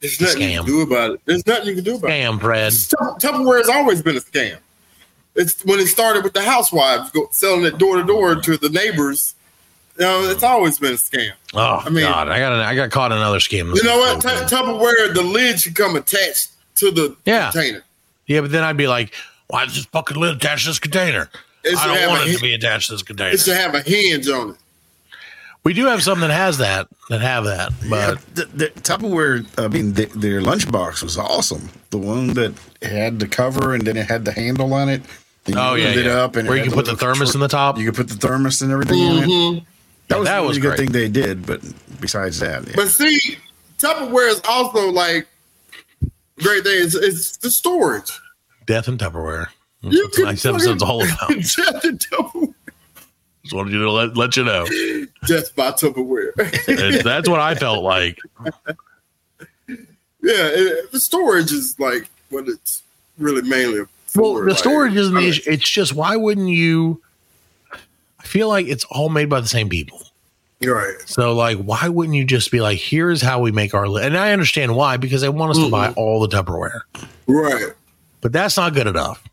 there's 0.01 0.19
nothing 0.21 0.41
you 0.51 0.57
can 0.59 0.65
do 0.65 0.81
about 0.81 1.11
it. 1.11 1.21
There's 1.25 1.45
nothing 1.47 1.67
you 1.67 1.75
can 1.75 1.83
do 1.83 1.95
about 1.95 2.07
it. 2.07 2.13
Damn, 2.13 2.39
Fred. 2.39 2.73
Tup- 2.89 3.19
Tupperware 3.19 3.57
has 3.59 3.69
always 3.69 4.01
been 4.01 4.17
a 4.17 4.19
scam. 4.21 4.57
It's 5.35 5.63
when 5.65 5.79
it 5.79 5.87
started 5.87 6.23
with 6.23 6.33
the 6.33 6.41
housewives 6.41 7.09
go, 7.11 7.27
selling 7.31 7.65
it 7.65 7.77
door 7.77 7.97
to 7.97 8.03
door 8.03 8.35
to 8.35 8.57
the 8.57 8.69
neighbors. 8.69 9.35
You 9.97 10.05
know, 10.05 10.29
it's 10.29 10.43
always 10.43 10.77
been 10.79 10.93
a 10.93 10.97
scam. 10.97 11.31
Oh 11.53 11.81
I 11.85 11.89
mean- 11.89 12.03
God, 12.05 12.29
I 12.29 12.39
got 12.39 12.53
I 12.53 12.75
got 12.75 12.91
caught 12.91 13.11
in 13.11 13.17
another 13.17 13.39
scam. 13.39 13.73
You 13.75 13.83
know 13.83 13.97
what? 13.97 14.21
Tu- 14.21 14.27
Tupperware, 14.55 15.13
the 15.13 15.23
lid 15.23 15.59
should 15.59 15.75
come 15.75 15.95
attached 15.95 16.49
to 16.75 16.91
the 16.91 17.15
Yeah. 17.25 17.51
container. 17.51 17.83
Yeah, 18.27 18.41
but 18.41 18.51
then 18.51 18.63
I'd 18.63 18.77
be 18.77 18.87
like, 18.87 19.13
why 19.47 19.63
is 19.65 19.75
this 19.75 19.85
fucking 19.85 20.17
lid 20.17 20.35
attached 20.37 20.63
to 20.63 20.69
this 20.71 20.79
container? 20.79 21.29
It 21.63 21.77
I 21.77 21.87
don't 21.87 22.09
want 22.09 22.27
a 22.27 22.31
it 22.31 22.35
to 22.35 22.41
be 22.41 22.53
attached 22.53 22.87
to 22.87 22.93
this 22.93 23.03
container. 23.03 23.31
It 23.31 23.39
should 23.39 23.55
have 23.57 23.73
a 23.75 23.81
hinge 23.81 24.27
on 24.29 24.51
it. 24.51 24.55
We 25.65 25.73
do 25.73 25.87
have 25.87 26.03
some 26.03 26.19
that 26.19 26.29
has 26.29 26.59
that 26.59 26.87
that 27.09 27.21
have 27.21 27.45
that, 27.45 27.73
but 27.89 28.21
the, 28.35 28.45
the 28.45 28.67
Tupperware, 28.67 29.47
I 29.57 29.67
mean, 29.67 29.93
the, 29.93 30.05
their 30.05 30.39
lunchbox 30.39 31.01
was 31.01 31.17
awesome. 31.17 31.69
The 31.89 31.97
one 31.97 32.35
that 32.35 32.53
had 32.83 33.19
the 33.19 33.27
cover 33.27 33.73
and 33.73 33.85
then 33.85 33.97
it 33.97 34.05
had 34.05 34.25
the 34.25 34.31
handle 34.31 34.75
on 34.75 34.89
it. 34.89 35.01
And 35.47 35.55
you 35.55 35.61
oh 35.61 35.73
yeah, 35.73 35.89
it 35.89 36.05
yeah. 36.05 36.23
up 36.23 36.35
and 36.35 36.47
it 36.47 36.49
where 36.49 36.57
you 36.59 36.65
can 36.65 36.73
put 36.73 36.85
the 36.85 36.95
thermos 36.95 37.31
tr- 37.31 37.37
in 37.37 37.41
the 37.41 37.47
top. 37.47 37.79
You 37.79 37.85
could 37.85 37.95
put 37.95 38.09
the 38.09 38.27
thermos 38.27 38.61
and 38.61 38.71
everything 38.71 38.99
in 38.99 39.17
it. 39.17 39.27
Mm-hmm. 39.27 39.65
That 40.07 40.19
was, 40.19 40.27
that 40.27 40.33
that 40.35 40.39
was 40.41 40.47
was 40.49 40.57
a 40.57 40.61
good 40.61 40.77
thing 40.77 40.91
they 40.91 41.09
did. 41.09 41.47
But 41.47 41.61
besides 41.99 42.39
that, 42.41 42.67
yeah. 42.67 42.73
But 42.75 42.89
see, 42.89 43.37
Tupperware 43.79 44.29
is 44.29 44.41
also 44.47 44.91
like 44.91 45.27
great 46.43 46.63
thing. 46.63 46.83
It's, 46.83 46.93
it's 46.93 47.37
the 47.37 47.49
storage. 47.49 48.11
Death 48.67 48.87
and 48.87 48.99
Tupperware. 48.99 49.47
That's 49.81 49.95
You 49.95 50.03
what 50.03 50.13
can 50.13 50.23
tonight's 50.25 50.45
episode's 50.45 50.83
all 50.83 51.03
about. 51.03 51.29
Death 51.29 51.83
and 51.83 51.99
Tupperware. 51.99 52.44
Just 53.45 53.53
wanted 53.53 53.73
you 53.73 53.83
to 53.83 53.91
let, 53.91 54.17
let 54.17 54.35
you 54.35 54.43
know. 54.43 54.65
Death 55.27 55.55
by 55.55 55.69
Tupperware. 55.69 56.33
That's 57.03 57.29
what 57.29 57.39
I 57.39 57.53
felt 57.53 57.83
like. 57.83 58.17
yeah, 58.39 58.49
it, 60.23 60.91
the 60.91 60.99
storage 60.99 61.51
is 61.51 61.79
like 61.79 62.09
what 62.31 62.49
it's 62.49 62.81
really 63.19 63.47
mainly. 63.47 63.81
Well, 64.15 64.33
for, 64.33 64.45
the 64.45 64.49
like- 64.49 64.57
storage 64.57 64.95
isn't 64.95 65.13
the 65.13 65.27
issue. 65.27 65.43
It's 65.45 65.69
just 65.69 65.93
why 65.93 66.15
wouldn't 66.15 66.49
you? 66.49 67.03
I 68.19 68.23
feel 68.23 68.47
like 68.47 68.65
it's 68.65 68.83
all 68.85 69.09
made 69.09 69.29
by 69.29 69.41
the 69.41 69.47
same 69.47 69.69
people. 69.69 70.01
Right. 70.63 70.95
So, 71.05 71.35
like, 71.35 71.59
why 71.59 71.87
wouldn't 71.87 72.15
you 72.15 72.25
just 72.25 72.49
be 72.49 72.61
like, 72.61 72.79
here's 72.79 73.21
how 73.21 73.41
we 73.41 73.51
make 73.51 73.75
our 73.75 73.87
lid? 73.87 74.05
And 74.05 74.17
I 74.17 74.31
understand 74.31 74.75
why, 74.75 74.97
because 74.97 75.21
they 75.21 75.29
want 75.29 75.51
us 75.51 75.57
to 75.57 75.69
buy 75.69 75.89
mm-hmm. 75.89 75.99
all 75.99 76.25
the 76.25 76.29
Tupperware. 76.35 76.81
Right. 77.27 77.73
But 78.21 78.31
that's 78.31 78.57
not 78.57 78.73
good 78.73 78.87
enough. 78.87 79.23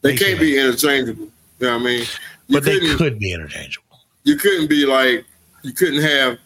They 0.00 0.12
They 0.12 0.16
can't 0.16 0.38
can. 0.38 0.40
be 0.40 0.58
interchangeable. 0.58 1.28
You 1.60 1.66
know 1.66 1.74
what 1.74 1.82
I 1.82 1.84
mean? 1.84 2.06
You 2.50 2.56
But 2.56 2.64
they 2.64 2.80
couldn't- 2.80 3.20
be 3.20 3.32
interchangeable. 3.32 3.86
You 4.24 4.36
couldn't 4.36 4.66
be 4.68 4.84
like 4.86 5.24
you 5.62 5.72
couldn't 5.72 6.02
have 6.02 6.36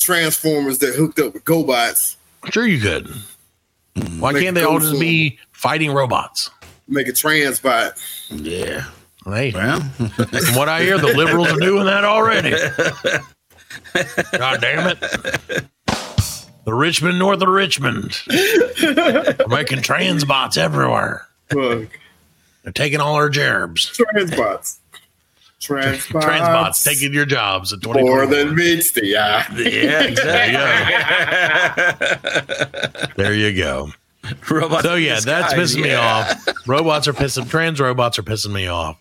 transformers 0.00 0.78
that 0.78 0.94
hooked 0.96 1.18
up 1.20 1.32
with 1.34 1.44
GoBots. 1.44 2.16
Sure, 2.50 2.66
you 2.66 2.80
could. 2.80 3.08
Why 4.18 4.32
Make 4.32 4.42
can't 4.42 4.54
they 4.56 4.64
all 4.64 4.80
just 4.80 4.98
be 5.00 5.38
fighting 5.52 5.92
robots? 5.92 6.50
Make 6.88 7.06
a 7.08 7.12
transbot. 7.12 7.92
yeah. 8.30 8.86
Hey, 9.24 9.52
Well, 9.54 9.80
from 10.40 10.54
what 10.56 10.68
I 10.68 10.82
hear, 10.82 10.98
the 10.98 11.06
liberals 11.16 11.48
are 11.52 11.60
doing 11.60 11.86
that 11.86 12.04
already. 12.04 12.50
God 14.36 14.60
damn 14.60 14.88
it. 14.88 15.00
The 16.64 16.74
Rich 16.74 17.00
Men, 17.02 17.18
north 17.18 17.40
of 17.42 17.48
Richmond. 17.48 18.20
They're 18.26 19.36
making 19.48 19.78
transbots 19.78 20.58
everywhere. 20.58 21.26
Fuck. 21.48 21.88
They're 22.64 22.72
taking 22.72 23.00
all 23.00 23.14
our 23.14 23.30
gerbs. 23.30 23.96
Transbots. 23.96 24.78
Transbots. 25.66 26.22
Transbots 26.22 26.84
taking 26.84 27.12
your 27.12 27.26
jobs 27.26 27.72
in 27.72 27.80
more 27.82 28.26
than 28.26 28.54
meets 28.54 28.92
the 28.92 29.16
eye. 29.16 29.44
yeah, 29.56 30.02
exactly. 30.02 30.54
There 33.16 33.34
you 33.34 33.56
go. 33.56 33.90
Robots 34.50 34.82
So 34.82 34.94
yeah, 34.94 35.20
that's 35.20 35.54
disguise, 35.54 35.76
pissing 35.76 35.82
me 35.82 35.94
off. 35.94 36.66
Robots 36.66 37.08
are 37.08 37.12
pissing. 37.12 37.48
Trans 37.48 37.80
robots 37.80 38.18
are 38.18 38.22
pissing 38.22 38.52
me 38.52 38.66
off. 38.66 38.98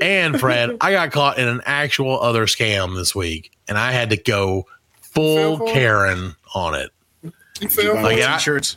And 0.00 0.38
Fred, 0.38 0.76
I 0.80 0.92
got 0.92 1.12
caught 1.12 1.38
in 1.38 1.48
an 1.48 1.60
actual 1.64 2.20
other 2.20 2.46
scam 2.46 2.94
this 2.96 3.14
week, 3.14 3.52
and 3.68 3.78
I 3.78 3.92
had 3.92 4.10
to 4.10 4.16
go 4.16 4.66
full 5.00 5.36
Fell 5.36 5.56
for 5.58 5.68
it? 5.68 5.72
Karen 5.72 6.36
on 6.54 6.74
it. 6.74 6.90
You 7.60 7.68
feel 7.68 7.94
Like, 7.94 8.16
me? 8.16 8.24
I- 8.24 8.36
T-shirts. 8.36 8.76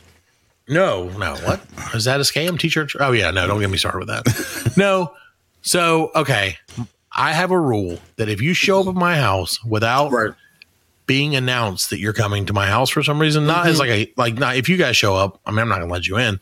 No, 0.68 1.10
no, 1.10 1.36
what 1.36 1.60
is 1.94 2.06
that 2.06 2.18
a 2.18 2.24
scam? 2.24 2.58
T-shirt? 2.58 2.92
Oh 2.98 3.12
yeah, 3.12 3.30
no, 3.30 3.46
don't 3.46 3.60
get 3.60 3.70
me 3.70 3.78
started 3.78 4.00
with 4.00 4.08
that. 4.08 4.72
no, 4.76 5.14
so 5.66 6.10
okay, 6.14 6.56
I 7.12 7.32
have 7.32 7.50
a 7.50 7.60
rule 7.60 7.98
that 8.16 8.28
if 8.28 8.40
you 8.40 8.54
show 8.54 8.80
up 8.80 8.86
at 8.86 8.94
my 8.94 9.16
house 9.16 9.62
without 9.64 10.12
Right. 10.12 10.30
being 11.06 11.34
announced 11.34 11.90
that 11.90 11.98
you're 11.98 12.12
coming 12.12 12.46
to 12.46 12.52
my 12.52 12.66
house 12.66 12.88
for 12.88 13.02
some 13.02 13.18
reason, 13.20 13.46
not 13.46 13.66
as 13.66 13.80
mm-hmm. 13.80 13.80
like 13.80 13.90
a 13.90 14.12
like 14.16 14.34
not 14.38 14.56
if 14.56 14.68
you 14.68 14.76
guys 14.76 14.96
show 14.96 15.14
up, 15.14 15.40
I 15.44 15.50
mean 15.50 15.58
I'm 15.60 15.68
not 15.68 15.80
gonna 15.80 15.92
let 15.92 16.06
you 16.06 16.16
in, 16.18 16.40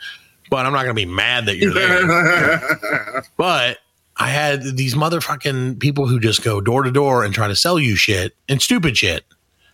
but 0.51 0.67
I'm 0.67 0.73
not 0.73 0.83
gonna 0.83 0.95
be 0.95 1.07
mad 1.07 1.47
that 1.47 1.57
you're 1.57 1.73
there. 1.73 3.25
but 3.37 3.79
I 4.17 4.29
had 4.29 4.77
these 4.77 4.95
motherfucking 4.95 5.81
people 5.81 6.07
who 6.07 6.21
just 6.21 6.45
go 6.45 6.61
door 6.61 6.83
to 6.83 6.91
door 6.91 7.25
and 7.25 7.35
try 7.35 7.49
to 7.49 7.57
sell 7.57 7.79
you 7.79 7.97
shit 7.97 8.37
and 8.49 8.63
stupid 8.63 8.97
shit. 8.97 9.25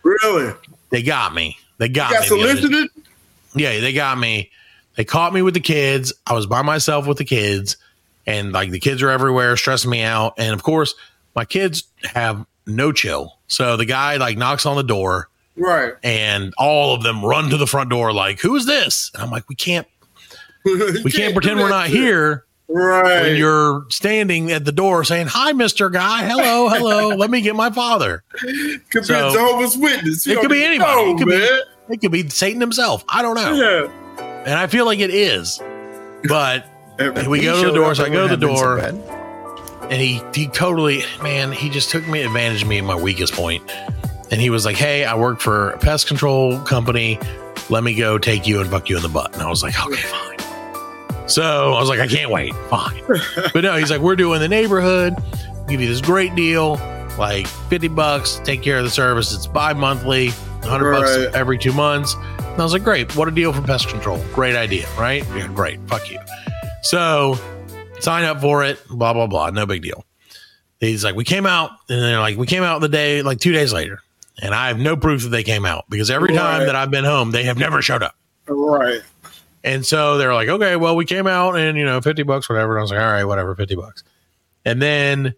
really? 0.03 0.53
They 0.89 1.03
got 1.03 1.33
me. 1.33 1.57
They 1.77 1.89
got, 1.89 2.11
Got 2.11 2.21
me. 2.21 2.27
solicited? 2.27 2.89
yeah, 3.55 3.79
they 3.79 3.93
got 3.93 4.17
me. 4.17 4.51
They 4.95 5.05
caught 5.05 5.33
me 5.33 5.41
with 5.41 5.53
the 5.53 5.59
kids. 5.61 6.13
I 6.27 6.33
was 6.33 6.45
by 6.45 6.61
myself 6.61 7.07
with 7.07 7.17
the 7.17 7.25
kids, 7.25 7.77
and 8.27 8.51
like 8.51 8.71
the 8.71 8.79
kids 8.79 9.01
are 9.01 9.09
everywhere, 9.09 9.55
stressing 9.57 9.89
me 9.91 10.01
out. 10.01 10.33
And 10.37 10.53
of 10.53 10.63
course, 10.63 10.93
my 11.35 11.45
kids 11.45 11.83
have 12.03 12.45
no 12.65 12.91
chill. 12.91 13.37
So 13.47 13.77
the 13.77 13.85
guy 13.85 14.17
like 14.17 14.37
knocks 14.37 14.65
on 14.65 14.75
the 14.77 14.83
door, 14.83 15.29
Right. 15.57 15.93
and 16.03 16.53
all 16.57 16.93
of 16.95 17.03
them 17.03 17.23
run 17.25 17.49
to 17.49 17.57
the 17.57 17.67
front 17.67 17.89
door, 17.89 18.13
like, 18.13 18.39
"Who's 18.39 18.65
this?" 18.65 19.11
And 19.13 19.21
I'm 19.23 19.29
like, 19.31 19.47
"We 19.49 19.55
can't, 19.55 19.87
we 20.65 21.11
can't 21.11 21.33
pretend 21.33 21.59
we're 21.59 21.69
not 21.69 21.87
here." 21.87 22.45
Right. 22.73 23.23
When 23.23 23.35
you're 23.35 23.85
standing 23.89 24.49
at 24.53 24.63
the 24.63 24.71
door 24.71 25.03
saying, 25.03 25.27
"Hi, 25.27 25.51
Mister 25.51 25.89
Guy, 25.89 26.23
hello, 26.23 26.69
hello, 26.69 27.09
let 27.09 27.29
me 27.29 27.41
get 27.41 27.53
my 27.55 27.69
father." 27.69 28.23
could 28.91 29.05
so- 29.05 29.13
be 29.13 29.19
a 29.19 29.31
Jehovah's 29.31 29.77
Witness. 29.77 30.25
You 30.25 30.37
It 30.37 30.41
could 30.41 30.49
be 30.51 30.63
anybody. 30.63 30.89
know, 31.05 31.11
It 31.15 31.17
could 31.17 31.27
be- 31.27 31.93
It 31.93 31.99
could 31.99 32.11
be 32.13 32.29
Satan 32.29 32.61
himself. 32.61 33.03
I 33.09 33.21
don't 33.21 33.35
know, 33.35 33.53
Yeah. 33.53 34.43
and 34.45 34.53
I 34.57 34.67
feel 34.67 34.85
like 34.85 34.99
it 34.99 35.09
is. 35.09 35.59
But 36.29 36.65
we 37.27 37.39
He 37.39 37.45
go 37.45 37.61
to 37.61 37.67
the 37.69 37.75
door, 37.75 37.95
so 37.95 38.05
I 38.05 38.09
go 38.09 38.27
to 38.27 38.35
the 38.35 38.47
door. 38.47 38.79
so 38.81 39.17
and 39.89 39.99
he 40.01 40.21
he 40.33 40.47
totally 40.47 41.03
man 41.21 41.51
he 41.51 41.69
just 41.69 41.89
took 41.89 42.07
me 42.07 42.21
advantage 42.21 42.61
of 42.61 42.67
me 42.69 42.77
at 42.77 42.83
my 42.85 42.95
weakest 42.95 43.33
point. 43.33 43.63
And 44.31 44.39
he 44.39 44.49
was 44.49 44.63
like 44.65 44.77
hey 44.77 45.03
i 45.03 45.13
work 45.15 45.41
for 45.41 45.71
a 45.71 45.77
pest 45.79 46.07
control 46.07 46.59
company. 46.61 47.19
Let 47.69 47.83
me 47.83 47.93
go 47.95 48.17
take 48.17 48.47
you 48.47 48.61
and 48.61 48.69
fuck 48.69 48.89
you 48.89 48.95
in 48.95 49.03
the 49.03 49.09
butt. 49.09 49.33
And 49.33 49.41
i 49.41 49.49
was 49.49 49.63
like 49.63 49.77
okay 49.85 49.95
fine. 50.01 51.27
So 51.27 51.73
i 51.73 51.79
was 51.79 51.89
like 51.89 51.99
i 51.99 52.07
can't 52.07 52.31
wait. 52.31 52.53
Fine. 52.69 53.01
But 53.53 53.61
no 53.63 53.75
he's 53.75 53.91
like 53.91 53.99
we're 54.01 54.15
doing 54.15 54.39
the 54.39 54.47
neighborhood. 54.47 55.15
Give 55.67 55.81
you 55.81 55.87
this 55.87 55.99
great 56.01 56.35
deal. 56.35 56.75
Like 57.17 57.45
50 57.47 57.89
bucks 57.89 58.39
take 58.45 58.61
care 58.61 58.77
of 58.77 58.85
the 58.85 58.89
service. 58.89 59.33
It's 59.33 59.47
bi-monthly 59.47 60.29
100 60.29 60.91
bucks 60.93 61.17
Right. 61.17 61.35
every 61.35 61.57
two 61.57 61.73
months. 61.73 62.13
And 62.39 62.61
i 62.61 62.63
was 62.63 62.71
like 62.71 62.83
great. 62.83 63.13
What 63.17 63.27
a 63.27 63.31
deal 63.31 63.51
for 63.51 63.61
pest 63.61 63.89
control. 63.89 64.23
Great 64.33 64.55
idea 64.55 64.87
right? 64.97 65.25
Yeah 65.35 65.47
great. 65.47 65.79
Fuck 65.89 66.09
you 66.09 66.19
so 66.81 67.37
sign 67.99 68.23
up 68.23 68.41
for 68.41 68.63
it, 68.63 68.79
blah, 68.89 69.13
blah, 69.13 69.27
blah. 69.27 69.49
No 69.49 69.65
big 69.65 69.81
deal. 69.81 70.05
He's 70.79 71.03
like, 71.03 71.15
we 71.15 71.23
came 71.23 71.45
out, 71.45 71.71
and 71.89 72.01
they're 72.01 72.19
like, 72.19 72.37
we 72.37 72.47
came 72.47 72.63
out 72.63 72.81
the 72.81 72.89
day, 72.89 73.21
like 73.21 73.39
two 73.39 73.51
days 73.51 73.71
later. 73.71 74.01
And 74.41 74.55
I 74.55 74.69
have 74.69 74.79
no 74.79 74.97
proof 74.97 75.23
that 75.23 75.29
they 75.29 75.43
came 75.43 75.65
out 75.65 75.85
because 75.89 76.09
every 76.09 76.33
time 76.33 76.65
that 76.65 76.75
I've 76.75 76.89
been 76.89 77.03
home, 77.03 77.31
they 77.31 77.43
have 77.43 77.57
never 77.57 77.81
showed 77.83 78.01
up. 78.01 78.15
Right. 78.47 79.01
And 79.63 79.85
so 79.85 80.17
they're 80.17 80.33
like, 80.33 80.49
okay, 80.49 80.75
well, 80.75 80.95
we 80.95 81.05
came 81.05 81.27
out 81.27 81.55
and, 81.55 81.77
you 81.77 81.85
know, 81.85 82.01
50 82.01 82.23
bucks, 82.23 82.49
whatever. 82.49 82.73
And 82.73 82.79
I 82.79 82.81
was 82.81 82.91
like, 82.91 82.99
all 82.99 83.11
right, 83.11 83.23
whatever, 83.23 83.53
50 83.55 83.75
bucks. 83.75 84.03
And 84.65 84.81
then, 84.81 85.35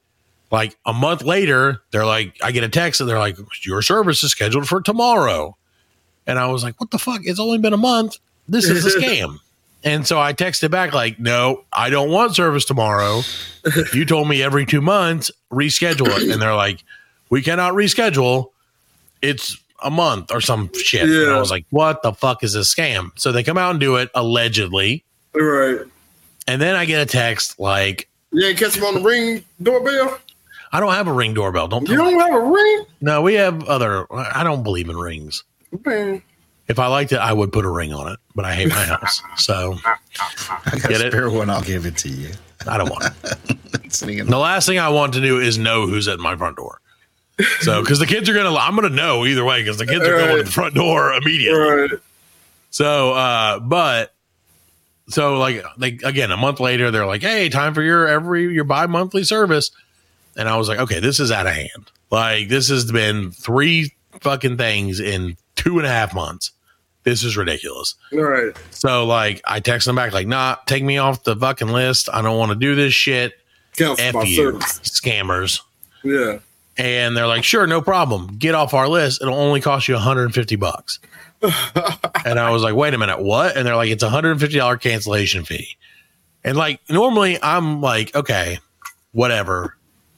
like 0.51 0.77
a 0.85 0.93
month 0.93 1.23
later, 1.23 1.81
they're 1.91 2.05
like, 2.05 2.37
I 2.41 2.51
get 2.51 2.63
a 2.63 2.69
text 2.69 3.01
and 3.01 3.09
they're 3.09 3.19
like, 3.19 3.37
your 3.65 3.81
service 3.81 4.23
is 4.23 4.31
scheduled 4.31 4.67
for 4.67 4.81
tomorrow. 4.81 5.57
And 6.25 6.39
I 6.39 6.47
was 6.47 6.63
like, 6.63 6.79
what 6.79 6.91
the 6.91 6.99
fuck? 6.99 7.21
It's 7.23 7.39
only 7.39 7.57
been 7.57 7.73
a 7.73 7.77
month. 7.77 8.17
This 8.47 8.69
is 8.69 8.85
a 8.85 8.99
scam. 9.01 9.39
And 9.83 10.07
so 10.07 10.19
I 10.19 10.33
texted 10.33 10.71
back 10.71 10.93
like, 10.93 11.19
"No, 11.19 11.63
I 11.73 11.89
don't 11.89 12.09
want 12.09 12.35
service 12.35 12.65
tomorrow. 12.65 13.21
you 13.93 14.05
told 14.05 14.27
me 14.29 14.41
every 14.41 14.65
two 14.65 14.81
months 14.81 15.29
reschedule 15.51 16.07
it." 16.17 16.29
And 16.31 16.41
they're 16.41 16.55
like, 16.55 16.83
"We 17.29 17.41
cannot 17.41 17.73
reschedule. 17.73 18.51
It's 19.21 19.57
a 19.83 19.89
month 19.91 20.31
or 20.31 20.39
some 20.41 20.69
shit." 20.73 21.03
And 21.09 21.31
I 21.31 21.39
was 21.39 21.51
like, 21.51 21.65
"What 21.69 22.01
the 22.01 22.13
fuck 22.13 22.43
is 22.43 22.53
this 22.53 22.73
scam?" 22.73 23.11
So 23.15 23.31
they 23.31 23.43
come 23.43 23.57
out 23.57 23.71
and 23.71 23.79
do 23.79 23.97
it 23.97 24.09
allegedly, 24.15 25.03
Right. 25.33 25.79
and 26.47 26.61
then 26.61 26.75
I 26.75 26.85
get 26.85 27.01
a 27.01 27.05
text 27.05 27.59
like, 27.59 28.07
You 28.31 28.45
ain't 28.47 28.57
catch 28.57 28.75
him 28.75 28.85
on 28.85 28.95
the 28.95 29.01
ring 29.01 29.43
doorbell? 29.61 30.17
"I 30.71 30.79
don't 30.79 30.93
have 30.93 31.07
a 31.07 31.13
ring 31.13 31.33
doorbell. 31.33 31.67
Don't 31.67 31.87
You 31.89 31.97
tell 31.97 32.05
me." 32.05 32.11
don't 32.13 32.21
have 32.31 32.41
a 32.41 32.45
ring? 32.45 32.85
No, 33.01 33.21
we 33.21 33.33
have 33.35 33.63
other. 33.65 34.07
I 34.13 34.43
don't 34.43 34.63
believe 34.63 34.87
in 34.89 34.95
rings. 34.97 35.43
Man. 35.85 36.21
If 36.67 36.79
I 36.79 36.87
liked 36.87 37.11
it, 37.11 37.17
I 37.17 37.33
would 37.33 37.51
put 37.51 37.65
a 37.65 37.69
ring 37.69 37.93
on 37.93 38.11
it, 38.11 38.19
but 38.35 38.45
I 38.45 38.53
hate 38.55 38.69
my 38.69 38.75
house, 38.85 39.21
so 39.37 39.75
I 39.85 40.77
got 40.79 40.89
Get 40.89 41.01
a 41.01 41.07
it? 41.07 41.11
spare 41.11 41.29
one. 41.29 41.49
I'll 41.49 41.61
give 41.61 41.85
it 41.85 41.97
to 41.97 42.09
you. 42.09 42.31
I 42.67 42.77
don't 42.77 42.89
want 42.89 43.05
it. 43.23 43.37
The 43.93 44.37
last 44.39 44.65
thing 44.65 44.79
I 44.79 44.89
want 44.89 45.13
to 45.13 45.21
do 45.21 45.39
is 45.39 45.59
know 45.59 45.85
who's 45.85 46.07
at 46.07 46.17
my 46.19 46.35
front 46.35 46.57
door. 46.57 46.79
So, 47.59 47.81
because 47.83 47.99
the 47.99 48.07
kids 48.07 48.27
are 48.27 48.33
gonna, 48.33 48.55
I'm 48.55 48.73
gonna 48.75 48.89
know 48.89 49.23
either 49.23 49.45
way 49.45 49.61
because 49.61 49.77
the 49.77 49.85
kids 49.85 50.03
are 50.03 50.17
going 50.17 50.37
to 50.37 50.43
the 50.43 50.51
front 50.51 50.73
door 50.73 51.13
immediately. 51.13 51.59
Right. 51.59 51.91
So, 52.71 53.13
uh, 53.13 53.59
but 53.59 54.15
so 55.09 55.37
like, 55.37 55.63
like 55.77 56.01
again, 56.03 56.31
a 56.31 56.37
month 56.37 56.59
later, 56.59 56.89
they're 56.89 57.05
like, 57.05 57.21
"Hey, 57.21 57.49
time 57.49 57.75
for 57.75 57.83
your 57.83 58.07
every 58.07 58.51
your 58.51 58.63
bi 58.63 58.87
monthly 58.87 59.23
service," 59.23 59.69
and 60.35 60.49
I 60.49 60.57
was 60.57 60.67
like, 60.69 60.79
"Okay, 60.79 60.99
this 60.99 61.19
is 61.19 61.31
out 61.31 61.45
of 61.45 61.53
hand. 61.53 61.91
Like, 62.09 62.49
this 62.49 62.69
has 62.69 62.91
been 62.91 63.29
three 63.29 63.93
fucking 64.21 64.57
things 64.57 64.99
in 64.99 65.37
two 65.55 65.77
and 65.77 65.87
a 65.87 65.89
half 65.89 66.13
months. 66.13 66.51
This 67.03 67.23
is 67.23 67.35
ridiculous." 67.37 67.95
Right. 68.11 68.55
So, 68.71 69.05
like, 69.05 69.41
I 69.45 69.59
text 69.59 69.85
them 69.85 69.95
back 69.95 70.13
like, 70.13 70.27
"Nah, 70.27 70.55
take 70.65 70.83
me 70.83 70.97
off 70.97 71.23
the 71.23 71.35
fucking 71.35 71.69
list. 71.69 72.09
I 72.11 72.21
don't 72.21 72.37
want 72.37 72.51
to 72.51 72.55
do 72.55 72.75
this 72.75 72.93
shit. 72.93 73.33
F 73.79 74.13
you, 74.27 74.35
service. 74.35 74.79
scammers." 74.79 75.61
Yeah. 76.03 76.39
And 76.77 77.15
they're 77.15 77.27
like, 77.27 77.43
sure, 77.43 77.67
no 77.67 77.81
problem. 77.81 78.35
Get 78.37 78.55
off 78.55 78.73
our 78.73 78.87
list. 78.87 79.21
It'll 79.21 79.35
only 79.35 79.61
cost 79.61 79.87
you 79.87 79.93
150 79.93 80.55
bucks. 80.55 80.99
and 82.25 82.39
I 82.39 82.49
was 82.49 82.63
like, 82.63 82.75
wait 82.75 82.93
a 82.93 82.97
minute, 82.97 83.21
what? 83.21 83.55
And 83.55 83.67
they're 83.67 83.75
like, 83.75 83.89
it's 83.89 84.03
a 84.03 84.09
$150 84.09 84.81
cancellation 84.81 85.43
fee. 85.45 85.77
And 86.43 86.57
like, 86.57 86.79
normally 86.89 87.37
I'm 87.41 87.81
like, 87.81 88.15
okay, 88.15 88.59
whatever, 89.11 89.77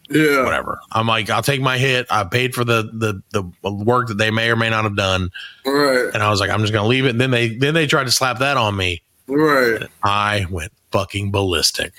Yeah. 0.09 0.43
whatever. 0.43 0.79
I'm 0.91 1.07
like, 1.07 1.29
I'll 1.29 1.41
take 1.41 1.61
my 1.61 1.77
hit. 1.77 2.05
I 2.09 2.23
paid 2.25 2.53
for 2.53 2.63
the 2.63 2.83
the 2.93 3.21
the 3.61 3.71
work 3.71 4.07
that 4.09 4.17
they 4.17 4.31
may 4.31 4.49
or 4.51 4.55
may 4.55 4.69
not 4.69 4.83
have 4.83 4.95
done. 4.95 5.29
Right. 5.65 6.09
And 6.13 6.21
I 6.21 6.29
was 6.29 6.39
like, 6.39 6.49
I'm 6.49 6.61
just 6.61 6.73
gonna 6.73 6.87
leave 6.87 7.05
it. 7.05 7.09
And 7.09 7.21
then 7.21 7.31
they 7.31 7.49
then 7.55 7.73
they 7.73 7.87
tried 7.87 8.05
to 8.05 8.11
slap 8.11 8.39
that 8.39 8.57
on 8.57 8.75
me. 8.75 9.01
Right. 9.27 9.81
I 10.03 10.45
went 10.51 10.71
fucking 10.91 11.31
ballistic. 11.31 11.93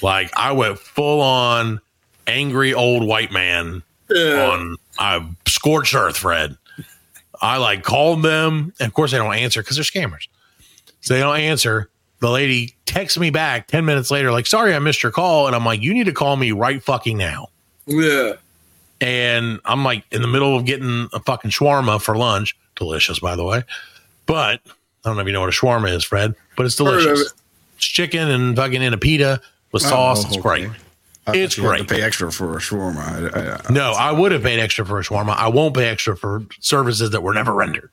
like 0.00 0.30
I 0.36 0.52
went 0.52 0.78
full 0.78 1.20
on 1.20 1.80
angry 2.26 2.72
old 2.72 3.06
white 3.06 3.32
man 3.32 3.82
Yeah. 4.08 4.50
on 4.50 4.76
uh, 4.98 5.20
scorched 5.46 5.94
earth, 5.94 6.16
Fred. 6.16 6.56
I 7.40 7.56
like 7.58 7.82
called 7.82 8.22
them. 8.22 8.72
And 8.80 8.86
of 8.88 8.94
course, 8.94 9.10
they 9.10 9.18
don't 9.18 9.34
answer 9.34 9.62
because 9.62 9.76
they're 9.76 9.84
scammers. 9.84 10.28
So 11.00 11.14
they 11.14 11.20
don't 11.20 11.36
answer. 11.38 11.90
The 12.22 12.30
lady 12.30 12.76
texts 12.86 13.18
me 13.18 13.30
back 13.30 13.66
10 13.66 13.84
minutes 13.84 14.08
later, 14.08 14.30
like, 14.30 14.46
sorry, 14.46 14.76
I 14.76 14.78
missed 14.78 15.02
your 15.02 15.10
call. 15.10 15.48
And 15.48 15.56
I'm 15.56 15.64
like, 15.64 15.82
you 15.82 15.92
need 15.92 16.06
to 16.06 16.12
call 16.12 16.36
me 16.36 16.52
right 16.52 16.80
fucking 16.80 17.18
now. 17.18 17.48
Yeah. 17.86 18.34
And 19.00 19.58
I'm 19.64 19.82
like 19.82 20.04
in 20.12 20.22
the 20.22 20.28
middle 20.28 20.56
of 20.56 20.64
getting 20.64 21.08
a 21.12 21.18
fucking 21.18 21.50
shawarma 21.50 22.00
for 22.00 22.16
lunch. 22.16 22.56
Delicious, 22.76 23.18
by 23.18 23.34
the 23.34 23.44
way. 23.44 23.64
But 24.26 24.60
I 24.64 24.70
don't 25.04 25.16
know 25.16 25.22
if 25.22 25.26
you 25.26 25.32
know 25.32 25.40
what 25.40 25.48
a 25.48 25.52
shawarma 25.52 25.92
is, 25.92 26.04
Fred, 26.04 26.36
but 26.56 26.64
it's 26.64 26.76
delicious. 26.76 27.22
it. 27.22 27.32
It's 27.76 27.86
chicken 27.86 28.30
and 28.30 28.54
fucking 28.54 28.80
in 28.80 28.94
a 28.94 28.98
pita 28.98 29.40
with 29.72 29.84
oh, 29.86 29.88
sauce. 29.88 30.24
Oh, 30.24 30.28
it's 30.28 30.36
great. 30.36 30.70
I 31.26 31.36
It's 31.36 31.56
thought 31.56 31.62
you 31.62 31.68
had 31.68 31.76
great. 31.78 31.88
To 31.88 31.94
pay 31.96 32.02
extra 32.02 32.30
for 32.30 32.56
a 32.56 32.60
shawarma. 32.60 33.34
I, 33.34 33.40
I, 33.40 33.68
I, 33.68 33.72
No, 33.72 33.94
I 33.98 34.12
would 34.12 34.30
have 34.30 34.44
paid 34.44 34.60
extra 34.60 34.86
for 34.86 35.00
a 35.00 35.02
shawarma. 35.02 35.36
I 35.36 35.48
won't 35.48 35.74
pay 35.74 35.88
extra 35.88 36.16
for 36.16 36.44
services 36.60 37.10
that 37.10 37.24
were 37.24 37.34
never 37.34 37.52
rendered, 37.52 37.90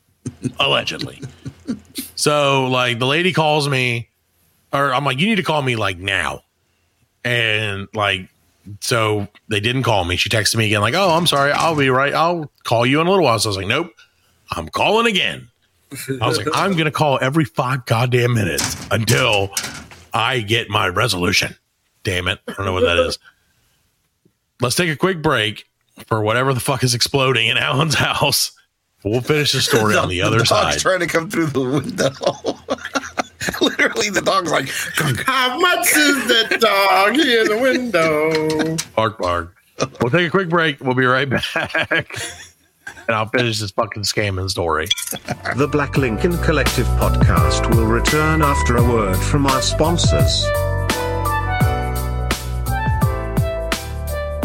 allegedly. 0.58 1.20
So, 2.18 2.66
like, 2.66 2.98
the 2.98 3.06
lady 3.06 3.32
calls 3.32 3.68
me, 3.68 4.08
or 4.72 4.92
I'm 4.92 5.04
like, 5.04 5.20
you 5.20 5.28
need 5.28 5.36
to 5.36 5.44
call 5.44 5.62
me 5.62 5.76
like 5.76 5.98
now. 5.98 6.42
And, 7.24 7.86
like, 7.94 8.28
so 8.80 9.28
they 9.46 9.60
didn't 9.60 9.84
call 9.84 10.04
me. 10.04 10.16
She 10.16 10.28
texted 10.28 10.56
me 10.56 10.66
again, 10.66 10.80
like, 10.80 10.94
oh, 10.94 11.10
I'm 11.10 11.28
sorry. 11.28 11.52
I'll 11.52 11.76
be 11.76 11.90
right. 11.90 12.12
I'll 12.12 12.50
call 12.64 12.84
you 12.84 13.00
in 13.00 13.06
a 13.06 13.10
little 13.10 13.24
while. 13.24 13.38
So 13.38 13.48
I 13.48 13.50
was 13.50 13.56
like, 13.56 13.68
nope, 13.68 13.92
I'm 14.50 14.68
calling 14.68 15.06
again. 15.06 15.48
I 16.20 16.26
was 16.26 16.38
like, 16.38 16.48
I'm 16.54 16.76
to 16.76 16.90
call 16.90 17.20
every 17.22 17.44
five 17.44 17.86
goddamn 17.86 18.34
minutes 18.34 18.76
until 18.90 19.50
I 20.12 20.40
get 20.40 20.68
my 20.68 20.88
resolution. 20.88 21.54
Damn 22.02 22.26
it. 22.26 22.40
I 22.48 22.52
don't 22.54 22.66
know 22.66 22.72
what 22.72 22.82
that 22.82 22.98
is. 22.98 23.20
Let's 24.60 24.74
take 24.74 24.90
a 24.90 24.96
quick 24.96 25.22
break 25.22 25.66
for 26.08 26.20
whatever 26.20 26.52
the 26.52 26.60
fuck 26.60 26.82
is 26.82 26.94
exploding 26.94 27.46
in 27.46 27.56
Allan's 27.56 27.94
house. 27.96 28.57
We'll 29.04 29.20
finish 29.20 29.52
the 29.52 29.60
story 29.60 29.96
on 29.96 30.08
the 30.10 30.22
other 30.22 30.38
dog's 30.38 30.48
side. 30.48 30.78
trying 30.80 31.00
to 31.00 31.06
come 31.06 31.30
through 31.30 31.46
the 31.46 31.60
window. 31.60 32.10
Literally, 33.60 34.10
the 34.10 34.20
dog's 34.20 34.50
like, 34.50 34.68
How 35.24 35.58
much 35.58 35.86
is 35.96 36.26
that 36.28 36.60
dog 36.60 37.16
in 37.18 37.46
the 37.46 37.58
window? 37.62 38.76
Bark, 38.96 39.18
bark. 39.18 39.54
We'll 40.00 40.10
take 40.10 40.26
a 40.26 40.30
quick 40.30 40.48
break. 40.48 40.80
We'll 40.80 40.94
be 40.96 41.06
right 41.06 41.28
back. 41.30 42.18
And 43.06 43.16
I'll 43.16 43.28
finish 43.28 43.60
this 43.60 43.70
fucking 43.70 44.02
scamming 44.02 44.50
story. 44.50 44.86
The 45.56 45.68
Black 45.70 45.96
Lincoln 45.96 46.36
Collective 46.38 46.86
podcast 46.98 47.74
will 47.74 47.86
return 47.86 48.42
after 48.42 48.76
a 48.76 48.82
word 48.82 49.16
from 49.16 49.46
our 49.46 49.62
sponsors. 49.62 50.42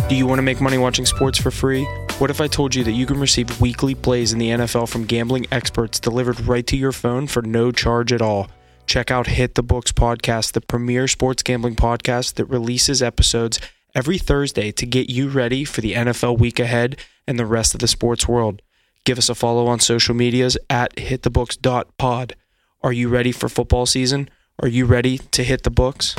Do 0.08 0.16
you 0.16 0.28
want 0.28 0.38
to 0.38 0.44
make 0.44 0.62
money 0.62 0.78
watching 0.78 1.06
sports 1.06 1.40
for 1.40 1.52
free? 1.52 1.86
What 2.20 2.30
if 2.30 2.40
I 2.40 2.48
told 2.48 2.74
you 2.74 2.84
that 2.86 2.92
you 2.92 3.06
can 3.06 3.20
receive 3.20 3.60
weekly 3.60 3.96
plays 3.96 4.32
in 4.32 4.40
the 4.40 4.50
NFL 4.50 4.88
from 4.88 5.06
gambling 5.06 5.46
experts 5.52 6.00
delivered 6.00 6.40
right 6.42 6.66
to 6.68 6.78
your 6.78 6.92
phone 6.92 7.28
for 7.28 7.42
no 7.42 7.72
charge 7.72 8.14
at 8.14 8.22
all? 8.22 8.50
Check 8.86 9.12
out 9.12 9.28
Hit 9.28 9.56
the 9.56 9.64
Books 9.64 9.92
podcast, 9.92 10.54
the 10.54 10.62
premier 10.62 11.08
sports 11.08 11.44
gambling 11.44 11.76
podcast 11.76 12.36
that 12.36 12.46
releases 12.46 13.02
episodes 13.02 13.60
every 13.96 14.18
Thursday 14.18 14.72
to 14.72 14.86
get 14.86 15.10
you 15.10 15.28
ready 15.28 15.66
for 15.66 15.82
the 15.82 15.94
NFL 15.94 16.40
week 16.40 16.60
ahead 16.60 16.98
and 17.28 17.38
the 17.38 17.46
rest 17.46 17.74
of 17.74 17.80
the 17.82 17.88
sports 17.88 18.28
world. 18.28 18.62
Give 19.06 19.18
us 19.18 19.28
a 19.28 19.36
follow 19.36 19.68
on 19.68 19.80
social 19.80 20.16
medias 20.16 20.58
at 20.70 20.96
hitthebooks.pod. 20.96 22.36
Are 22.82 22.94
you 22.94 23.10
ready 23.10 23.32
for 23.32 23.50
football 23.50 23.86
season? 23.86 24.30
Are 24.62 24.68
you 24.68 24.86
ready 24.86 25.18
to 25.18 25.44
hit 25.44 25.64
the 25.64 25.72
books? 25.72 26.16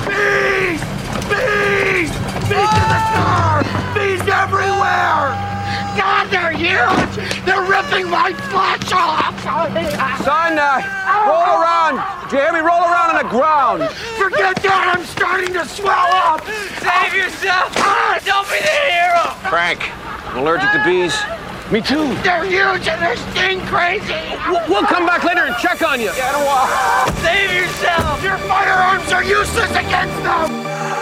Son, 9.44 10.56
uh, 10.58 10.80
roll 11.28 11.60
around. 11.60 12.00
Jeremy, 12.30 12.60
roll 12.60 12.80
around 12.80 13.14
on 13.14 13.22
the 13.22 13.28
ground. 13.28 13.84
Forget 14.16 14.56
that! 14.62 14.96
I'm 14.96 15.04
starting 15.04 15.52
to 15.52 15.68
swell 15.68 16.08
up! 16.16 16.40
Save 16.80 17.12
yourself! 17.12 17.68
Don't 18.24 18.48
be 18.48 18.56
the 18.64 18.72
hero! 18.88 19.36
Frank, 19.52 19.84
I'm 20.32 20.38
allergic 20.38 20.72
to 20.72 20.80
bees. 20.80 21.12
Me 21.70 21.84
too. 21.84 22.16
They're 22.24 22.48
huge 22.48 22.88
and 22.88 22.96
they're 23.02 23.20
sting 23.36 23.60
crazy! 23.68 24.16
We'll, 24.48 24.64
we'll 24.80 24.88
come 24.88 25.04
back 25.04 25.24
later 25.24 25.44
and 25.44 25.56
check 25.60 25.82
on 25.82 26.00
you. 26.00 26.08
Yeah, 26.16 26.32
I 26.32 26.32
don't 26.32 26.48
want. 26.48 27.18
Save 27.20 27.52
yourself! 27.52 28.24
Your 28.24 28.38
firearms 28.48 29.12
are 29.12 29.24
useless 29.24 29.70
against 29.76 30.16
them! 30.24 30.93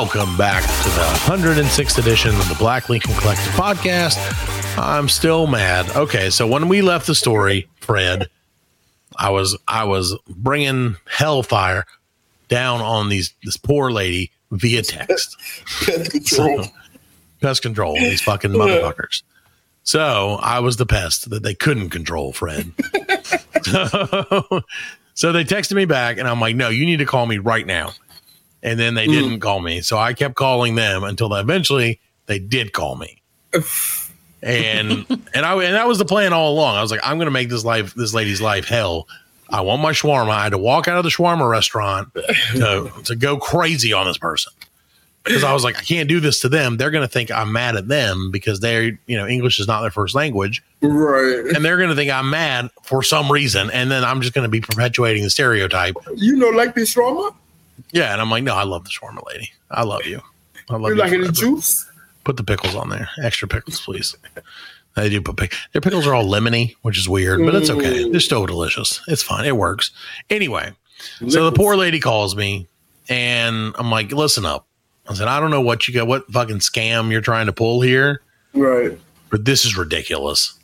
Welcome 0.00 0.36
back 0.36 0.62
to 0.62 0.88
the 0.90 1.18
106th 1.26 1.98
edition 1.98 2.32
of 2.36 2.48
the 2.48 2.54
Black 2.54 2.88
Lincoln 2.88 3.14
Collective 3.16 3.52
podcast. 3.54 4.16
I'm 4.78 5.08
still 5.08 5.48
mad. 5.48 5.90
Okay, 5.96 6.30
so 6.30 6.46
when 6.46 6.68
we 6.68 6.82
left 6.82 7.08
the 7.08 7.16
story, 7.16 7.68
Fred, 7.80 8.30
I 9.16 9.30
was 9.30 9.58
I 9.66 9.86
was 9.86 10.16
bringing 10.28 10.94
hellfire 11.10 11.84
down 12.46 12.80
on 12.80 13.08
these 13.08 13.34
this 13.42 13.56
poor 13.56 13.90
lady 13.90 14.30
via 14.52 14.82
text. 14.82 15.36
Pest 15.84 16.12
control. 16.12 16.64
pest 17.40 17.62
control, 17.62 17.94
these 17.94 18.22
fucking 18.22 18.52
motherfuckers. 18.52 19.24
So 19.82 20.38
I 20.40 20.60
was 20.60 20.76
the 20.76 20.86
pest 20.86 21.28
that 21.30 21.42
they 21.42 21.54
couldn't 21.54 21.90
control, 21.90 22.32
Fred. 22.32 22.70
so, 23.64 24.62
so 25.14 25.32
they 25.32 25.42
texted 25.42 25.74
me 25.74 25.86
back, 25.86 26.18
and 26.18 26.28
I'm 26.28 26.40
like, 26.40 26.54
no, 26.54 26.68
you 26.68 26.86
need 26.86 26.98
to 26.98 27.04
call 27.04 27.26
me 27.26 27.38
right 27.38 27.66
now. 27.66 27.94
And 28.62 28.78
then 28.78 28.94
they 28.94 29.06
mm. 29.06 29.12
didn't 29.12 29.40
call 29.40 29.60
me. 29.60 29.80
So 29.80 29.98
I 29.98 30.14
kept 30.14 30.34
calling 30.34 30.74
them 30.74 31.04
until 31.04 31.32
eventually 31.34 32.00
they 32.26 32.38
did 32.38 32.72
call 32.72 32.96
me. 32.96 33.22
and 34.42 35.06
and 35.34 35.44
I 35.44 35.54
and 35.62 35.74
that 35.74 35.86
was 35.86 35.98
the 35.98 36.04
plan 36.04 36.32
all 36.32 36.52
along. 36.52 36.76
I 36.76 36.82
was 36.82 36.90
like, 36.90 37.00
I'm 37.02 37.18
gonna 37.18 37.30
make 37.30 37.48
this 37.48 37.64
life 37.64 37.94
this 37.94 38.14
lady's 38.14 38.40
life 38.40 38.66
hell. 38.66 39.06
I 39.50 39.62
want 39.62 39.80
my 39.80 39.92
shawarma. 39.92 40.30
I 40.30 40.42
had 40.42 40.50
to 40.50 40.58
walk 40.58 40.88
out 40.88 40.98
of 40.98 41.04
the 41.04 41.10
shawarma 41.10 41.48
restaurant 41.48 42.12
to, 42.52 42.92
to 43.04 43.16
go 43.16 43.38
crazy 43.38 43.94
on 43.94 44.06
this 44.06 44.18
person 44.18 44.52
because 45.28 45.44
I 45.44 45.52
was 45.52 45.64
like, 45.64 45.76
I 45.78 45.82
can't 45.82 46.08
do 46.08 46.20
this 46.20 46.40
to 46.40 46.48
them. 46.48 46.76
They're 46.76 46.90
going 46.90 47.06
to 47.06 47.12
think 47.12 47.30
I'm 47.30 47.52
mad 47.52 47.76
at 47.76 47.88
them 47.88 48.30
because 48.30 48.60
they're, 48.60 48.98
you 49.06 49.16
know, 49.16 49.26
English 49.26 49.60
is 49.60 49.66
not 49.66 49.82
their 49.82 49.90
first 49.90 50.14
language. 50.14 50.62
Right. 50.80 51.54
And 51.54 51.64
they're 51.64 51.76
going 51.76 51.90
to 51.90 51.96
think 51.96 52.10
I'm 52.10 52.30
mad 52.30 52.70
for 52.82 53.02
some 53.02 53.30
reason. 53.30 53.70
And 53.70 53.90
then 53.90 54.04
I'm 54.04 54.20
just 54.20 54.34
going 54.34 54.44
to 54.44 54.50
be 54.50 54.60
perpetuating 54.60 55.22
the 55.22 55.30
stereotype. 55.30 55.96
You 56.14 56.36
know, 56.36 56.48
like 56.48 56.74
this 56.74 56.94
shawarma? 56.94 57.34
Yeah. 57.92 58.12
And 58.12 58.20
I'm 58.20 58.30
like, 58.30 58.42
no, 58.44 58.54
I 58.54 58.64
love 58.64 58.84
the 58.84 58.90
shawarma 58.90 59.26
lady. 59.26 59.50
I 59.70 59.82
love 59.84 60.06
you. 60.06 60.20
I 60.70 60.74
love 60.74 60.90
You 60.90 60.96
you. 60.96 61.02
like 61.02 61.12
any 61.12 61.28
juice? 61.30 61.86
Put 62.24 62.36
the 62.36 62.44
pickles 62.44 62.74
on 62.74 62.90
there. 62.90 63.08
Extra 63.22 63.48
pickles, 63.48 63.80
please. 63.80 64.14
They 64.96 65.08
do 65.08 65.22
put 65.22 65.36
pick. 65.36 65.54
Their 65.72 65.80
pickles 65.80 66.06
are 66.06 66.14
all 66.14 66.26
lemony, 66.26 66.74
which 66.82 66.98
is 66.98 67.08
weird, 67.08 67.40
but 67.44 67.54
it's 67.54 67.70
okay. 67.70 68.10
They're 68.10 68.20
still 68.20 68.44
delicious. 68.46 69.00
It's 69.08 69.22
fine. 69.22 69.44
It 69.46 69.56
works. 69.56 69.92
Anyway, 70.28 70.72
so 71.28 71.48
the 71.48 71.52
poor 71.56 71.76
lady 71.76 72.00
calls 72.00 72.34
me, 72.34 72.66
and 73.08 73.72
I'm 73.78 73.90
like, 73.90 74.10
"Listen 74.12 74.44
up." 74.44 74.66
I 75.08 75.14
said, 75.14 75.28
"I 75.28 75.38
don't 75.40 75.50
know 75.52 75.60
what 75.60 75.86
you 75.86 75.94
got, 75.94 76.06
what 76.08 76.30
fucking 76.32 76.58
scam 76.58 77.10
you're 77.12 77.20
trying 77.20 77.46
to 77.46 77.52
pull 77.52 77.80
here, 77.80 78.20
Right. 78.54 78.98
but 79.30 79.44
this 79.44 79.64
is 79.64 79.76
ridiculous." 79.76 80.58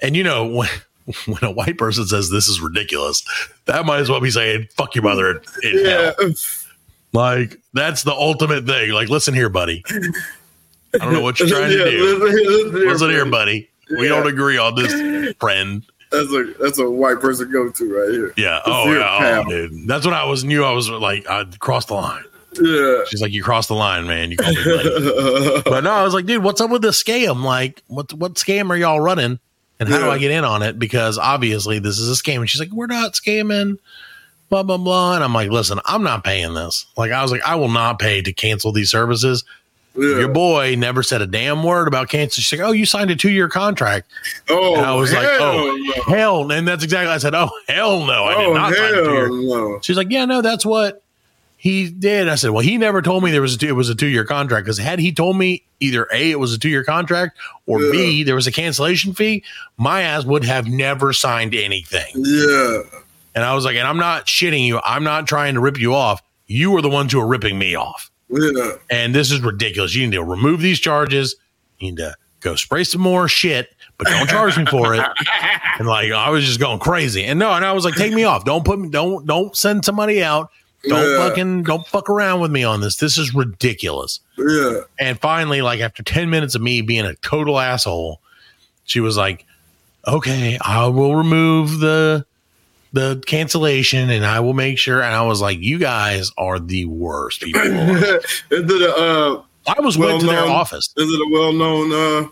And 0.00 0.16
you 0.16 0.22
know 0.22 0.46
when 0.46 0.68
when 1.26 1.42
a 1.42 1.50
white 1.50 1.76
person 1.78 2.06
says 2.06 2.30
this 2.30 2.48
is 2.48 2.60
ridiculous, 2.60 3.24
that 3.66 3.84
might 3.84 3.98
as 4.00 4.08
well 4.10 4.20
be 4.20 4.30
saying 4.30 4.68
"fuck 4.76 4.94
your 4.94 5.04
mother" 5.04 5.42
in, 5.62 5.78
in 5.78 5.84
hell. 5.84 6.14
Yeah. 6.20 6.28
Like 7.12 7.60
that's 7.72 8.02
the 8.02 8.12
ultimate 8.12 8.66
thing. 8.66 8.90
Like, 8.92 9.08
listen 9.08 9.34
here, 9.34 9.48
buddy. 9.48 9.84
I 9.88 10.98
don't 10.98 11.12
know 11.12 11.20
what 11.22 11.38
you're 11.38 11.48
trying 11.48 11.70
to 11.70 11.76
do. 11.90 12.18
listen 12.18 12.38
here, 12.38 12.50
listen 12.50 12.76
here, 12.80 12.88
Listen 12.90 13.10
here, 13.10 13.26
buddy. 13.26 13.70
We 13.98 14.04
Yeah. 14.04 14.08
don't 14.16 14.26
agree 14.26 14.58
on 14.58 14.74
this, 14.74 15.34
friend. 15.40 15.82
That's 16.10 16.32
a 16.32 16.54
that's 16.60 16.78
a 16.78 16.88
white 16.88 17.20
person 17.20 17.50
go 17.50 17.68
to 17.70 17.94
right 17.94 18.10
here. 18.10 18.32
Yeah. 18.36 18.56
Listen 18.66 18.72
Oh, 18.72 18.92
yeah. 18.92 19.42
Oh, 19.46 19.48
dude. 19.50 19.86
That's 19.88 20.04
what 20.04 20.14
I 20.14 20.24
was 20.24 20.44
knew. 20.44 20.64
I 20.64 20.72
was 20.72 20.88
like, 20.88 21.28
I 21.28 21.44
crossed 21.58 21.88
the 21.88 21.94
line. 21.94 22.24
Yeah. 22.60 23.00
She's 23.08 23.20
like, 23.20 23.32
you 23.32 23.42
crossed 23.42 23.66
the 23.68 23.74
line, 23.74 24.06
man. 24.06 24.30
You 24.30 24.36
called 24.36 24.54
me 24.56 24.64
buddy. 24.64 25.62
but 25.64 25.80
no, 25.82 25.90
I 25.90 26.04
was 26.04 26.14
like, 26.14 26.24
dude, 26.26 26.42
what's 26.44 26.60
up 26.60 26.70
with 26.70 26.82
this 26.82 27.02
scam? 27.02 27.42
Like, 27.42 27.82
what 27.88 28.12
what 28.14 28.34
scam 28.34 28.70
are 28.70 28.76
y'all 28.76 29.00
running? 29.00 29.40
And 29.84 29.94
how 29.94 30.00
do 30.00 30.10
I 30.10 30.18
get 30.18 30.30
in 30.30 30.44
on 30.44 30.62
it? 30.62 30.78
Because 30.78 31.18
obviously 31.18 31.78
this 31.78 31.98
is 31.98 32.08
a 32.10 32.20
scam. 32.22 32.36
And 32.40 32.50
she's 32.50 32.60
like, 32.60 32.70
we're 32.72 32.86
not 32.86 33.12
scamming. 33.14 33.78
Blah 34.50 34.62
blah 34.62 34.76
blah. 34.78 35.14
And 35.14 35.24
I'm 35.24 35.32
like, 35.32 35.50
listen, 35.50 35.80
I'm 35.84 36.02
not 36.02 36.24
paying 36.24 36.54
this. 36.54 36.86
Like, 36.96 37.12
I 37.12 37.22
was 37.22 37.30
like, 37.30 37.42
I 37.42 37.54
will 37.54 37.68
not 37.68 37.98
pay 37.98 38.22
to 38.22 38.32
cancel 38.32 38.72
these 38.72 38.90
services. 38.90 39.44
Yeah. 39.96 40.18
Your 40.18 40.28
boy 40.28 40.74
never 40.76 41.04
said 41.04 41.22
a 41.22 41.26
damn 41.26 41.62
word 41.62 41.86
about 41.86 42.08
cancel. 42.08 42.42
She's 42.42 42.58
like, 42.58 42.68
oh, 42.68 42.72
you 42.72 42.84
signed 42.84 43.12
a 43.12 43.16
two 43.16 43.30
year 43.30 43.48
contract. 43.48 44.10
Oh, 44.48 44.74
And 44.76 44.84
I 44.84 44.94
was 44.96 45.12
like, 45.12 45.24
oh, 45.28 45.76
no. 45.80 46.02
hell. 46.16 46.50
And 46.50 46.66
that's 46.66 46.82
exactly, 46.82 47.12
I 47.14 47.18
said, 47.18 47.32
oh, 47.34 47.48
hell 47.68 48.04
no. 48.04 48.24
I 48.24 48.34
did 48.34 48.44
Oh, 48.48 48.52
not 48.54 48.74
sign 48.74 48.94
a 48.94 49.28
no. 49.28 49.78
She's 49.82 49.96
like, 49.96 50.10
yeah, 50.10 50.24
no, 50.24 50.42
that's 50.42 50.66
what 50.66 51.03
he 51.64 51.88
did. 51.88 52.28
I 52.28 52.34
said, 52.34 52.50
well, 52.50 52.62
he 52.62 52.76
never 52.76 53.00
told 53.00 53.24
me 53.24 53.30
there 53.30 53.40
was 53.40 53.54
a 53.54 53.58
two, 53.58 53.68
it 53.68 53.72
was 53.72 53.88
a 53.88 53.94
two 53.94 54.06
year 54.06 54.26
contract 54.26 54.66
because 54.66 54.76
had 54.76 54.98
he 54.98 55.12
told 55.12 55.38
me 55.38 55.64
either 55.80 56.06
A, 56.12 56.30
it 56.30 56.38
was 56.38 56.52
a 56.52 56.58
two 56.58 56.68
year 56.68 56.84
contract 56.84 57.38
or 57.64 57.78
B, 57.78 58.22
there 58.22 58.34
was 58.34 58.46
a 58.46 58.52
cancellation 58.52 59.14
fee, 59.14 59.42
my 59.78 60.02
ass 60.02 60.26
would 60.26 60.44
have 60.44 60.66
never 60.66 61.14
signed 61.14 61.54
anything. 61.54 62.12
Yeah. 62.16 62.82
And 63.34 63.44
I 63.44 63.54
was 63.54 63.64
like, 63.64 63.76
and 63.76 63.88
I'm 63.88 63.96
not 63.96 64.26
shitting 64.26 64.66
you. 64.66 64.78
I'm 64.84 65.04
not 65.04 65.26
trying 65.26 65.54
to 65.54 65.60
rip 65.60 65.80
you 65.80 65.94
off. 65.94 66.22
You 66.46 66.76
are 66.76 66.82
the 66.82 66.90
ones 66.90 67.14
who 67.14 67.20
are 67.20 67.26
ripping 67.26 67.58
me 67.58 67.74
off. 67.74 68.10
Yeah. 68.28 68.72
And 68.90 69.14
this 69.14 69.32
is 69.32 69.40
ridiculous. 69.40 69.94
You 69.94 70.06
need 70.06 70.16
to 70.16 70.22
remove 70.22 70.60
these 70.60 70.78
charges. 70.78 71.34
You 71.78 71.92
need 71.92 71.96
to 71.96 72.14
go 72.40 72.56
spray 72.56 72.84
some 72.84 73.00
more 73.00 73.26
shit, 73.26 73.74
but 73.96 74.06
don't 74.08 74.28
charge 74.28 74.58
me 74.58 74.66
for 74.66 74.94
it. 74.94 75.02
And 75.78 75.88
like 75.88 76.12
I 76.12 76.28
was 76.28 76.44
just 76.44 76.60
going 76.60 76.78
crazy. 76.78 77.24
And 77.24 77.38
no, 77.38 77.52
and 77.52 77.64
I 77.64 77.72
was 77.72 77.86
like, 77.86 77.94
take 77.94 78.12
me 78.12 78.24
off. 78.24 78.44
Don't 78.44 78.66
put 78.66 78.78
me 78.78 78.90
don't 78.90 79.26
don't 79.26 79.56
send 79.56 79.86
somebody 79.86 80.22
out. 80.22 80.50
Don't 80.88 81.10
Yeah. 81.10 81.28
fucking 81.28 81.62
don't 81.64 81.86
fuck 81.86 82.08
around 82.10 82.40
with 82.40 82.50
me 82.50 82.64
on 82.64 82.80
this. 82.80 82.96
This 82.96 83.16
is 83.18 83.34
ridiculous. 83.34 84.20
Yeah. 84.36 84.80
And 84.98 85.18
finally, 85.20 85.62
like 85.62 85.80
after 85.80 86.02
10 86.02 86.30
minutes 86.30 86.54
of 86.54 86.62
me 86.62 86.80
being 86.82 87.04
a 87.04 87.14
total 87.16 87.58
asshole, 87.58 88.20
she 88.84 89.00
was 89.00 89.16
like, 89.16 89.46
Okay, 90.06 90.58
I 90.60 90.86
will 90.88 91.16
remove 91.16 91.80
the 91.80 92.26
the 92.92 93.20
cancellation 93.26 94.10
and 94.10 94.24
I 94.24 94.40
will 94.40 94.52
make 94.54 94.78
sure. 94.78 95.02
And 95.02 95.14
I 95.14 95.22
was 95.22 95.40
like, 95.40 95.58
You 95.60 95.78
guys 95.78 96.30
are 96.36 96.58
the 96.58 96.84
worst 96.84 97.40
people. 97.40 97.60
a 97.62 98.20
uh, 98.52 99.42
I 99.66 99.80
was 99.80 99.96
went 99.96 100.20
to 100.20 100.26
their 100.26 100.44
office. 100.44 100.92
Is 100.96 101.10
it 101.12 101.20
a 101.20 101.28
well 101.32 101.52
known 101.52 101.92
uh, 101.92 102.28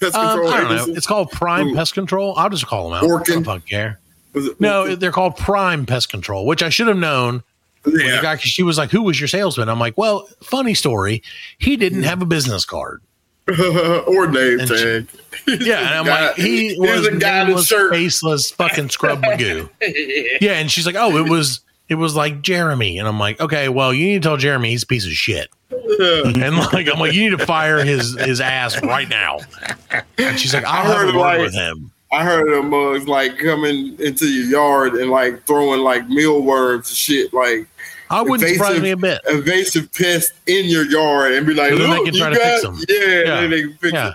pest 0.00 0.14
Um, 0.14 0.46
I 0.46 0.60
don't 0.60 0.88
know. 0.88 0.94
It's 0.94 1.06
called 1.06 1.30
Prime 1.32 1.68
Ooh. 1.68 1.74
Pest 1.74 1.94
Control. 1.94 2.34
I'll 2.36 2.50
just 2.50 2.66
call 2.66 2.88
them 2.90 2.98
out. 2.98 3.04
I 3.20 3.24
don't 3.24 3.44
fucking 3.44 3.68
care. 3.68 3.98
No, 4.58 4.94
they're 4.96 5.12
called 5.12 5.36
Prime 5.36 5.86
Pest 5.86 6.08
Control, 6.10 6.46
which 6.46 6.62
I 6.62 6.68
should 6.68 6.88
have 6.88 6.96
known. 6.96 7.42
Yeah. 7.86 8.22
guy, 8.22 8.36
she 8.36 8.62
was 8.62 8.78
like, 8.78 8.90
"Who 8.90 9.02
was 9.02 9.20
your 9.20 9.28
salesman?" 9.28 9.68
I'm 9.68 9.78
like, 9.78 9.96
"Well, 9.98 10.26
funny 10.42 10.74
story. 10.74 11.22
He 11.58 11.76
didn't 11.76 12.04
have 12.04 12.22
a 12.22 12.26
business 12.26 12.64
card. 12.64 13.02
or 13.48 14.26
name 14.26 14.60
And 14.60 14.68
tag. 14.68 15.08
Yeah, 15.46 15.80
and 15.80 15.88
I'm 15.88 16.04
Guy- 16.06 16.26
like, 16.28 16.36
he 16.36 16.76
was, 16.78 17.06
a 17.06 17.16
guy 17.16 17.40
in 17.40 17.42
a 17.42 17.48
nameless, 17.48 17.66
shirt. 17.66 17.92
faceless, 17.92 18.50
fucking 18.52 18.88
scrub 18.88 19.22
magoo. 19.22 19.68
yeah, 20.40 20.52
and 20.52 20.70
she's 20.70 20.86
like, 20.86 20.96
"Oh, 20.98 21.16
it 21.18 21.28
was." 21.28 21.60
It 21.86 21.96
was 21.96 22.16
like 22.16 22.40
Jeremy, 22.40 22.98
and 22.98 23.06
I'm 23.06 23.20
like, 23.20 23.38
okay, 23.42 23.68
well, 23.68 23.92
you 23.92 24.06
need 24.06 24.22
to 24.22 24.26
tell 24.26 24.36
Jeremy 24.38 24.70
he's 24.70 24.84
a 24.84 24.86
piece 24.86 25.04
of 25.04 25.12
shit, 25.12 25.50
and 25.70 26.56
like, 26.56 26.88
I'm 26.90 26.98
like, 26.98 27.12
you 27.12 27.28
need 27.28 27.38
to 27.38 27.44
fire 27.44 27.84
his 27.84 28.18
his 28.18 28.40
ass 28.40 28.82
right 28.82 29.06
now. 29.06 29.40
And 30.16 30.40
she's 30.40 30.54
like, 30.54 30.64
I'll 30.64 30.90
I 30.90 30.94
heard 30.96 31.06
have 31.08 31.14
a 31.14 31.18
word 31.18 31.24
like- 31.24 31.40
with 31.40 31.52
him. 31.54 31.90
I 32.14 32.24
heard 32.24 32.48
of 32.52 32.64
mugs 32.64 33.06
like 33.08 33.38
coming 33.38 33.96
into 34.00 34.26
your 34.26 34.46
yard 34.46 34.94
and 34.94 35.10
like 35.10 35.44
throwing 35.46 35.80
like 35.80 36.08
mealworms 36.08 36.88
and 36.90 36.96
shit, 36.96 37.32
like 37.34 37.66
I 38.10 38.22
wouldn't 38.22 38.48
surprise 38.48 38.76
invasive- 38.76 38.82
me 38.82 38.90
a 38.90 38.96
bit. 38.96 39.20
invasive 39.30 39.92
pests 39.92 40.32
in 40.46 40.66
your 40.66 40.84
yard 40.84 41.32
and 41.32 41.46
be 41.46 41.54
like, 41.54 41.70
So 41.70 41.78
then 41.78 41.90
they 41.90 41.96
oh, 41.98 42.04
can 42.04 42.14
try 42.14 42.30
to 42.30 42.36
fix 42.36 42.62
them. 42.62 42.78
Yeah, 42.88 43.22
Yeah. 43.42 43.46
they 43.46 43.62
can 43.62 43.76
fix 43.78 43.92
Yeah. 43.92 44.08
it. 44.08 44.14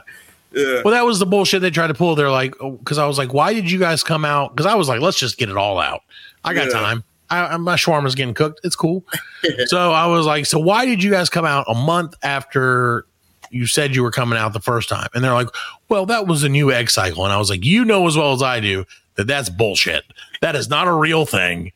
Yeah. 0.51 0.81
Well, 0.83 0.93
that 0.93 1.05
was 1.05 1.19
the 1.19 1.25
bullshit 1.27 1.61
they 1.61 1.69
tried 1.69 1.87
to 1.87 1.93
pull. 1.93 2.15
They're 2.15 2.31
like, 2.31 2.55
oh, 2.59 2.71
because 2.71 2.97
I 2.97 3.05
was 3.05 3.17
like, 3.19 3.33
why 3.33 3.53
did 3.53 3.69
you 3.69 3.77
guys 3.77 4.01
come 4.03 4.25
out? 4.25 4.55
Because 4.55 4.65
I 4.65 4.73
was 4.75 4.87
like, 4.89 4.99
let's 5.01 5.19
just 5.19 5.37
get 5.37 5.49
it 5.49 5.57
all 5.57 5.79
out. 5.79 6.01
I 6.43 6.53
got 6.53 6.67
Yeah. 6.67 6.73
time. 6.73 7.03
I, 7.29 7.39
I- 7.53 7.57
my 7.57 7.75
shawarma's 7.75 8.15
getting 8.15 8.33
cooked. 8.33 8.61
It's 8.63 8.75
cool. 8.75 9.03
so 9.67 9.91
I 9.91 10.07
was 10.07 10.25
like, 10.25 10.45
so 10.47 10.57
why 10.59 10.85
did 10.85 11.03
you 11.03 11.11
guys 11.11 11.29
come 11.29 11.45
out 11.45 11.65
a 11.67 11.75
month 11.75 12.15
after 12.23 13.05
you 13.51 13.67
said 13.67 13.95
you 13.95 14.03
were 14.03 14.11
coming 14.11 14.37
out 14.37 14.53
the 14.53 14.59
first 14.59 14.89
time? 14.89 15.07
And 15.13 15.23
they're 15.23 15.33
like, 15.33 15.49
well, 15.89 16.05
that 16.07 16.27
was 16.27 16.43
a 16.43 16.49
new 16.49 16.71
egg 16.71 16.89
cycle. 16.89 17.23
And 17.23 17.33
I 17.33 17.37
was 17.37 17.49
like, 17.49 17.65
you 17.65 17.83
know 17.85 18.07
as 18.07 18.15
well 18.17 18.33
as 18.33 18.41
I 18.43 18.59
do 18.59 18.85
that 19.15 19.27
that's 19.27 19.49
bullshit. 19.49 20.03
That 20.41 20.55
is 20.55 20.69
not 20.69 20.87
a 20.87 20.93
real 20.93 21.25
thing. 21.25 21.71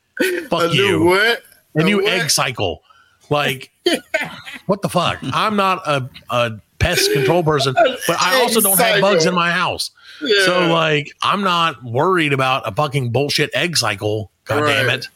Fuck 0.49 0.71
do 0.71 0.78
you. 0.78 1.03
what? 1.05 1.43
A 1.76 1.80
A 1.80 1.84
new 1.84 1.97
what? 2.03 2.11
egg 2.11 2.30
cycle. 2.30 2.84
Like, 3.30 3.71
what 4.67 4.82
the 4.82 4.89
fuck? 4.89 5.19
I'm 5.21 5.55
not 5.55 5.86
a, 5.88 6.09
a 6.30 6.51
pest 6.80 7.11
control 7.13 7.43
person, 7.43 7.74
but 7.74 8.17
I 8.21 8.41
also 8.41 8.61
don't 8.61 8.78
have 8.80 9.01
bugs 9.01 9.26
in 9.26 9.34
my 9.34 9.51
house. 9.51 9.91
Yeah. 10.21 10.45
So 10.45 10.67
like 10.67 11.11
I'm 11.21 11.41
not 11.41 11.84
worried 11.84 12.34
about 12.34 12.67
a 12.67 12.71
fucking 12.74 13.11
bullshit 13.11 13.49
egg 13.53 13.76
cycle. 13.78 14.32
God 14.45 14.61
damn 14.67 14.89
it. 14.89 15.07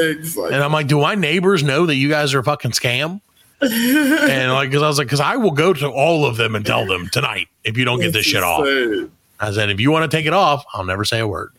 Egg 0.00 0.24
cycle. 0.24 0.46
And 0.46 0.56
I'm 0.62 0.72
like, 0.72 0.86
do 0.86 1.00
my 1.00 1.14
neighbors 1.14 1.62
know 1.62 1.86
that 1.86 1.96
you 1.96 2.08
guys 2.08 2.32
are 2.34 2.38
a 2.38 2.44
fucking 2.44 2.70
scam? 2.72 3.20
And 3.60 4.52
like, 4.52 4.70
cause 4.72 4.82
I 4.82 4.88
was 4.88 4.98
like, 4.98 5.08
cause 5.08 5.20
I 5.20 5.36
will 5.36 5.50
go 5.50 5.72
to 5.72 5.88
all 5.88 6.24
of 6.26 6.36
them 6.36 6.54
and 6.54 6.64
tell 6.64 6.86
them 6.86 7.08
tonight 7.08 7.48
if 7.64 7.76
you 7.76 7.84
don't 7.84 8.00
get 8.00 8.12
this 8.12 8.24
shit 8.26 8.42
off. 8.42 8.66
I 9.40 9.50
said, 9.52 9.70
if 9.70 9.80
you 9.80 9.90
want 9.90 10.10
to 10.10 10.16
take 10.16 10.26
it 10.26 10.32
off, 10.32 10.64
I'll 10.72 10.84
never 10.84 11.04
say 11.04 11.20
a 11.20 11.26
word. 11.26 11.52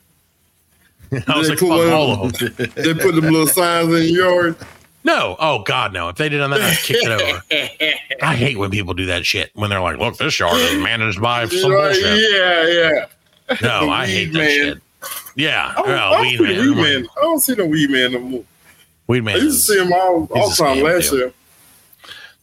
I 1.28 1.38
was 1.38 1.48
They 1.48 1.54
like, 1.54 1.60
put 1.60 1.70
fuck 1.70 1.92
all 1.94 2.26
of 2.26 2.34
them. 2.34 2.54
They 2.76 2.94
put 2.94 3.16
them 3.16 3.26
little 3.26 3.48
signs 3.48 3.88
in 3.94 4.14
your 4.14 4.44
yard. 4.44 4.56
No, 5.04 5.38
oh 5.40 5.64
god, 5.64 5.94
no. 5.94 6.10
If 6.10 6.18
they 6.18 6.28
did 6.30 6.42
on 6.42 6.50
that, 6.52 6.62
I'd 6.62 6.78
kick 6.78 6.98
it 7.00 7.08
over. 7.10 7.42
I 8.22 8.36
hate 8.36 8.58
when 8.58 8.70
people 8.70 8.94
do 8.94 9.06
that 9.08 9.26
shit. 9.26 9.50
When 9.56 9.70
they're 9.70 9.80
like, 9.82 9.98
look, 9.98 10.18
this 10.18 10.38
yard 10.40 10.58
is 10.60 10.76
managed 10.84 11.22
by 11.22 11.48
some 11.48 11.72
Right, 11.72 11.94
bullshit. 11.94 12.32
Yeah, 12.34 12.68
yeah. 12.68 13.58
No, 13.62 13.90
I 13.90 14.06
hate 14.06 14.34
that 14.34 14.50
shit. 14.52 14.78
Yeah, 15.36 15.72
I 15.72 15.76
don't, 15.76 15.88
well, 15.88 16.14
I 16.14 16.16
don't 16.16 16.22
weed 16.22 16.38
see 16.38 16.44
man. 16.44 16.60
weed 16.60 16.76
man. 16.76 17.08
I 17.18 17.22
don't 17.22 17.40
see 17.40 17.56
no 17.56 17.66
weed 17.66 17.90
man 17.90 18.12
no 18.12 18.20
more. 18.20 18.44
Weed 19.08 19.22
man. 19.24 19.36
I 19.36 19.40
used 19.40 19.66
to 19.68 19.74
see 19.74 19.82
him 19.82 19.94
all 19.94 20.28
all 20.36 20.50
the 20.50 20.56
time 20.56 20.84
last 20.84 21.10
deal. 21.10 21.20
year. 21.20 21.34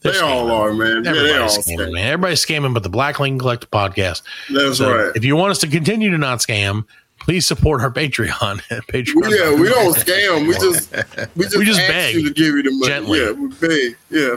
They're 0.01 0.13
They 0.13 0.19
all 0.19 0.51
are, 0.51 0.73
man. 0.73 1.03
Yeah, 1.03 1.13
they 1.13 1.37
all 1.37 1.49
scamming, 1.49 1.93
man. 1.93 2.05
Everybody's 2.07 2.45
scamming, 2.45 2.73
but 2.73 2.83
the 2.83 2.89
Black 2.89 3.19
Lincoln 3.19 3.39
Collective 3.39 3.71
podcast. 3.71 4.21
That's 4.51 4.77
So 4.77 4.95
right. 4.95 5.11
if 5.15 5.25
you 5.25 5.35
want 5.35 5.51
us 5.51 5.59
to 5.59 5.67
continue 5.67 6.09
to 6.11 6.17
not 6.17 6.39
scam, 6.39 6.85
please 7.19 7.45
support 7.47 7.81
our 7.81 7.91
Patreon 7.91 8.61
Patreon. 8.89 9.29
Yeah, 9.31 9.59
we 9.59 9.69
don't 9.69 9.95
scam. 9.95 10.47
We 10.47 10.53
just 10.53 10.91
we 11.35 11.43
just, 11.45 11.57
We 11.57 11.65
just 11.65 11.79
ask 11.79 11.89
beg 11.89 12.15
you 12.15 12.27
to 12.27 12.33
give 12.33 12.55
you 12.55 12.63
the 12.63 12.71
money. 12.71 12.87
gently. 12.87 13.19
Yeah, 13.19 13.31
we 13.31 13.47
beg. 13.47 13.97
Yeah, 14.09 14.35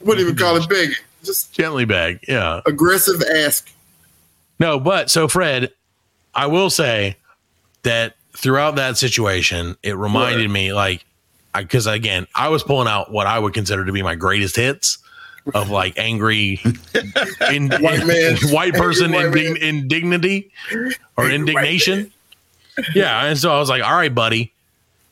wouldn't 0.00 0.26
even 0.26 0.36
call 0.36 0.56
it 0.56 0.68
begging. 0.68 0.94
Just 1.22 1.52
Gently 1.54 1.84
beg. 1.86 2.20
Yeah. 2.28 2.60
aggressive 2.66 3.22
ask. 3.22 3.70
No, 4.60 4.78
but 4.78 5.10
so 5.10 5.26
Fred, 5.26 5.72
I 6.34 6.46
will 6.46 6.68
say 6.70 7.16
that 7.82 8.14
throughout 8.36 8.76
that 8.76 8.98
situation, 8.98 9.76
it 9.82 9.96
reminded 9.96 10.50
me 10.50 10.72
like, 10.74 11.04
because 11.56 11.86
again, 11.86 12.26
I 12.34 12.48
was 12.48 12.62
pulling 12.62 12.88
out 12.88 13.10
what 13.12 13.26
I 13.26 13.38
would 13.38 13.54
consider 13.54 13.84
to 13.84 13.92
be 13.92 14.02
my 14.02 14.14
greatest 14.14 14.56
hits 14.56 14.98
of 15.54 15.70
like 15.70 15.98
angry, 15.98 16.60
in, 17.50 17.68
White 17.70 18.06
man. 18.06 18.36
white 18.50 18.74
person 18.74 19.12
White 19.12 19.26
indig- 19.26 19.58
indignity 19.60 20.50
or 21.16 21.30
indignation. 21.30 22.10
Yeah, 22.92 23.26
and 23.26 23.38
so 23.38 23.54
I 23.54 23.60
was 23.60 23.68
like, 23.68 23.84
"All 23.84 23.94
right, 23.94 24.12
buddy," 24.12 24.52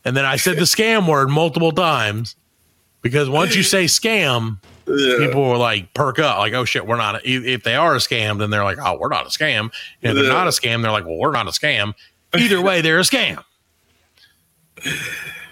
and 0.05 0.17
then 0.17 0.25
I 0.25 0.35
said 0.35 0.57
the 0.57 0.63
scam 0.63 1.09
word 1.09 1.31
multiple 1.31 1.71
times 1.71 2.35
because 3.03 3.29
once 3.29 3.55
you 3.55 3.63
say 3.63 3.85
scam, 3.85 4.59
Yeah. 4.89 5.19
people 5.29 5.49
were 5.49 5.57
like 5.57 5.95
perk 5.95 6.19
up, 6.19 6.39
like, 6.39 6.55
"Oh 6.55 6.65
shit, 6.65 6.89
we're 6.89 6.97
not." 6.97 7.15
A, 7.25 7.29
if 7.31 7.63
they 7.63 7.77
are 7.77 7.95
a 7.95 7.99
scam, 7.99 8.41
then 8.41 8.51
they're 8.51 8.65
like, 8.65 8.79
"Oh, 8.85 8.99
we're 8.99 9.11
not 9.11 9.27
a 9.27 9.29
scam." 9.29 9.71
And 10.03 10.19
if 10.19 10.25
they're 10.25 10.33
not 10.33 10.49
a 10.49 10.51
scam, 10.51 10.83
they're 10.83 10.91
like, 10.91 11.05
"Well, 11.05 11.19
we're 11.19 11.31
not 11.31 11.47
a 11.47 11.53
scam." 11.53 11.95
Either 12.35 12.61
way, 12.61 12.81
they're 12.81 12.99
a 12.99 13.03
scam. 13.03 13.45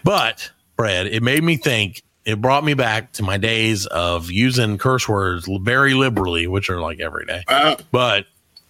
But 0.03 0.51
Brad, 0.81 1.09
it 1.09 1.23
made 1.23 1.45
me 1.45 1.59
think. 1.59 2.03
It 2.25 2.41
brought 2.41 2.65
me 2.65 2.73
back 2.73 3.13
to 3.13 3.23
my 3.23 3.37
days 3.37 3.85
of 3.85 4.31
using 4.31 4.79
curse 4.79 5.07
words 5.07 5.47
very 5.61 5.93
liberally, 5.93 6.47
which 6.47 6.71
are 6.71 6.81
like 6.81 7.01
every 7.01 7.27
day. 7.27 7.45
Uh, 7.49 7.77
But 7.93 8.25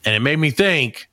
and 0.04 0.16
it 0.16 0.18
made 0.18 0.40
me 0.40 0.50
think 0.50 1.08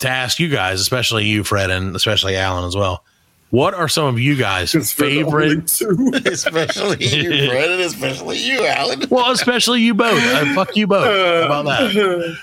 to 0.00 0.08
ask 0.10 0.38
you 0.38 0.50
guys, 0.50 0.82
especially 0.82 1.24
you, 1.24 1.42
Fred, 1.42 1.70
and 1.70 1.96
especially 1.96 2.36
Allan 2.36 2.66
as 2.66 2.76
well. 2.76 3.02
What 3.48 3.72
are 3.72 3.88
some 3.88 4.04
of 4.04 4.20
you 4.20 4.36
guys' 4.36 4.72
just 4.72 4.94
for 4.94 5.06
the 5.06 5.22
only 5.22 5.60
favorite? 5.62 6.26
especially 6.26 7.06
you, 7.06 7.48
Fred, 7.48 7.70
and 7.70 7.80
especially 7.80 8.38
you, 8.40 8.66
Allan. 8.66 9.04
Well, 9.08 9.30
especially 9.30 9.80
you 9.80 9.94
both. 9.94 10.22
Uh, 10.22 10.54
fuck 10.54 10.76
you 10.76 10.86
both. 10.86 11.06
How 11.06 11.46
about 11.46 11.64
that? 11.64 12.36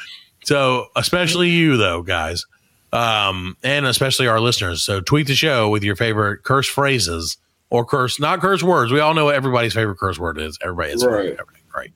So, 0.45 0.87
especially 0.95 1.49
you, 1.49 1.77
though, 1.77 2.01
guys, 2.01 2.47
um, 2.91 3.55
and 3.61 3.85
especially 3.85 4.27
our 4.27 4.39
listeners. 4.39 4.83
So, 4.83 4.99
tweet 4.99 5.27
the 5.27 5.35
show 5.35 5.69
with 5.69 5.83
your 5.83 5.95
favorite 5.95 6.41
curse 6.41 6.67
phrases 6.67 7.37
or 7.71 7.83
curse, 7.85 8.19
not 8.19 8.39
curse 8.41 8.61
words. 8.61 8.91
We 8.91 8.99
all 8.99 9.15
know 9.15 9.25
what 9.25 9.35
everybody's 9.35 9.73
favorite 9.73 9.97
curse 9.97 10.19
word 10.19 10.37
is. 10.39 10.59
Everybody 10.61 10.91
is 10.91 11.03
Right. 11.03 11.29
everything, 11.39 11.63
right? 11.75 11.91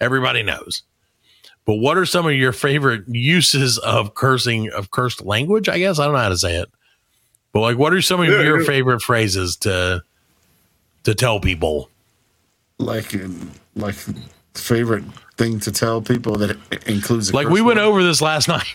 Everybody 0.00 0.42
knows. 0.44 0.82
But 1.64 1.76
what 1.76 1.96
are 1.98 2.04
some 2.06 2.26
of 2.26 2.34
your 2.34 2.52
favorite 2.52 3.04
uses 3.08 3.78
of 3.78 4.14
cursing 4.14 4.70
of 4.70 4.90
cursed 4.90 5.24
language? 5.24 5.68
I 5.68 5.78
guess 5.78 5.98
I 5.98 6.04
don't 6.04 6.12
know 6.14 6.20
how 6.20 6.28
to 6.28 6.36
say 6.38 6.56
it. 6.56 6.68
But 7.52 7.60
like, 7.60 7.78
what 7.78 7.92
are 7.94 8.02
some 8.02 8.20
of 8.20 8.28
Yeah, 8.28 8.42
your 8.42 8.60
yeah. 8.60 8.66
favorite 8.66 9.00
phrases 9.00 9.56
to 9.58 10.02
to 11.04 11.14
tell 11.14 11.40
people? 11.40 11.88
Like, 12.78 13.14
uh, 13.14 13.28
like 13.76 13.94
favorite 14.54 15.04
thing 15.36 15.58
to 15.60 15.72
tell 15.72 16.02
people 16.02 16.34
that 16.36 16.56
includes 16.86 17.32
Like 17.32 17.46
curse 17.46 17.52
we 17.54 17.60
went 17.62 17.78
word? 17.78 17.84
over 17.86 18.02
this 18.02 18.20
last 18.20 18.46
night. 18.56 18.66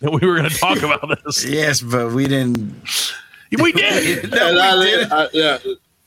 that 0.00 0.10
We 0.12 0.26
were 0.26 0.36
going 0.36 0.48
to 0.48 0.56
talk 0.56 0.78
about 0.82 1.18
this. 1.24 1.44
Yes, 1.44 1.80
but 1.82 2.12
we 2.12 2.26
didn't. 2.28 2.74
We 3.60 3.72
did. 3.72 4.30
No, 4.30 4.52
we 4.54 4.60
I, 4.60 4.84
didn't. 4.84 5.12
I, 5.12 5.28
yeah, 5.32 5.58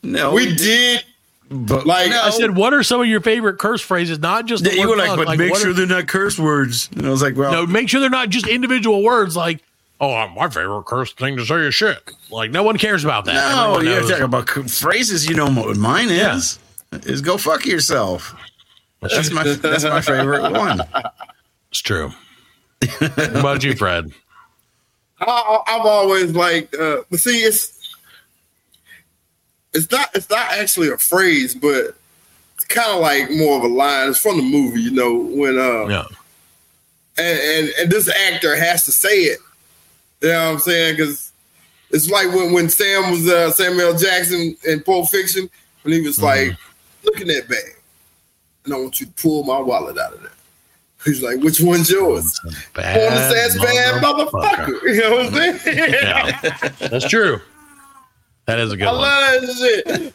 No, 0.04 0.34
we 0.34 0.56
did. 0.56 1.04
But 1.50 1.86
Like 1.86 2.10
no. 2.12 2.22
I 2.22 2.30
said, 2.30 2.56
what 2.56 2.74
are 2.74 2.82
some 2.82 3.02
of 3.02 3.08
your 3.08 3.20
favorite 3.22 3.58
curse 3.60 3.82
phrases? 3.82 4.20
Not 4.20 4.46
just 4.46 4.64
the 4.64 4.74
you 4.74 4.88
were 4.90 4.96
like, 4.96 5.10
fuck, 5.10 5.26
but 5.26 5.38
make 5.38 5.56
sure 5.58 5.72
are- 5.72 5.74
they're 5.74 5.86
not 5.86 6.08
curse 6.08 6.40
words. 6.40 6.90
And 6.96 7.06
I 7.06 7.10
was 7.10 7.22
like, 7.22 7.36
well, 7.36 7.52
no, 7.52 7.68
make 7.68 7.90
sure 7.90 8.00
they're 8.00 8.10
not 8.10 8.30
just 8.30 8.48
individual 8.48 9.04
words. 9.04 9.36
Like, 9.36 9.62
oh, 10.00 10.28
my 10.30 10.48
favorite 10.50 10.86
curse 10.86 11.12
thing 11.14 11.36
to 11.38 11.46
say 11.46 11.56
is 11.68 11.76
shit. 11.76 11.98
Like, 12.30 12.52
no 12.52 12.64
one 12.64 12.78
cares 12.78 13.04
about 13.04 13.26
that. 13.26 13.34
no, 13.34 13.74
Everyone 13.76 13.86
you're 13.86 14.00
knows. 14.02 14.10
talking 14.10 14.24
about 14.26 14.50
phrases. 14.70 15.28
You 15.28 15.36
know 15.36 15.52
what 15.52 15.76
mine 15.78 16.10
is. 16.10 16.58
Is 17.04 17.22
go 17.22 17.38
fuck 17.38 17.66
yourself. 17.66 18.34
That's 19.02 19.32
my 19.32 19.44
that's 19.44 19.84
my 19.84 20.00
favorite 20.02 20.52
one. 20.52 20.82
It's 21.70 21.80
true. 21.82 22.12
what 23.00 23.36
about 23.36 23.64
you, 23.64 23.76
Fred? 23.76 24.12
I, 25.20 25.60
I've 25.68 25.86
always 25.86 26.32
liked, 26.36 26.74
uh, 26.76 27.04
but 27.10 27.20
see, 27.20 27.40
it's 27.44 27.81
it's 29.74 29.90
not 29.92 30.10
it's 30.16 30.30
not 30.30 30.52
actually 30.52 30.90
a 30.90 30.98
phrase, 30.98 31.56
but 31.56 31.96
it's 32.56 32.66
kind 32.68 32.92
of 32.92 33.00
like 33.02 33.32
more 33.32 33.58
of 33.58 33.64
a 33.64 33.68
line. 33.68 34.10
It's 34.10 34.20
from 34.20 34.38
the 34.38 34.44
movie, 34.44 34.82
you 34.82 34.92
know, 34.92 35.14
when 35.16 35.58
uh, 35.58 35.88
Yeah. 35.88 36.04
and, 37.18 37.40
and 37.40 37.70
and 37.80 37.92
this 37.92 38.10
actor 38.10 38.56
has 38.56 38.86
to 38.86 38.92
say 38.92 39.10
it. 39.24 39.40
You 40.22 40.30
know 40.30 40.46
what 40.46 40.54
I'm 40.54 40.60
saying? 40.60 40.98
Because 40.98 41.32
it's 41.90 42.10
like 42.10 42.28
when 42.34 42.54
when 42.54 42.70
Sam 42.70 43.12
was 43.12 43.28
uh, 43.28 43.52
Samuel 43.52 43.98
Jackson 43.98 44.56
in 44.66 44.82
Pulp 44.84 45.10
Fiction 45.10 45.50
when 45.84 45.94
he 45.94 46.02
was 46.02 46.18
Mm-hmm. 46.18 46.50
like, 46.50 46.58
"Look 47.04 47.22
in 47.22 47.28
that 47.28 47.50
bag, 47.50 47.76
and 48.66 48.74
I 48.74 48.78
want 48.78 49.00
you 49.00 49.08
to 49.08 49.12
pull 49.14 49.44
my 49.44 49.60
wallet 49.60 49.98
out 49.98 50.14
of 50.14 50.22
there." 50.22 50.32
He's 51.04 51.24
like, 51.24 51.40
"Which 51.40 51.60
one's 51.60 51.90
yours?" 51.90 52.40
Bad 52.76 52.96
Bonus 52.96 53.36
ass 53.36 53.58
bad 53.58 54.04
motherfucker. 54.04 54.82
You 54.84 55.02
know 55.02 55.12
what 55.16 55.26
I'm 55.34 55.58
saying? 55.58 55.94
Yeah, 55.94 56.40
that's 56.90 57.08
true. 57.10 57.42
That 58.52 58.60
is 58.60 58.72
a 58.72 58.78
good 58.78 58.88
I 58.88 58.92
one. 58.92 59.02
love 59.02 59.42
that 59.42 59.56
shit. 59.58 60.14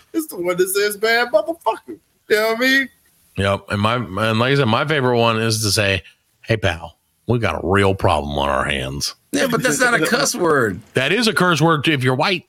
it's 0.12 0.26
the 0.28 0.36
one 0.36 0.56
that 0.56 0.68
says 0.68 0.96
bad 0.96 1.28
motherfucker. 1.32 1.98
You 2.28 2.36
know 2.36 2.48
what 2.48 2.56
I 2.58 2.60
mean? 2.60 2.88
Yep. 3.36 3.64
And 3.70 3.80
my 3.80 3.94
and 3.96 4.38
like 4.38 4.52
I 4.52 4.54
said, 4.54 4.66
my 4.66 4.86
favorite 4.86 5.18
one 5.18 5.40
is 5.40 5.62
to 5.62 5.70
say, 5.70 6.02
"Hey, 6.42 6.56
pal, 6.56 6.98
we 7.26 7.38
got 7.38 7.62
a 7.64 7.66
real 7.66 7.94
problem 7.94 8.38
on 8.38 8.48
our 8.48 8.64
hands." 8.64 9.14
Yeah, 9.32 9.48
but 9.50 9.62
that's 9.62 9.80
not 9.80 9.94
a 10.00 10.06
cuss 10.06 10.34
word. 10.34 10.80
That 10.94 11.10
is 11.12 11.26
a 11.26 11.32
curse 11.34 11.60
word 11.60 11.86
if 11.88 12.04
you're 12.04 12.14
white. 12.14 12.46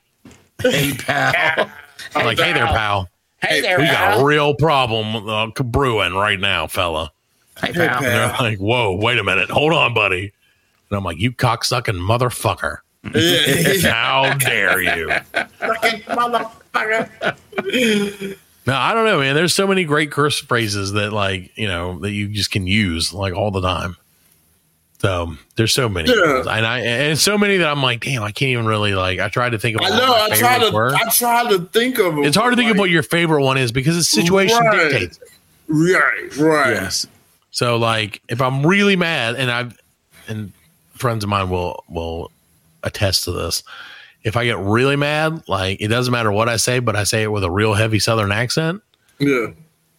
Hey 0.62 0.92
pal. 0.96 1.68
like, 2.14 2.38
hey 2.38 2.52
there, 2.52 2.66
pal. 2.66 3.08
Hey 3.42 3.60
there, 3.60 3.78
We 3.78 3.84
got 3.86 4.20
a 4.20 4.24
real 4.24 4.54
problem 4.54 5.28
uh, 5.28 5.48
brewing 5.62 6.14
right 6.14 6.38
now, 6.40 6.66
fella. 6.66 7.12
Hey 7.60 7.68
And 7.68 7.76
pal. 7.76 8.00
they're 8.02 8.28
like, 8.38 8.58
whoa, 8.58 8.94
wait 8.96 9.18
a 9.18 9.24
minute. 9.24 9.50
Hold 9.50 9.72
on, 9.72 9.92
buddy. 9.92 10.32
And 10.90 10.96
I'm 10.96 11.04
like, 11.04 11.18
you 11.18 11.32
cocksucking 11.32 11.98
motherfucker. 12.00 12.78
How 13.82 14.34
dare 14.38 14.80
you? 14.80 15.08
No, 18.66 18.74
I 18.74 18.94
don't 18.94 19.04
know, 19.04 19.20
man. 19.20 19.34
There's 19.36 19.54
so 19.54 19.66
many 19.66 19.84
great 19.84 20.10
curse 20.10 20.40
phrases 20.40 20.92
that, 20.92 21.12
like, 21.12 21.56
you 21.56 21.68
know, 21.68 22.00
that 22.00 22.10
you 22.10 22.26
just 22.28 22.50
can 22.50 22.66
use 22.66 23.12
like 23.14 23.32
all 23.34 23.50
the 23.52 23.60
time. 23.60 23.96
So 24.98 25.36
there's 25.56 25.72
so 25.74 25.88
many, 25.88 26.08
Yeah. 26.10 26.40
and 26.40 26.66
I 26.66 26.80
and 26.80 27.18
so 27.18 27.36
many 27.36 27.58
that 27.58 27.68
I'm 27.68 27.82
like, 27.82 28.00
damn, 28.02 28.22
I 28.22 28.32
can't 28.32 28.48
even 28.50 28.64
really 28.66 28.94
like. 28.94 29.20
I 29.20 29.28
tried 29.28 29.50
to 29.50 29.58
think 29.58 29.76
of. 29.76 29.82
I 29.84 29.90
know. 29.90 30.14
I 30.14 30.34
try 30.36 30.58
to. 30.58 30.70
were. 30.74 30.94
I 30.96 31.08
try 31.10 31.48
to 31.50 31.58
think 31.66 31.98
of. 31.98 32.14
'em, 32.14 32.24
It's 32.24 32.36
hard 32.36 32.52
to 32.52 32.56
think 32.56 32.70
of 32.70 32.78
what 32.78 32.88
your 32.90 33.02
favorite 33.02 33.42
one 33.42 33.58
is 33.58 33.70
because 33.72 33.94
the 33.96 34.02
situation 34.02 34.56
Right. 34.58 34.90
dictates. 34.90 35.20
Right. 35.68 36.34
Right. 36.38 36.70
Yes. 36.70 37.06
So 37.50 37.76
like 37.76 38.22
if 38.28 38.40
I'm 38.40 38.66
really 38.66 38.96
mad 38.96 39.36
and 39.36 39.50
I've 39.50 39.78
and 40.28 40.52
friends 40.94 41.22
of 41.24 41.30
mine 41.30 41.50
will 41.50 41.84
will 41.90 42.30
attest 42.86 43.24
to 43.24 43.32
this. 43.32 43.62
If 44.22 44.36
I 44.36 44.44
get 44.44 44.58
really 44.58 44.96
mad, 44.96 45.42
like 45.48 45.80
it 45.80 45.88
doesn't 45.88 46.10
matter 46.10 46.32
what 46.32 46.48
I 46.48 46.56
say, 46.56 46.78
but 46.78 46.96
I 46.96 47.04
say 47.04 47.22
it 47.22 47.32
with 47.32 47.44
a 47.44 47.50
real 47.50 47.74
heavy 47.74 47.98
southern 47.98 48.32
accent. 48.32 48.82
Yeah. 49.18 49.48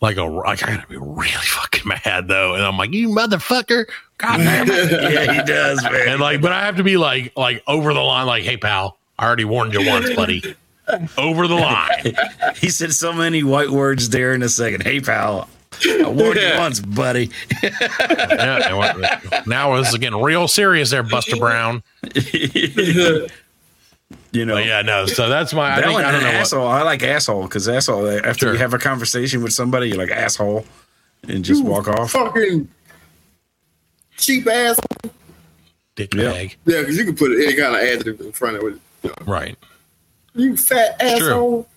Like 0.02 0.18
a 0.18 0.24
like 0.24 0.64
I 0.64 0.76
gotta 0.76 0.88
be 0.88 0.98
really 0.98 1.30
fucking 1.32 1.88
mad 1.88 2.28
though. 2.28 2.56
And 2.56 2.64
I'm 2.64 2.78
like, 2.78 2.94
you 2.94 3.10
motherfucker. 3.10 3.86
God 4.18 4.38
damn 4.38 4.68
it. 4.70 4.92
Yeah, 5.14 5.34
he 5.34 5.44
does, 5.44 5.84
man. 5.84 6.08
And 6.08 6.20
like, 6.22 6.42
but 6.42 6.52
I 6.52 6.66
have 6.66 6.78
to 6.78 6.84
be 6.84 6.98
like 6.98 7.34
like 7.38 7.64
over 7.68 7.94
the 7.94 8.02
line, 8.02 8.26
like, 8.28 8.44
hey 8.44 8.58
pal, 8.58 8.98
I 9.18 9.26
already 9.26 9.46
warned 9.46 9.74
you 9.74 9.86
once, 9.88 10.14
buddy. 10.14 10.56
Over 11.18 11.50
the 11.50 11.56
line. 11.56 12.16
He 12.56 12.70
said 12.70 12.94
so 12.94 13.12
many 13.12 13.44
white 13.44 13.70
words 13.70 14.08
there 14.08 14.34
in 14.34 14.42
a 14.42 14.48
second. 14.48 14.84
Hey 14.84 15.02
pal. 15.02 15.50
I 15.86 16.08
warned 16.10 16.40
you 16.40 16.52
once, 16.58 16.80
buddy. 16.80 17.30
Yeah, 17.62 18.68
and 18.70 18.78
what- 18.78 19.48
now 19.48 19.76
it's 19.76 19.96
getting 19.98 20.22
real 20.22 20.48
serious 20.48 20.90
there, 20.92 21.04
Buster 21.04 21.36
Brown. 21.38 21.84
You 24.32 24.46
know. 24.46 24.56
But 24.56 24.66
yeah, 24.66 24.82
no. 24.84 25.06
So 25.06 25.28
that's 25.30 25.54
my. 25.54 25.72
I 25.74 25.76
That 25.82 25.86
think 25.88 26.00
I 26.00 26.12
don't 26.12 26.22
know. 26.22 26.28
What, 26.28 26.36
asshole. 26.36 26.68
I 26.68 26.82
like 26.84 27.02
asshole 27.04 27.44
because 27.44 27.68
asshole. 27.68 28.06
Uh, 28.08 28.18
after 28.24 28.46
Sure. 28.46 28.54
you 28.54 28.60
have 28.60 28.74
a 28.74 28.78
conversation 28.78 29.42
with 29.44 29.52
somebody, 29.54 29.88
you're 29.90 29.98
like 29.98 30.12
asshole, 30.12 30.66
and 31.28 31.44
just 31.44 31.64
walk 31.64 31.88
off. 31.88 32.12
Fucking 32.12 32.68
cheap 34.18 34.48
ass. 34.48 34.78
dick 35.96 36.14
Yeah. 36.14 36.32
bag. 36.32 36.58
Yeah, 36.66 36.82
because 36.82 36.98
you 36.98 37.06
can 37.06 37.16
put 37.16 37.32
any 37.32 37.56
kind 37.56 37.76
of 37.76 37.82
adjective 37.82 38.22
in 38.22 38.32
front 38.32 38.58
of 38.58 38.64
it. 38.64 38.80
You, 39.04 39.10
know, 39.10 39.16
Right. 39.34 39.58
you 40.36 40.56
fat 40.56 40.96
It's 41.00 41.20
true. 41.20 41.28
asshole. 41.30 41.68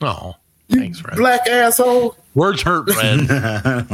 Oh, 0.00 0.34
You 0.74 0.80
thanks, 0.80 1.00
Fred. 1.00 1.16
black 1.16 1.46
asshole. 1.48 2.16
Words 2.34 2.62
hurt, 2.62 2.90
Fred. 2.90 3.28
no, 3.28 3.84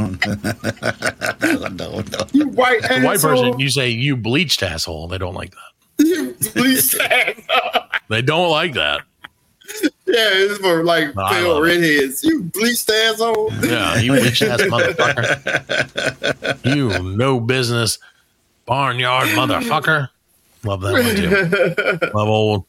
no, 1.67 2.01
no. 2.01 2.03
You 2.33 2.47
white 2.49 2.81
The 2.81 2.91
asshole. 2.91 3.03
white 3.05 3.21
person, 3.21 3.59
you 3.59 3.69
say 3.69 3.89
you 3.89 4.17
bleached 4.17 4.63
asshole. 4.63 5.07
They 5.07 5.17
don't 5.17 5.35
like 5.35 5.51
that. 5.51 6.05
You 6.05 6.35
bleached 6.53 6.95
asshole. 6.99 7.83
They 8.09 8.21
don't 8.21 8.49
like 8.49 8.73
that. 8.73 9.01
Yeah, 10.05 10.29
it's 10.33 10.57
for 10.59 10.83
like 10.83 11.15
No, 11.15 11.27
pale 11.29 11.53
love 11.53 11.63
it. 11.63 11.67
redheads. 11.67 12.23
You 12.23 12.43
bleached 12.43 12.89
asshole. 12.89 13.51
Yeah, 13.61 13.97
you 13.99 14.11
bleached 14.13 14.41
ass 14.41 14.61
motherfucker. 14.61 16.57
You 16.65 16.89
no 17.15 17.39
business 17.39 17.97
barnyard 18.65 19.29
motherfucker. 19.29 20.09
Love 20.63 20.81
that 20.81 20.93
one 20.93 21.15
too. 21.15 22.07
Love 22.17 22.27
old, 22.27 22.65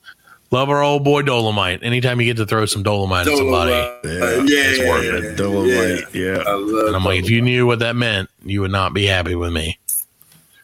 Love 0.53 0.69
our 0.69 0.83
old 0.83 1.03
boy 1.03 1.23
Dolomite. 1.23 1.83
Anytime 1.83 2.21
you 2.21 2.27
get 2.27 2.37
to 2.37 2.45
throw 2.45 2.67
some 2.67 2.83
Dolomite 2.83 3.27
at 3.27 3.37
somebody, 3.37 3.71
Dolomite. 3.71 4.05
Uh, 4.05 4.43
yeah, 4.45 4.63
it's 4.67 4.89
worth 4.89 5.25
it. 5.25 5.37
Dolomite, 5.37 6.15
yeah. 6.15 6.45
I 6.47 6.55
love 6.55 6.87
And 6.89 6.97
I'm 6.97 7.05
like, 7.05 7.21
if 7.21 7.31
you 7.31 7.41
knew 7.41 7.67
what 7.67 7.79
that 7.79 7.97
meant, 7.97 8.29
you 8.45 8.61
would 8.61 8.71
not 8.71 8.93
be 8.93 9.07
happy 9.07 9.35
with 9.35 9.51
me. 9.51 9.79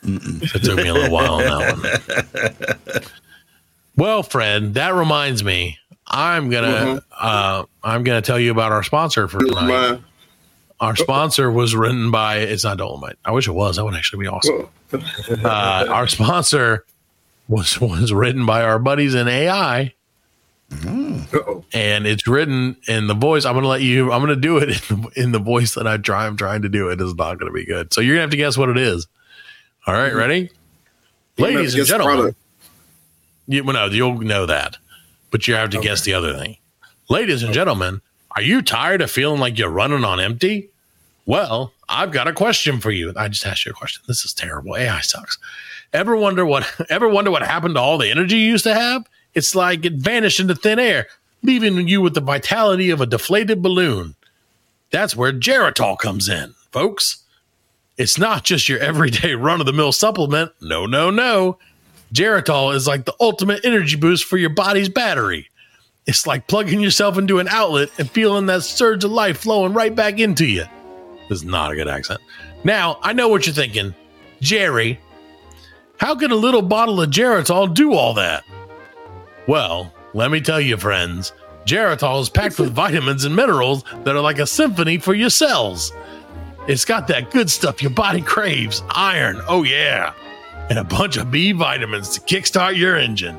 It 0.02 0.62
took 0.62 0.76
me 0.76 0.88
a 0.88 0.94
little 0.94 1.10
while 1.10 1.34
on 1.34 1.42
that 1.42 2.82
one. 2.92 3.02
Well, 3.96 4.22
Fred, 4.22 4.74
that 4.74 4.94
reminds 4.94 5.42
me. 5.42 5.80
I'm 6.06 6.50
gonna 6.50 7.02
uh, 7.18 7.64
I'm 7.82 8.04
gonna 8.04 8.22
tell 8.22 8.38
you 8.38 8.52
about 8.52 8.70
our 8.70 8.84
sponsor 8.84 9.26
for 9.26 9.40
tonight. 9.40 9.66
Dolomite. 9.66 10.04
Our 10.78 10.94
sponsor 10.94 11.50
was 11.50 11.74
written 11.74 12.12
by. 12.12 12.36
It's 12.36 12.62
not 12.62 12.78
Dolomite. 12.78 13.16
I 13.24 13.32
wish 13.32 13.48
it 13.48 13.52
was. 13.52 13.74
That 13.74 13.84
would 13.84 13.96
actually 13.96 14.20
be 14.24 14.28
awesome. 14.28 14.68
Uh, 15.44 15.86
our 15.90 16.06
sponsor 16.06 16.86
was 17.48 17.80
was 17.80 18.12
written 18.12 18.46
by 18.46 18.62
our 18.62 18.78
buddies 18.78 19.14
in 19.14 19.26
AI, 19.26 19.94
mm. 20.70 21.34
Uh-oh. 21.34 21.64
and 21.72 22.06
it's 22.06 22.26
written 22.26 22.76
in 22.86 23.06
the 23.06 23.14
voice. 23.14 23.44
I'm 23.44 23.54
gonna 23.54 23.66
let 23.68 23.82
you. 23.82 24.12
I'm 24.12 24.20
gonna 24.20 24.36
do 24.36 24.58
it 24.58 24.90
in 24.90 25.00
the, 25.00 25.10
in 25.16 25.32
the 25.32 25.38
voice 25.38 25.74
that 25.74 25.86
I 25.86 25.96
try. 25.96 26.26
I'm 26.26 26.36
trying 26.36 26.62
to 26.62 26.68
do. 26.68 26.88
It 26.90 27.00
is 27.00 27.14
not 27.14 27.38
gonna 27.38 27.52
be 27.52 27.64
good. 27.64 27.92
So 27.92 28.00
you're 28.00 28.14
gonna 28.14 28.22
have 28.22 28.30
to 28.30 28.36
guess 28.36 28.56
what 28.56 28.68
it 28.68 28.78
is. 28.78 29.06
All 29.86 29.94
right, 29.94 30.10
mm-hmm. 30.10 30.18
ready, 30.18 30.50
ladies 31.38 31.74
and 31.74 31.86
gentlemen. 31.86 32.16
product. 32.16 32.38
You, 33.46 33.64
well, 33.64 33.74
no, 33.74 33.86
you'll 33.86 34.20
know 34.20 34.44
that, 34.44 34.76
but 35.30 35.48
you 35.48 35.54
have 35.54 35.70
to 35.70 35.80
guess 35.80 36.02
the 36.02 36.12
other 36.12 36.36
thing. 36.36 36.58
Ladies 37.08 37.42
and 37.42 37.54
gentlemen, 37.54 38.02
are 38.32 38.42
you 38.42 38.60
tired 38.60 39.00
of 39.00 39.10
feeling 39.10 39.40
like 39.40 39.56
you're 39.56 39.70
running 39.70 40.04
on 40.04 40.20
empty? 40.20 40.68
Well, 41.24 41.72
I've 41.88 42.12
got 42.12 42.28
a 42.28 42.34
question 42.34 42.80
for 42.80 42.90
you. 42.90 43.12
I 43.16 43.28
just 43.28 43.46
asked 43.46 43.64
you 43.64 43.72
a 43.72 43.74
question. 43.74 44.02
This 44.06 44.24
is 44.24 44.34
terrible. 44.34 44.76
AI 44.76 45.00
sucks. 45.00 45.38
Ever 45.92 46.16
wonder 46.16 46.44
what? 46.44 46.68
Ever 46.90 47.08
wonder 47.08 47.30
what 47.30 47.42
happened 47.42 47.74
to 47.74 47.80
all 47.80 47.98
the 47.98 48.10
energy 48.10 48.36
you 48.36 48.50
used 48.50 48.64
to 48.64 48.74
have? 48.74 49.06
It's 49.34 49.54
like 49.54 49.84
it 49.84 49.94
vanished 49.94 50.40
into 50.40 50.54
thin 50.54 50.78
air, 50.78 51.06
leaving 51.42 51.88
you 51.88 52.00
with 52.00 52.14
the 52.14 52.20
vitality 52.20 52.90
of 52.90 53.00
a 53.00 53.06
deflated 53.06 53.62
balloon. 53.62 54.14
That's 54.90 55.14
where 55.14 55.32
Geritol 55.32 55.98
comes 55.98 56.28
in, 56.28 56.54
folks. 56.72 57.24
It's 57.96 58.18
not 58.18 58.44
just 58.44 58.68
your 58.68 58.78
everyday 58.78 59.34
run 59.36 59.60
of 59.60 59.66
the 59.66 59.72
mill 59.72 59.92
supplement. 59.92 60.52
No, 60.60 60.86
no, 60.86 61.10
no. 61.10 61.58
Geritol 62.12 62.74
is 62.74 62.86
like 62.86 63.04
the 63.04 63.14
ultimate 63.20 63.64
energy 63.64 63.96
boost 63.96 64.24
for 64.24 64.38
your 64.38 64.50
body's 64.50 64.88
battery. 64.88 65.50
It's 66.06 66.26
like 66.26 66.46
plugging 66.46 66.80
yourself 66.80 67.18
into 67.18 67.38
an 67.38 67.48
outlet 67.48 67.90
and 67.98 68.10
feeling 68.10 68.46
that 68.46 68.62
surge 68.62 69.04
of 69.04 69.10
life 69.10 69.38
flowing 69.38 69.74
right 69.74 69.94
back 69.94 70.18
into 70.18 70.46
you. 70.46 70.64
This 71.28 71.40
is 71.40 71.44
not 71.44 71.70
a 71.70 71.76
good 71.76 71.88
accent. 71.88 72.20
Now, 72.64 72.98
I 73.02 73.12
know 73.12 73.28
what 73.28 73.46
you're 73.46 73.54
thinking. 73.54 73.94
Jerry, 74.40 74.98
how 75.98 76.14
can 76.14 76.30
a 76.30 76.36
little 76.36 76.62
bottle 76.62 77.00
of 77.00 77.10
Geritol 77.10 77.74
do 77.74 77.92
all 77.92 78.14
that? 78.14 78.44
Well, 79.46 79.92
let 80.14 80.30
me 80.30 80.40
tell 80.40 80.60
you, 80.60 80.76
friends, 80.76 81.32
Geritol 81.66 82.20
is 82.22 82.30
packed 82.30 82.58
with 82.58 82.72
vitamins 82.74 83.24
and 83.24 83.36
minerals 83.36 83.84
that 84.04 84.16
are 84.16 84.20
like 84.20 84.38
a 84.38 84.46
symphony 84.46 84.98
for 84.98 85.14
your 85.14 85.30
cells. 85.30 85.92
It's 86.66 86.84
got 86.84 87.08
that 87.08 87.30
good 87.30 87.50
stuff 87.50 87.82
your 87.82 87.90
body 87.90 88.20
craves 88.20 88.82
iron, 88.90 89.40
oh 89.48 89.64
yeah, 89.64 90.12
and 90.70 90.78
a 90.78 90.84
bunch 90.84 91.16
of 91.16 91.30
B 91.30 91.52
vitamins 91.52 92.10
to 92.10 92.20
kickstart 92.20 92.76
your 92.76 92.96
engine. 92.96 93.38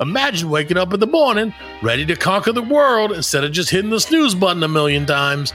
Imagine 0.00 0.50
waking 0.50 0.76
up 0.76 0.92
in 0.92 0.98
the 0.98 1.06
morning 1.06 1.54
ready 1.82 2.04
to 2.06 2.16
conquer 2.16 2.52
the 2.52 2.62
world 2.62 3.12
instead 3.12 3.44
of 3.44 3.52
just 3.52 3.70
hitting 3.70 3.90
the 3.90 4.00
snooze 4.00 4.34
button 4.34 4.62
a 4.62 4.68
million 4.68 5.06
times. 5.06 5.52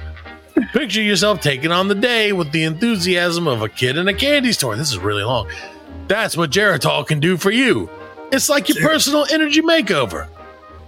Picture 0.72 1.02
yourself 1.02 1.42
taking 1.42 1.72
on 1.72 1.88
the 1.88 1.96
day 1.96 2.32
with 2.32 2.52
the 2.52 2.64
enthusiasm 2.64 3.48
of 3.48 3.62
a 3.62 3.70
kid 3.70 3.98
in 3.98 4.08
a 4.08 4.14
candy 4.14 4.52
store. 4.52 4.76
This 4.76 4.92
is 4.92 5.00
really 5.00 5.24
long. 5.24 5.50
That's 6.10 6.36
what 6.36 6.49
Geritol 6.49 7.05
can 7.05 7.20
do 7.20 7.38
for 7.38 7.51
you. 7.51 7.88
It's 8.32 8.49
like 8.49 8.68
your 8.68 8.82
personal 8.82 9.28
energy 9.32 9.62
makeover. 9.62 10.28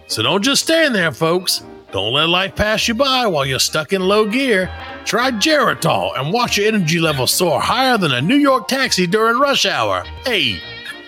So 0.08 0.24
don't 0.24 0.42
just 0.42 0.64
stand 0.64 0.96
there, 0.96 1.12
folks. 1.12 1.64
Don't 1.92 2.12
let 2.12 2.28
life 2.28 2.56
pass 2.56 2.88
you 2.88 2.96
by 2.96 3.28
while 3.28 3.46
you're 3.46 3.60
stuck 3.60 3.94
in 3.94 4.02
low 4.02 4.26
gear. 4.26 4.72
Try 5.06 5.30
Geritol 5.30 6.18
and 6.18 6.34
watch 6.34 6.58
your 6.58 6.68
energy 6.68 7.00
level 7.00 7.28
soar 7.28 7.62
higher 7.62 8.00
than 8.00 8.12
a 8.12 8.22
New 8.22 8.36
York 8.36 8.68
taxi 8.68 9.06
during 9.06 9.40
rush 9.40 9.68
hour. 9.68 10.04
Hey, 10.26 10.60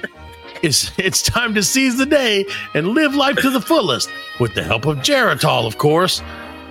it's 0.61 0.91
it's 0.99 1.23
time 1.23 1.55
to 1.55 1.63
seize 1.63 1.97
the 1.97 2.05
day 2.05 2.45
and 2.75 2.89
live 2.89 3.15
life 3.15 3.37
to 3.37 3.49
the 3.49 3.61
fullest 3.61 4.11
with 4.39 4.53
the 4.53 4.63
help 4.63 4.85
of 4.85 4.97
Geritol, 4.97 5.65
of 5.65 5.79
course. 5.79 6.21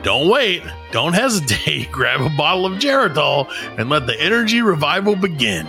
Don't 0.05 0.29
wait. 0.29 0.63
Don't 0.93 1.13
hesitate. 1.13 1.91
Grab 1.93 2.21
a 2.21 2.31
bottle 2.37 2.67
of 2.67 2.75
Geritol 2.75 3.51
and 3.79 3.91
let 3.91 4.07
the 4.07 4.21
energy 4.21 4.63
revival 4.63 5.17
begin. 5.17 5.67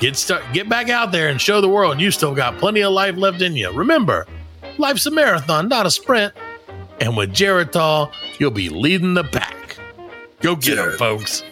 Get 0.00 0.16
start, 0.16 0.42
get 0.52 0.68
back 0.68 0.88
out 0.88 1.12
there 1.12 1.28
and 1.28 1.40
show 1.40 1.60
the 1.60 1.68
world 1.68 2.00
you 2.00 2.10
still 2.10 2.34
got 2.34 2.56
plenty 2.58 2.80
of 2.82 2.92
life 2.92 3.16
left 3.16 3.42
in 3.42 3.54
you. 3.54 3.70
Remember, 3.70 4.26
life's 4.78 5.04
a 5.06 5.10
marathon, 5.10 5.68
not 5.68 5.86
a 5.86 5.90
sprint. 5.90 6.32
And 7.00 7.16
with 7.16 7.30
Geritol, 7.34 8.12
you'll 8.38 8.50
be 8.50 8.68
leading 8.68 9.14
the 9.14 9.24
pack. 9.24 9.76
Go 10.40 10.56
get 10.56 10.76
them, 10.76 10.96
folks. 10.98 11.42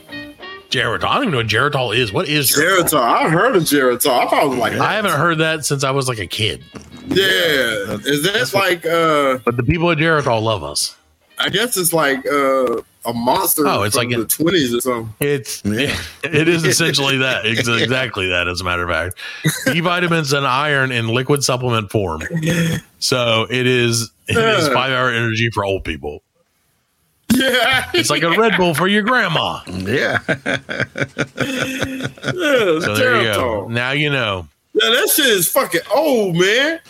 Geritol. 0.70 1.04
I 1.04 1.14
don't 1.14 1.22
even 1.24 1.30
know 1.32 1.36
what 1.38 1.46
Geritol 1.46 1.96
is. 1.96 2.12
What 2.12 2.28
is 2.28 2.50
Geritol? 2.50 2.84
Geritol. 2.88 3.00
I 3.00 3.28
heard 3.30 3.56
of 3.56 3.62
Geritol. 3.62 4.10
I 4.18 4.28
thought 4.28 4.44
it 4.44 4.48
was 4.48 4.58
like, 4.58 4.72
I 4.74 4.94
haven't 4.94 5.12
heard 5.12 5.38
that 5.38 5.64
since 5.64 5.84
I 5.84 5.90
was 5.90 6.08
like 6.08 6.18
a 6.18 6.26
kid. 6.26 6.62
yeah. 7.06 7.96
Is 8.04 8.22
that 8.24 8.50
like, 8.54 8.84
uh, 8.84 9.38
But 9.44 9.56
the 9.56 9.62
people 9.62 9.90
at 9.90 9.96
Geritol 9.98 10.42
love 10.42 10.62
us. 10.62 10.94
I 11.40 11.48
guess 11.48 11.76
it's 11.76 11.92
like 11.92 12.26
uh, 12.26 12.80
a 13.04 13.12
monster 13.12 13.66
Oh, 13.66 13.82
it's 13.82 13.96
from 13.96 14.08
like 14.10 14.18
the 14.18 14.24
20s 14.26 14.76
or 14.76 14.80
something. 14.80 15.14
It's 15.20 15.62
it 15.64 16.48
is 16.48 16.64
essentially 16.64 17.18
that. 17.18 17.46
It's 17.46 17.68
exactly 17.68 18.28
that, 18.28 18.48
as 18.48 18.60
a 18.60 18.64
matter 18.64 18.82
of 18.82 18.90
fact. 18.90 19.18
B 19.72 19.80
vitamins 19.80 20.32
and 20.32 20.46
iron 20.46 20.92
in 20.92 21.08
liquid 21.08 21.44
supplement 21.44 21.90
form. 21.90 22.22
So 22.98 23.46
it 23.50 23.66
is 23.66 24.10
it 24.26 24.36
is 24.36 24.68
five 24.68 24.92
hour 24.92 25.10
energy 25.10 25.50
for 25.50 25.64
old 25.64 25.84
people. 25.84 26.22
Yeah. 27.32 27.90
It's 27.94 28.10
like 28.10 28.22
a 28.22 28.30
Red 28.30 28.56
Bull 28.56 28.74
for 28.74 28.88
your 28.88 29.02
grandma. 29.02 29.60
Yeah. 29.66 30.18
yeah, 30.28 30.38
So 32.80 32.94
there 32.96 33.16
you 33.22 33.32
go. 33.34 33.68
Now 33.68 33.92
you 33.92 34.10
know. 34.10 34.48
Yeah, 34.74 34.90
that 34.90 35.10
shit 35.14 35.26
is 35.26 35.48
fucking 35.48 35.80
old, 35.94 36.36
man. 36.36 36.80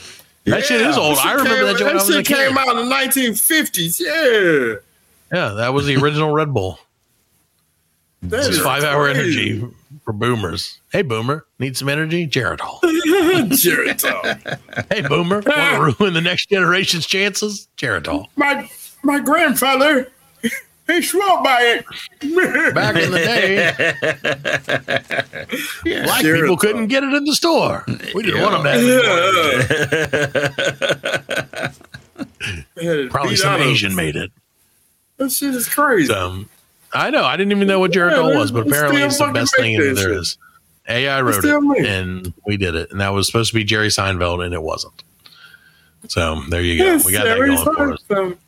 That 0.51 0.65
shit 0.65 0.81
is 0.81 0.97
old. 0.97 1.19
I 1.19 1.33
remember 1.35 1.57
came- 1.57 1.67
that 1.67 1.79
joke 1.79 1.87
when 1.87 1.91
I 1.91 1.95
was 1.95 2.09
a 2.09 2.13
shit 2.15 2.27
kid. 2.27 2.49
came 2.49 2.59
out 2.59 2.69
in 2.69 2.77
the 2.77 2.95
1950s. 2.95 4.01
Yeah. 4.01 4.75
Yeah, 5.33 5.49
that 5.55 5.75
was 5.75 5.87
the 5.87 5.97
original 5.97 6.31
Red 6.33 6.55
Bull. 6.55 6.79
That 8.23 8.39
It's 8.41 8.49
is 8.49 8.61
five 8.61 8.83
hour 8.83 9.09
energy 9.09 9.63
for 10.05 10.13
boomers. 10.13 10.81
Hey, 10.91 11.03
boomer, 11.03 11.47
need 11.61 11.77
some 11.77 11.89
energy? 11.89 12.27
Geritol. 12.27 12.81
Geritol. 12.83 14.59
Hey, 14.91 15.03
boomer, 15.03 15.43
want 15.47 15.47
to 15.47 15.97
ruin 16.03 16.15
the 16.15 16.21
next 16.21 16.49
generation's 16.49 17.07
chances? 17.07 17.69
Geritol. 17.77 18.27
My 18.37 18.69
my 19.05 19.21
grandfather, 19.21 20.11
he 20.89 21.03
swore 21.03 21.43
by 21.45 21.61
it. 21.63 22.75
Back 22.75 22.97
in 22.97 23.11
the 23.13 23.19
day, 23.19 23.57
yeah, 25.91 26.05
black 26.05 26.23
people 26.23 26.57
couldn't 26.57 26.89
get 26.89 27.05
it 27.05 27.13
in 27.13 27.25
the 27.25 27.35
store. 27.35 27.85
We 28.15 28.23
didn't 28.23 28.43
want 28.43 28.63
them 28.65 28.75
to 28.75 28.89
have 32.77 32.99
it. 32.99 33.11
Probably 33.11 33.37
some 33.37 33.61
Asian 33.61 33.95
made 33.95 34.17
it. 34.17 34.33
That 35.19 35.31
shit 35.31 35.55
is 35.55 35.69
crazy. 35.69 36.13
Um, 36.13 36.49
I 36.93 37.11
know. 37.11 37.25
I 37.25 37.37
didn't 37.37 37.53
even 37.53 37.69
know 37.69 37.81
what 37.81 37.93
Jericho 37.93 38.29
Yeah, 38.29 38.39
was, 38.39 38.51
but 38.51 38.67
apparently 38.67 39.03
it's 39.03 39.19
the 39.19 39.27
best 39.27 39.55
thing 39.57 39.79
that 39.79 39.95
there 39.95 40.09
shit. 40.09 40.19
is. 40.19 40.39
AI 40.89 41.21
wrote 41.21 41.45
it, 41.45 41.49
it. 41.55 41.87
and 41.87 42.33
we 42.47 42.57
did 42.57 42.75
it, 42.75 42.91
and 42.91 43.01
that 43.01 43.11
was 43.11 43.27
supposed 43.27 43.51
to 43.51 43.55
be 43.55 43.63
Jerry 43.63 43.89
Seinfeld, 43.89 44.43
and 44.45 44.55
it 44.55 44.63
wasn't. 44.63 45.03
So 46.09 46.41
there 46.49 46.63
you 46.63 46.79
go. 46.79 46.99
We 47.05 47.13
got 47.13 47.25
that 47.25 47.37
going 47.37 47.59
for 47.59 47.93
us. 47.93 48.39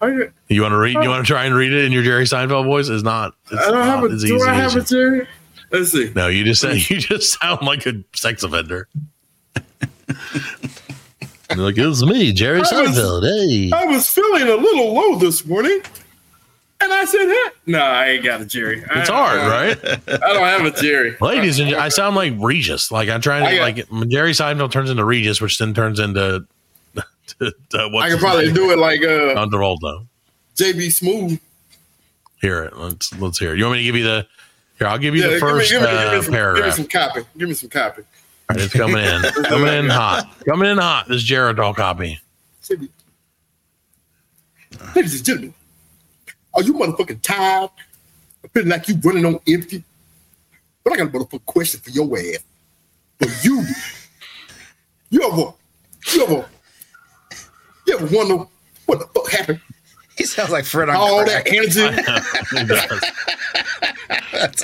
I, 0.00 0.28
You 0.48 0.62
want 0.62 0.72
to 0.72 0.78
read? 0.78 0.94
You 0.94 1.00
uh, 1.00 1.08
want 1.08 1.26
to 1.26 1.30
try 1.32 1.44
and 1.44 1.54
read 1.54 1.72
it 1.72 1.84
in 1.84 1.92
your 1.92 2.02
Jerry 2.02 2.24
Seinfeld 2.24 2.64
voice? 2.64 2.88
It's 2.88 3.02
not. 3.02 3.34
It's 3.50 3.60
I 3.66 3.70
don't 3.70 3.84
have 3.86 4.00
not 4.00 4.10
a. 4.10 4.14
as 4.14 4.22
Do 4.24 4.34
easy 4.36 4.48
I 4.48 4.54
as 4.64 4.72
have 4.74 4.82
a 4.82 4.86
Jerry? 4.86 5.28
Let's 5.70 5.92
see. 5.92 6.10
No, 6.16 6.28
you 6.28 6.44
just 6.44 6.62
you 6.90 6.96
just 6.98 7.38
sound 7.40 7.62
like 7.62 7.86
a 7.86 8.02
sex 8.14 8.42
offender. 8.42 8.88
You're 11.54 11.64
like 11.66 11.76
it's 11.78 12.04
me, 12.04 12.32
Jerry 12.32 12.58
I 12.58 12.60
was- 12.60 12.70
Seinfeld. 12.70 13.22
Hey, 13.24 13.70
I 13.76 13.84
was 13.86 14.08
feeling 14.08 14.42
a 14.48 14.54
little 14.54 14.94
low 14.94 15.16
this 15.18 15.44
morning, 15.44 15.80
and 16.80 16.92
I 16.92 17.04
said, 17.04 17.26
hey. 17.26 17.42
"No, 17.66 17.80
I 17.80 18.06
ain't 18.10 18.24
got 18.24 18.40
a 18.40 18.44
Jerry. 18.46 18.84
I- 18.88 19.00
it's 19.00 19.08
hard, 19.08 19.38
right? 19.38 19.76
I 20.08 20.32
don't 20.32 20.44
have 20.44 20.64
a 20.64 20.70
Jerry. 20.80 21.16
Ladies 21.20 21.58
and 21.58 21.74
I 21.74 21.88
sound 21.88 22.14
like 22.14 22.34
Regis. 22.38 22.92
Like 22.92 23.08
I'm 23.08 23.20
trying 23.20 23.42
to 23.44 23.60
uh, 23.62 23.70
got- 23.70 23.90
like 23.92 24.08
Jerry 24.10 24.30
Seinfeld 24.32 24.70
turns 24.70 24.90
into 24.90 25.04
Regis, 25.04 25.40
which 25.40 25.58
then 25.58 25.74
turns 25.74 25.98
into 25.98 26.46
to, 27.70 27.90
I 27.98 28.08
can 28.08 28.18
probably 28.18 28.46
name? 28.46 28.54
do 28.54 28.70
it 28.70 28.78
like 28.78 29.00
uh, 29.02 29.34
John 29.34 29.50
Travolta. 29.50 30.06
JB 30.56 30.86
Smoove. 30.86 31.40
Hear 32.40 32.64
it. 32.64 32.76
Let's 32.76 33.12
let's 33.18 33.38
hear 33.38 33.54
it. 33.54 33.58
You 33.58 33.64
want 33.64 33.76
me 33.76 33.80
to 33.80 33.84
give 33.84 33.96
you 33.96 34.04
the 34.04 34.26
here? 34.80 34.88
I'll 34.88 34.98
give 34.98 35.14
you 35.14 35.22
Yeah, 35.22 35.34
the 35.34 35.38
first 35.38 35.70
give 35.70 35.82
me, 35.82 35.88
give 35.88 35.96
me, 35.96 36.00
uh, 36.00 36.10
give 36.12 36.18
me 36.18 36.22
some, 36.24 36.54
give 36.54 36.64
me 36.64 36.70
some 36.70 36.86
copy. 36.86 37.20
Give 37.38 37.48
me 37.48 37.54
some 37.54 37.68
copy. 37.68 38.02
All 38.02 38.56
right, 38.56 38.64
it's 38.64 38.72
coming 38.72 38.96
in. 38.96 39.22
coming 39.44 39.74
in 39.74 39.88
hot. 39.90 40.34
Coming 40.46 40.70
in 40.70 40.78
hot. 40.78 41.06
This 41.06 41.22
Geritol 41.22 41.76
copy. 41.76 42.18
Ladies 44.96 45.16
and 45.16 45.24
gentlemen, 45.24 45.54
are 46.54 46.62
you 46.62 46.72
motherfucking 46.74 47.20
tired 47.22 47.70
of 48.42 48.50
feeling 48.52 48.70
like 48.70 48.88
you 48.88 48.96
running 49.02 49.26
on 49.26 49.38
empty? 49.46 49.84
But 50.82 50.94
I 50.94 50.96
got 50.96 51.08
a 51.08 51.10
motherfucking 51.10 51.44
question 51.44 51.80
for 51.80 51.90
your 51.90 52.18
ass. 52.18 52.38
For 53.18 53.46
you, 53.46 53.62
you 55.10 55.22
ever, 55.22 55.52
you 56.12 56.24
ever 56.24 56.48
You 57.90 57.98
ever 57.98 58.16
wonder 58.16 58.46
what 58.86 59.00
the 59.00 59.06
fuck 59.06 59.30
happened? 59.32 59.60
He 60.16 60.22
sounds 60.24 60.50
like 60.50 60.64
Fred 60.64 60.88
on 60.90 60.94
All 60.96 61.24
crack. 61.24 61.44
that 61.46 61.52
energy. 61.52 61.82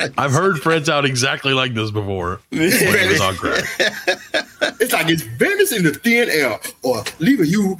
I've 0.16 0.31
heard 0.31 0.61
Fred 0.61 0.87
sound 0.87 1.07
exactly 1.07 1.53
like 1.53 1.74
this 1.74 1.91
before. 1.91 2.41
when 2.51 2.70
he 2.70 3.09
was 3.09 3.20
on 3.20 3.35
crack. 3.35 3.64
It's 4.79 4.93
like 4.93 5.09
it's 5.09 5.22
vanished 5.22 5.72
in 5.72 5.83
the 5.85 5.93
thin 5.93 6.29
air 6.31 6.59
or 6.83 7.03
leaving 7.18 7.47
you 7.47 7.77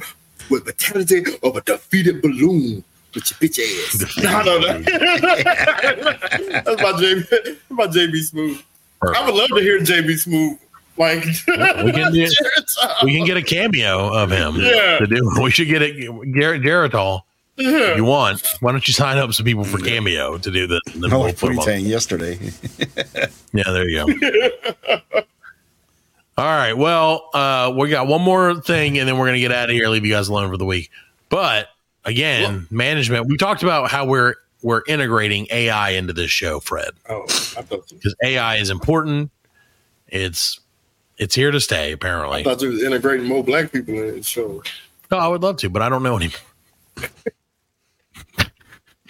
with 0.49 0.65
the 0.65 0.71
vitality 0.73 1.23
of 1.43 1.55
a 1.55 1.61
defeated 1.61 2.21
balloon 2.21 2.83
with 3.15 3.31
your 3.31 3.37
bitch 3.49 3.59
ass. 3.59 4.17
No, 4.17 4.41
no, 4.43 4.59
no. 4.59 4.79
That's 4.79 6.81
my 6.81 6.91
JB, 6.93 7.29
that's 7.29 7.49
my 7.69 7.87
JB 7.87 8.13
Smoove. 8.31 8.63
I 9.15 9.25
would 9.25 9.35
love 9.35 9.47
to 9.49 9.55
hear 9.61 9.79
JB 9.79 10.27
Smoove. 10.27 10.57
Like 10.97 11.23
We 11.47 11.91
can 11.91 12.11
do, 12.11 12.27
we 13.03 13.15
can 13.15 13.25
get 13.25 13.37
a 13.37 13.41
cameo 13.43 14.13
of 14.13 14.31
him. 14.31 14.55
Yeah. 14.55 14.97
To 14.99 15.07
do. 15.07 15.29
We 15.41 15.51
should 15.51 15.67
get 15.67 15.81
it. 15.81 15.95
Garrett 16.33 16.61
Geritol. 16.63 17.21
Yeah. 17.55 17.95
You 17.95 18.03
want? 18.05 18.47
Why 18.59 18.71
don't 18.71 18.87
you 18.87 18.93
sign 18.93 19.17
up 19.17 19.33
some 19.33 19.45
people 19.45 19.63
for 19.63 19.79
cameo 19.79 20.37
to 20.37 20.51
do 20.51 20.67
this? 20.67 20.79
And 20.93 21.03
then 21.03 21.11
we'll 21.11 21.33
put 21.33 21.51
'em. 21.51 21.57
Tang 21.57 21.85
yesterday. 21.85 22.39
Yeah, 23.53 23.71
there 23.71 23.87
you 23.89 24.05
go. 24.05 24.99
All 26.37 26.45
right. 26.45 26.73
Well, 26.73 27.29
uh, 27.33 27.73
we 27.75 27.89
got 27.89 28.05
one 28.07 28.21
more 28.21 28.61
thing, 28.61 28.99
and 28.99 29.07
then 29.07 29.17
we're 29.17 29.25
gonna 29.25 29.39
get 29.39 29.51
out 29.51 29.69
of 29.69 29.73
here, 29.75 29.87
leave 29.87 30.05
you 30.05 30.11
guys 30.13 30.27
alone 30.27 30.51
for 30.51 30.57
the 30.57 30.65
week. 30.65 30.91
But 31.29 31.69
again, 32.05 32.67
management. 32.69 33.25
We 33.27 33.37
talked 33.37 33.63
about 33.63 33.89
how 33.89 34.05
we're 34.05 34.35
we're 34.61 34.83
integrating 34.87 35.47
AI 35.49 35.91
into 35.91 36.13
this 36.13 36.29
show, 36.29 36.59
Fred, 36.59 36.91
Oh, 37.09 37.23
because 37.57 38.15
AI 38.23 38.57
is 38.57 38.69
important. 38.69 39.31
It's 40.09 40.59
it's 41.17 41.35
here 41.35 41.51
to 41.51 41.59
stay, 41.59 41.91
apparently. 41.91 42.41
I 42.41 42.43
thought 42.43 42.61
you 42.61 42.69
was 42.69 42.83
integrating 42.83 43.25
more 43.27 43.43
black 43.43 43.71
people 43.71 43.93
in 43.95 44.15
the 44.17 44.23
show. 44.23 44.61
No, 45.11 45.17
I 45.17 45.27
would 45.27 45.41
love 45.41 45.57
to, 45.57 45.69
but 45.69 45.81
I 45.81 45.89
don't 45.89 46.03
know 46.03 46.17
any. 46.17 46.31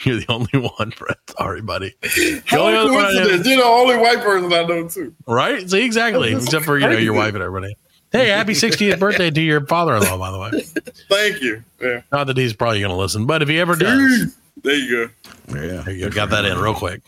You're 0.04 0.18
the 0.20 0.26
only 0.32 0.70
one, 0.78 0.92
Fred. 0.92 1.18
Sorry, 1.38 1.62
buddy. 1.62 1.96
The 2.02 2.44
How 2.46 2.60
only 2.60 2.78
other 2.78 2.94
one 2.94 3.04
coincidence? 3.06 3.48
You're 3.48 3.58
the 3.58 3.64
only 3.64 3.98
white 3.98 4.22
person 4.22 4.54
I 4.54 4.64
know 4.64 4.88
too. 4.88 5.14
right? 5.26 5.68
See, 5.70 5.84
exactly. 5.84 6.34
That's 6.34 6.46
Except 6.46 6.66
for 6.66 6.78
you 6.78 6.88
know 6.88 6.98
your 6.98 7.14
wife 7.14 7.34
and 7.34 7.42
everybody. 7.44 7.76
Hey, 8.12 8.28
happy 8.30 8.54
60th 8.54 9.00
birthday 9.02 9.32
to 9.32 9.42
your 9.42 9.66
father-in-law, 9.66 10.18
by 10.18 10.32
the 10.32 10.40
way. 10.40 10.62
Thank 11.10 11.42
you. 11.42 11.64
Yeah. 11.82 12.02
Not 12.12 12.28
that 12.28 12.38
he's 12.38 12.54
probably 12.54 12.80
going 12.80 12.92
to 12.92 12.96
listen, 12.96 13.26
but 13.26 13.42
if 13.42 13.50
he 13.50 13.60
ever 13.60 13.76
does, 13.76 14.36
There 14.64 14.76
you 14.76 15.08
go. 15.08 15.14
Yeah. 15.60 15.82
there 15.82 15.94
you 15.94 16.06
go. 16.10 16.16
Got 16.16 16.30
that 16.30 16.46
in 16.46 16.58
real 16.60 16.74
quick. 16.76 17.02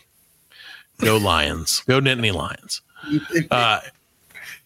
Go 0.98 1.16
Lions. 1.16 1.82
Go 1.86 2.00
Nittany 2.00 2.34
Lions. 2.34 2.82
Uh, 3.50 3.80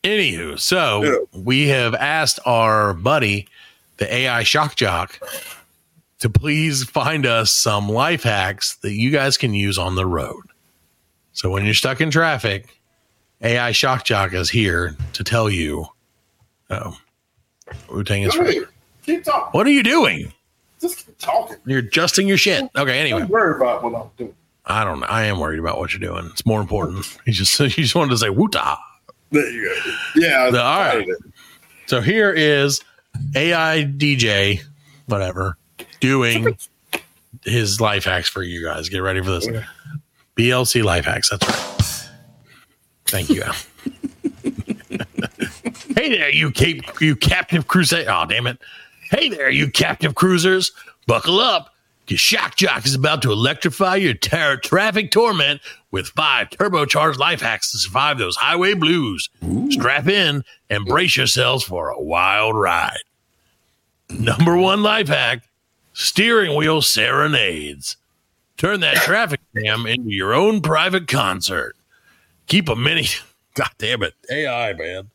anywho, 0.04 0.58
so 0.58 1.26
we 1.32 1.68
have 1.68 1.94
asked 1.94 2.38
our 2.46 2.94
buddy, 2.94 3.48
the 3.96 4.12
AI 4.12 4.42
Shock 4.42 4.76
Jock, 4.76 5.18
to 6.20 6.30
please 6.30 6.84
find 6.84 7.26
us 7.26 7.50
some 7.50 7.88
life 7.88 8.22
hacks 8.22 8.76
that 8.76 8.92
you 8.92 9.10
guys 9.10 9.36
can 9.36 9.54
use 9.54 9.78
on 9.78 9.96
the 9.96 10.06
road. 10.06 10.42
So 11.32 11.50
when 11.50 11.64
you're 11.64 11.74
stuck 11.74 12.00
in 12.00 12.10
traffic, 12.10 12.68
AI 13.42 13.72
Shock 13.72 14.04
Jock 14.04 14.32
is 14.32 14.50
here 14.50 14.96
to 15.14 15.24
tell 15.24 15.50
you. 15.50 15.86
Oh, 16.70 16.96
Wu 17.90 18.04
Tang 18.04 18.22
is. 18.22 18.34
Go. 18.34 18.64
Keep 19.04 19.24
talking. 19.24 19.50
What 19.52 19.66
are 19.66 19.70
you 19.70 19.82
doing? 19.82 20.32
Just 20.80 21.06
keep 21.06 21.18
talking. 21.18 21.56
You're 21.66 21.80
adjusting 21.80 22.26
your 22.26 22.38
shit. 22.38 22.70
Okay, 22.76 22.98
anyway. 22.98 23.20
Don't 23.20 23.30
worry 23.30 23.56
about 23.56 23.82
what 23.82 23.94
I'm 23.94 24.10
doing. 24.16 24.34
I 24.66 24.82
don't 24.84 25.00
know. 25.00 25.06
I 25.06 25.24
am 25.24 25.40
worried 25.40 25.58
about 25.58 25.78
what 25.78 25.92
you're 25.92 26.00
doing. 26.00 26.26
It's 26.32 26.46
more 26.46 26.60
important. 26.60 27.06
He 27.26 27.32
just 27.32 27.58
he 27.58 27.82
just 27.82 27.94
wanted 27.94 28.10
to 28.10 28.18
say 28.18 28.28
woota. 28.28 28.76
There 29.34 29.50
you 29.50 29.68
go. 29.84 29.92
Yeah. 30.16 30.50
The- 30.50 30.62
all 30.62 30.80
right. 30.80 31.08
So 31.86 32.00
here 32.00 32.32
is 32.32 32.80
AI 33.34 33.84
DJ, 33.84 34.60
whatever, 35.06 35.56
doing 36.00 36.56
his 37.44 37.80
life 37.80 38.04
hacks 38.04 38.28
for 38.28 38.42
you 38.42 38.64
guys. 38.64 38.88
Get 38.88 38.98
ready 39.00 39.22
for 39.22 39.30
this. 39.32 39.48
BLC 40.36 40.82
life 40.82 41.04
hacks. 41.04 41.30
That's 41.30 41.46
right. 41.46 42.10
Thank 43.06 43.30
you. 43.30 43.42
Al. 43.42 43.52
hey 45.94 46.08
there, 46.08 46.30
you 46.30 46.50
cape, 46.50 46.82
you 47.00 47.16
captive 47.16 47.68
crusader. 47.68 48.10
Oh, 48.10 48.24
damn 48.26 48.46
it. 48.46 48.58
Hey 49.10 49.28
there, 49.28 49.50
you 49.50 49.70
captive 49.70 50.14
cruisers. 50.14 50.72
Buckle 51.06 51.38
up. 51.40 51.73
Your 52.06 52.18
shock 52.18 52.56
jock 52.56 52.84
is 52.84 52.94
about 52.94 53.22
to 53.22 53.32
electrify 53.32 53.96
your 53.96 54.14
ter- 54.14 54.58
traffic 54.58 55.10
torment 55.10 55.62
with 55.90 56.08
five 56.08 56.50
turbocharged 56.50 57.16
life 57.16 57.40
hacks 57.40 57.72
to 57.72 57.78
survive 57.78 58.18
those 58.18 58.36
highway 58.36 58.74
blues. 58.74 59.30
Strap 59.70 60.06
in 60.06 60.44
and 60.68 60.84
brace 60.84 61.16
yourselves 61.16 61.64
for 61.64 61.88
a 61.88 62.00
wild 62.00 62.56
ride. 62.56 62.98
Number 64.10 64.56
one 64.56 64.82
life 64.82 65.08
hack 65.08 65.44
steering 65.94 66.56
wheel 66.56 66.82
serenades. 66.82 67.96
Turn 68.58 68.80
that 68.80 68.96
traffic 69.04 69.40
jam 69.56 69.86
into 69.86 70.10
your 70.10 70.34
own 70.34 70.60
private 70.60 71.08
concert. 71.08 71.74
Keep 72.46 72.68
a 72.68 72.76
mini, 72.76 73.06
god 73.54 73.70
damn 73.78 74.02
it, 74.02 74.12
AI, 74.30 74.74
man. 74.74 75.10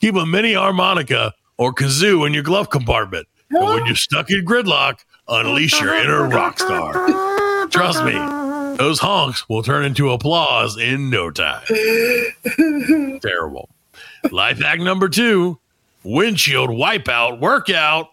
Keep 0.00 0.14
a 0.14 0.26
mini 0.26 0.54
harmonica 0.54 1.34
or 1.56 1.74
kazoo 1.74 2.24
in 2.24 2.32
your 2.32 2.44
glove 2.44 2.70
compartment. 2.70 3.26
And 3.50 3.64
when 3.64 3.86
you're 3.86 3.96
stuck 3.96 4.30
in 4.30 4.44
gridlock, 4.44 5.00
unleash 5.28 5.80
your 5.80 5.94
inner 5.94 6.28
rock 6.28 6.58
star. 6.58 7.68
Trust 7.68 8.04
me, 8.04 8.12
those 8.76 9.00
honks 9.00 9.48
will 9.48 9.62
turn 9.62 9.84
into 9.84 10.10
applause 10.10 10.76
in 10.76 11.10
no 11.10 11.30
time. 11.30 11.64
Terrible. 13.20 13.68
Life 14.30 14.60
hack 14.60 14.80
number 14.80 15.08
two 15.08 15.58
windshield 16.02 16.70
wipeout 16.70 17.40
workout. 17.40 18.08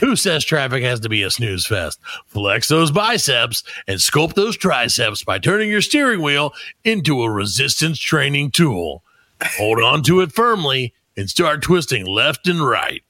Who 0.00 0.16
says 0.16 0.44
traffic 0.44 0.82
has 0.82 1.00
to 1.00 1.10
be 1.10 1.22
a 1.22 1.30
snooze 1.30 1.66
fest? 1.66 2.00
Flex 2.26 2.68
those 2.68 2.90
biceps 2.90 3.62
and 3.86 3.98
sculpt 3.98 4.34
those 4.34 4.56
triceps 4.56 5.22
by 5.22 5.38
turning 5.38 5.68
your 5.68 5.82
steering 5.82 6.22
wheel 6.22 6.54
into 6.82 7.22
a 7.22 7.30
resistance 7.30 7.98
training 7.98 8.50
tool. 8.50 9.02
Hold 9.42 9.82
on 9.82 10.02
to 10.04 10.20
it 10.20 10.32
firmly 10.32 10.94
and 11.16 11.28
start 11.28 11.62
twisting 11.62 12.06
left 12.06 12.48
and 12.48 12.66
right. 12.66 13.02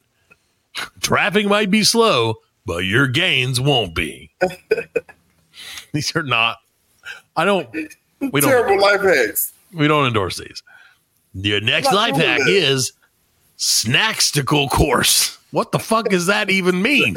Traffic 1.01 1.45
might 1.45 1.71
be 1.71 1.83
slow, 1.85 2.35
but 2.65 2.79
your 2.79 3.07
gains 3.07 3.59
won't 3.59 3.93
be. 3.95 4.31
These 5.91 6.15
are 6.15 6.23
not. 6.23 6.57
I 7.35 7.45
don't. 7.45 7.67
We 7.73 8.41
don't. 8.41 8.49
Terrible 8.49 8.79
life 8.81 9.01
hacks. 9.01 9.53
We 9.73 9.87
don't 9.87 10.07
endorse 10.07 10.37
these. 10.37 10.63
Your 11.33 11.61
next 11.61 11.91
life 11.91 12.15
hack 12.15 12.39
that. 12.39 12.47
is 12.47 12.93
snacksticle 13.57 14.69
course. 14.69 15.37
What 15.51 15.71
the 15.71 15.79
fuck 15.79 16.09
does 16.09 16.25
that 16.25 16.49
even 16.49 16.81
mean? 16.81 17.15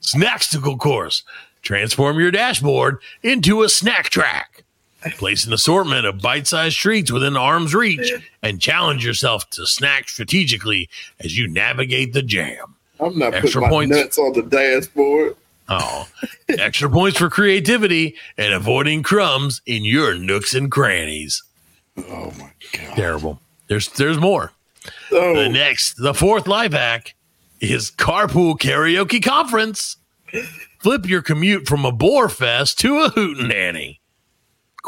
Snacksticle 0.00 0.78
course. 0.78 1.22
Transform 1.62 2.18
your 2.18 2.30
dashboard 2.30 2.98
into 3.22 3.62
a 3.62 3.68
snack 3.68 4.10
track. 4.10 4.64
Place 5.16 5.46
an 5.46 5.52
assortment 5.52 6.06
of 6.06 6.20
bite-sized 6.20 6.76
treats 6.76 7.12
within 7.12 7.36
arm's 7.36 7.74
reach 7.74 8.12
and 8.42 8.60
challenge 8.60 9.04
yourself 9.04 9.48
to 9.50 9.66
snack 9.66 10.08
strategically 10.08 10.88
as 11.20 11.38
you 11.38 11.46
navigate 11.46 12.12
the 12.12 12.22
jam. 12.22 12.74
I'm 13.00 13.18
not 13.18 13.34
Extra 13.34 13.60
putting 13.60 13.62
my 13.62 13.68
points. 13.68 13.96
nuts 13.96 14.18
on 14.18 14.32
the 14.32 14.42
dashboard. 14.42 15.36
Oh, 15.68 16.08
extra 16.48 16.88
points 16.88 17.18
for 17.18 17.28
creativity 17.28 18.16
and 18.38 18.54
avoiding 18.54 19.02
crumbs 19.02 19.60
in 19.66 19.84
your 19.84 20.14
nooks 20.14 20.54
and 20.54 20.70
crannies. 20.70 21.42
Oh 21.98 22.32
my 22.38 22.50
god. 22.72 22.96
Terrible. 22.96 23.40
There's 23.68 23.88
there's 23.90 24.18
more. 24.18 24.52
Oh, 25.12 25.34
The 25.34 25.48
next, 25.50 25.94
the 25.94 26.14
fourth 26.14 26.46
life 26.46 26.72
hack 26.72 27.14
is 27.60 27.90
carpool 27.90 28.56
karaoke 28.58 29.22
conference. 29.22 29.96
Flip 30.80 31.06
your 31.06 31.20
commute 31.22 31.66
from 31.68 31.84
a 31.84 31.92
bore 31.92 32.28
fest 32.30 32.78
to 32.80 33.00
a 33.00 33.10
hootenanny. 33.10 33.98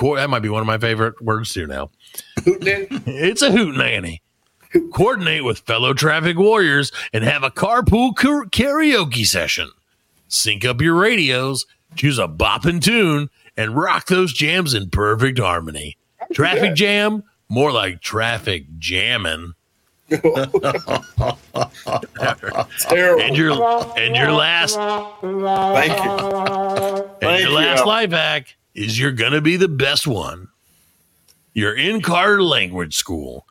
That 0.00 0.30
might 0.30 0.38
be 0.40 0.48
one 0.48 0.61
of 0.62 0.66
my 0.66 0.78
favorite 0.78 1.20
words 1.20 1.52
too 1.52 1.66
now. 1.66 1.90
It's 2.46 3.42
a 3.42 3.50
hootenanny. 3.50 4.20
Coordinate 4.92 5.44
with 5.44 5.60
fellow 5.60 5.92
traffic 5.94 6.38
warriors 6.38 6.92
and 7.12 7.24
have 7.24 7.42
a 7.42 7.50
carpool 7.50 8.14
kar- 8.14 8.44
karaoke 8.46 9.26
session. 9.26 9.70
Sync 10.28 10.64
up 10.64 10.80
your 10.80 10.94
radios, 10.94 11.66
choose 11.96 12.18
a 12.18 12.28
bopping 12.28 12.80
tune, 12.82 13.30
and 13.56 13.76
rock 13.76 14.06
those 14.06 14.32
jams 14.32 14.74
in 14.74 14.88
perfect 14.90 15.38
harmony. 15.40 15.96
Traffic 16.32 16.74
jam, 16.74 17.24
more 17.48 17.72
like 17.72 18.00
traffic 18.00 18.64
jamming. 18.78 19.54
And 22.90 23.36
your 23.36 23.52
and 23.98 24.16
your 24.16 24.32
last 24.32 24.74
Thank 24.76 25.22
you. 26.04 26.10
and 26.10 27.20
Thank 27.20 27.40
your 27.42 27.50
last 27.50 27.80
Al. 27.80 27.86
life 27.86 28.10
hack 28.10 28.56
is 28.74 28.98
you're 28.98 29.12
gonna 29.12 29.40
be 29.40 29.56
the 29.56 29.68
best 29.68 30.06
one. 30.06 30.48
You're 31.54 31.76
in 31.76 32.00
car 32.00 32.42
language 32.42 32.96
school. 32.96 33.46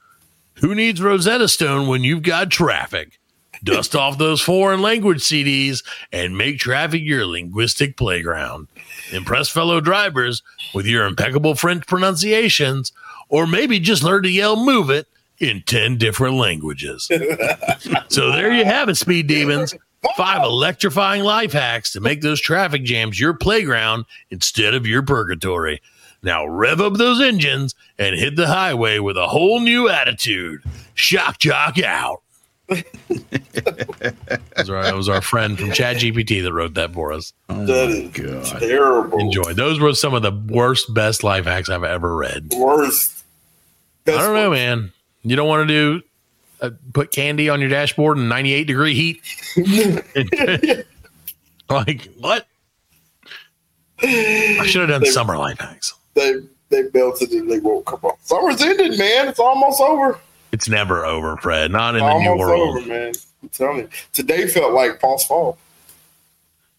Who 0.62 0.76
needs 0.76 1.02
Rosetta 1.02 1.48
Stone 1.48 1.88
when 1.88 2.04
you've 2.04 2.24
got 2.24 2.52
traffic? 2.52 3.20
Dust 3.64 3.96
off 3.96 4.18
those 4.18 4.42
foreign 4.42 4.82
language 4.82 5.20
CDs 5.20 5.84
and 6.12 6.38
make 6.38 6.60
traffic 6.60 7.02
your 7.04 7.26
linguistic 7.26 7.98
playground. 7.98 8.68
Impress 9.12 9.50
fellow 9.50 9.82
drivers 9.82 10.44
with 10.74 10.86
your 10.86 11.06
impeccable 11.06 11.56
French 11.56 11.86
pronunciations, 11.86 12.94
or 13.28 13.46
maybe 13.46 13.80
just 13.80 14.04
learn 14.04 14.24
to 14.24 14.30
yell 14.30 14.56
"Move 14.56 14.90
it" 14.90 15.08
in 15.40 15.62
ten 15.66 15.98
different 15.98 16.36
languages. 16.36 17.10
so 18.08 18.32
there 18.32 18.54
you 18.54 18.66
have 18.66 18.88
it, 18.88 18.96
Speed 18.96 19.28
Demons. 19.28 19.76
Five 20.16 20.44
electrifying 20.44 21.24
life 21.24 21.52
hacks 21.52 21.92
to 21.92 22.00
make 22.00 22.22
those 22.22 22.40
traffic 22.40 22.84
jams 22.84 23.20
your 23.20 23.34
playground 23.34 24.06
instead 24.30 24.74
of 24.74 24.88
your 24.88 25.02
purgatory. 25.04 25.82
Now 26.22 26.46
rev 26.46 26.82
up 26.82 26.94
those 26.94 27.22
engines 27.22 27.76
and 27.98 28.16
hit 28.16 28.36
the 28.36 28.48
highway 28.48 29.00
with 29.00 29.18
a 29.18 29.28
whole 29.28 29.60
new 29.60 29.90
attitude. 29.90 30.62
Shock 30.94 31.40
jock 31.40 31.80
out. 31.80 32.22
that, 32.68 34.42
was 34.58 34.70
our, 34.70 34.84
that 34.84 34.96
was 34.96 35.10
our 35.10 35.22
friend 35.22 35.58
from 35.58 35.72
Chat 35.72 35.98
GPT 35.98 36.44
that 36.44 36.54
wrote 36.54 36.76
that 36.76 36.94
for 36.94 37.12
us. 37.12 37.34
That 37.48 37.90
is 37.90 38.52
terrible. 38.52 39.18
Enjoy. 39.18 39.54
Those 39.54 39.80
were 39.80 39.94
some 39.96 40.14
of 40.14 40.22
the 40.22 40.32
worst, 40.32 40.94
best 40.94 41.24
life 41.24 41.46
hacks 41.46 41.70
I've 41.70 41.84
ever 41.84 42.16
read. 42.16 42.54
Worst. 42.56 43.24
I 44.06 44.12
don't 44.12 44.36
know, 44.36 44.52
man. 44.52 44.92
You 45.24 45.36
don't 45.36 45.48
want 45.48 45.68
to 45.68 45.74
do 45.74 46.04
uh, 46.62 46.72
put 46.94 47.12
candy 47.12 47.50
on 47.50 47.60
your 47.60 47.70
dashboard 47.70 48.18
in 48.18 48.28
98 48.28 48.64
degree 48.66 48.94
heat. 48.94 49.22
like 51.70 52.10
what? 52.18 52.48
I 54.02 54.66
should 54.66 54.90
have 54.90 55.02
done 55.02 55.12
summer 55.12 55.38
life 55.38 55.60
hacks. 55.60 55.94
They 56.20 56.34
they 56.70 56.90
belted 56.90 57.32
it. 57.32 57.48
They 57.48 57.60
woke 57.60 57.86
come 57.86 58.00
on. 58.04 58.14
Summer's 58.24 58.62
ended, 58.62 58.98
man. 59.00 59.28
It's 59.30 59.40
almost 59.40 59.82
over. 59.82 60.20
It's 60.52 60.68
never 60.68 61.06
over, 61.06 61.38
Fred. 61.38 61.72
Not 61.72 61.96
in 61.96 62.02
the 62.02 62.20
new 62.20 62.30
almost 62.30 62.40
world. 62.40 62.78
over, 62.78 62.86
man. 62.88 63.12
I'm 63.42 63.50
telling 63.50 63.78
you. 63.80 63.90
Today 64.14 64.48
felt 64.48 64.74
like 64.74 65.00
false 65.00 65.26
fall. 65.26 65.58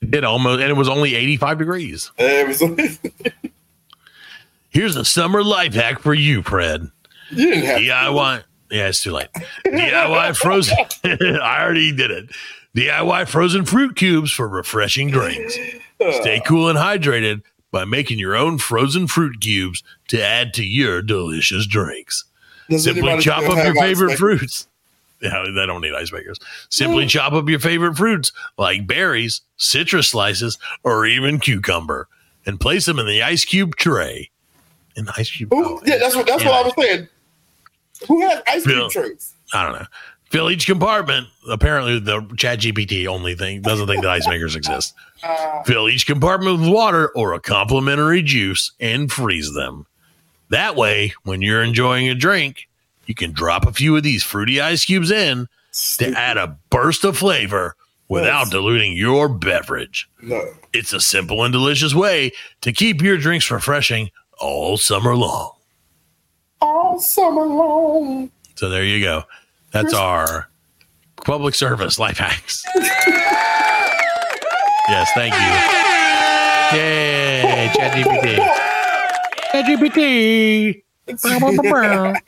It 0.02 0.24
almost, 0.24 0.60
and 0.60 0.70
it 0.70 0.74
was 0.74 0.88
only 0.88 1.14
85 1.14 1.58
degrees. 1.58 2.10
It 2.18 2.46
was, 2.48 2.98
Here's 4.70 4.94
a 4.96 5.04
summer 5.04 5.42
life 5.42 5.74
hack 5.74 5.98
for 6.00 6.14
you, 6.14 6.42
Fred. 6.42 6.90
didn't 7.34 7.64
have 7.64 7.78
DIY. 7.80 8.42
Yeah, 8.70 8.88
it's 8.88 9.02
too 9.02 9.10
late. 9.12 9.28
DIY 9.66 10.36
frozen. 10.40 10.76
I 11.04 11.62
already 11.62 11.90
did 11.92 12.10
it. 12.12 12.30
DIY 12.76 13.28
frozen 13.28 13.64
fruit 13.64 13.96
cubes 13.96 14.30
for 14.30 14.48
refreshing 14.48 15.10
drinks. 15.10 15.56
Uh. 16.00 16.12
Stay 16.20 16.40
cool 16.46 16.68
and 16.68 16.78
hydrated 16.78 17.42
by 17.70 17.84
making 17.84 18.18
your 18.18 18.36
own 18.36 18.58
frozen 18.58 19.06
fruit 19.06 19.40
cubes 19.40 19.82
to 20.08 20.22
add 20.22 20.52
to 20.54 20.64
your 20.64 21.02
delicious 21.02 21.66
drinks. 21.66 22.24
Does 22.68 22.84
Simply 22.84 23.18
chop 23.20 23.42
up 23.44 23.64
your 23.64 23.74
favorite 23.74 24.16
fruits. 24.16 24.68
Yeah, 25.20 25.44
they 25.54 25.66
don't 25.66 25.82
need 25.82 25.94
ice 25.94 26.12
makers. 26.12 26.38
Simply 26.70 27.04
mm. 27.04 27.10
chop 27.10 27.32
up 27.34 27.48
your 27.48 27.58
favorite 27.58 27.96
fruits 27.96 28.32
like 28.56 28.86
berries, 28.86 29.42
citrus 29.58 30.08
slices, 30.08 30.56
or 30.82 31.04
even 31.04 31.40
cucumber, 31.40 32.08
and 32.46 32.58
place 32.58 32.86
them 32.86 32.98
in 32.98 33.06
the 33.06 33.22
ice 33.22 33.44
cube 33.44 33.76
tray. 33.76 34.30
In 34.96 35.04
the 35.04 35.12
ice 35.16 35.30
cube. 35.30 35.50
Who, 35.52 35.64
oh, 35.64 35.80
yeah, 35.84 35.98
that's 35.98 36.16
what 36.16 36.26
that's 36.26 36.44
what 36.44 36.54
I 36.54 36.62
was 36.62 36.72
saying. 36.78 37.08
Who 38.08 38.20
has 38.22 38.42
ice 38.46 38.64
Bill. 38.64 38.88
trays? 38.88 39.34
I 39.52 39.64
don't 39.64 39.72
know. 39.80 39.86
Fill 40.30 40.50
each 40.50 40.66
compartment. 40.66 41.26
Apparently, 41.48 41.98
the 41.98 42.20
ChatGPT 42.20 43.06
only 43.06 43.34
thing 43.34 43.62
doesn't 43.62 43.88
think 43.88 44.02
that 44.02 44.10
ice 44.10 44.28
makers 44.28 44.54
exist. 44.54 44.94
Uh, 45.24 45.62
Fill 45.64 45.88
each 45.88 46.06
compartment 46.06 46.60
with 46.60 46.68
water 46.68 47.10
or 47.16 47.34
a 47.34 47.40
complimentary 47.40 48.22
juice 48.22 48.70
and 48.78 49.10
freeze 49.10 49.52
them. 49.54 49.86
That 50.50 50.76
way, 50.76 51.14
when 51.24 51.42
you're 51.42 51.62
enjoying 51.62 52.08
a 52.08 52.14
drink, 52.14 52.68
you 53.06 53.14
can 53.14 53.32
drop 53.32 53.66
a 53.66 53.72
few 53.72 53.96
of 53.96 54.04
these 54.04 54.22
fruity 54.22 54.60
ice 54.60 54.84
cubes 54.84 55.10
in 55.10 55.48
to 55.98 56.12
add 56.12 56.36
a 56.36 56.56
burst 56.70 57.04
of 57.04 57.18
flavor 57.18 57.74
without 58.08 58.50
diluting 58.50 58.92
your 58.92 59.28
beverage. 59.28 60.08
No. 60.22 60.48
It's 60.72 60.92
a 60.92 61.00
simple 61.00 61.42
and 61.42 61.52
delicious 61.52 61.94
way 61.94 62.32
to 62.60 62.72
keep 62.72 63.02
your 63.02 63.16
drinks 63.16 63.50
refreshing 63.50 64.10
all 64.40 64.76
summer 64.76 65.16
long. 65.16 65.52
All 66.60 67.00
summer 67.00 67.46
long. 67.46 68.30
So 68.56 68.68
there 68.68 68.84
you 68.84 69.02
go. 69.02 69.24
That's 69.72 69.94
our 69.94 70.48
public 71.24 71.54
service 71.54 71.98
life 71.98 72.18
hacks. 72.18 72.64
yes, 74.88 75.10
thank 75.14 75.34
you. 75.34 75.40
Yay, 76.78 77.70
ChatGPT. 77.74 78.38
ChatGPT. 79.52 80.82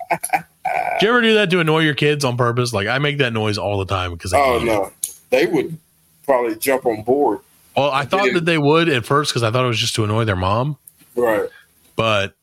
Do 1.00 1.06
you 1.06 1.08
ever 1.12 1.20
do 1.20 1.34
that 1.34 1.50
to 1.50 1.60
annoy 1.60 1.80
your 1.80 1.94
kids 1.94 2.24
on 2.24 2.36
purpose? 2.36 2.72
Like 2.72 2.86
I 2.88 2.98
make 2.98 3.18
that 3.18 3.32
noise 3.32 3.58
all 3.58 3.78
the 3.78 3.84
time 3.86 4.12
because 4.12 4.32
Oh 4.34 4.58
no, 4.62 4.92
they 5.30 5.46
would 5.46 5.76
probably 6.24 6.56
jump 6.56 6.86
on 6.86 7.02
board. 7.02 7.40
Well, 7.76 7.90
I 7.90 8.04
thought 8.04 8.32
that 8.34 8.44
they 8.44 8.58
would 8.58 8.88
at 8.88 9.04
first 9.04 9.30
because 9.32 9.42
I 9.42 9.50
thought 9.50 9.64
it 9.64 9.68
was 9.68 9.78
just 9.78 9.94
to 9.96 10.04
annoy 10.04 10.24
their 10.24 10.36
mom, 10.36 10.76
Right. 11.16 11.48
but 11.96 12.34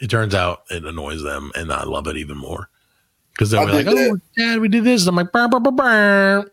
it 0.00 0.08
turns 0.08 0.34
out 0.34 0.62
it 0.70 0.84
annoys 0.84 1.22
them, 1.22 1.52
and 1.54 1.72
I 1.72 1.84
love 1.84 2.06
it 2.08 2.16
even 2.16 2.36
more 2.36 2.68
because 3.32 3.50
they're 3.50 3.60
I 3.60 3.64
like, 3.64 3.86
did 3.86 4.12
"Oh, 4.12 4.18
Dad, 4.36 4.60
we 4.60 4.68
did 4.68 4.84
this." 4.84 5.06
I'm 5.06 5.16
like, 5.16 5.32
"Burr, 5.32 5.48
burr, 5.48 5.60
burr, 5.60 5.70
burr." 5.70 6.50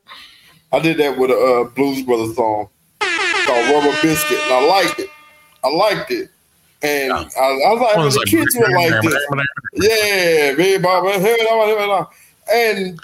I 0.72 0.80
did 0.80 0.98
that 0.98 1.18
with 1.18 1.32
a 1.32 1.36
uh, 1.36 1.64
Blues 1.76 2.04
Brothers 2.04 2.36
song 2.36 2.70
called 3.00 3.70
Rubber 3.74 3.98
Biscuit, 4.02 4.40
and 4.40 4.54
I 4.54 4.68
liked 4.68 5.00
it. 5.00 5.10
I 5.64 5.70
liked 5.70 6.12
it. 6.12 6.30
And 6.82 7.12
I, 7.12 7.18
I 7.18 7.74
was 7.74 7.82
like, 7.82 7.96
those, 7.96 8.14
the 8.14 8.20
like, 8.20 8.28
kids 8.30 8.56
were 8.56 8.70
like 8.70 9.02
this. 9.02 9.28
Yeah, 9.74 10.56
baby, 10.56 10.82
Baba, 10.82 11.20
here 11.20 11.36
it 11.38 11.48
all, 11.52 11.66
here 11.66 11.78
it 11.78 11.90
all. 11.90 12.14
and 12.54 13.00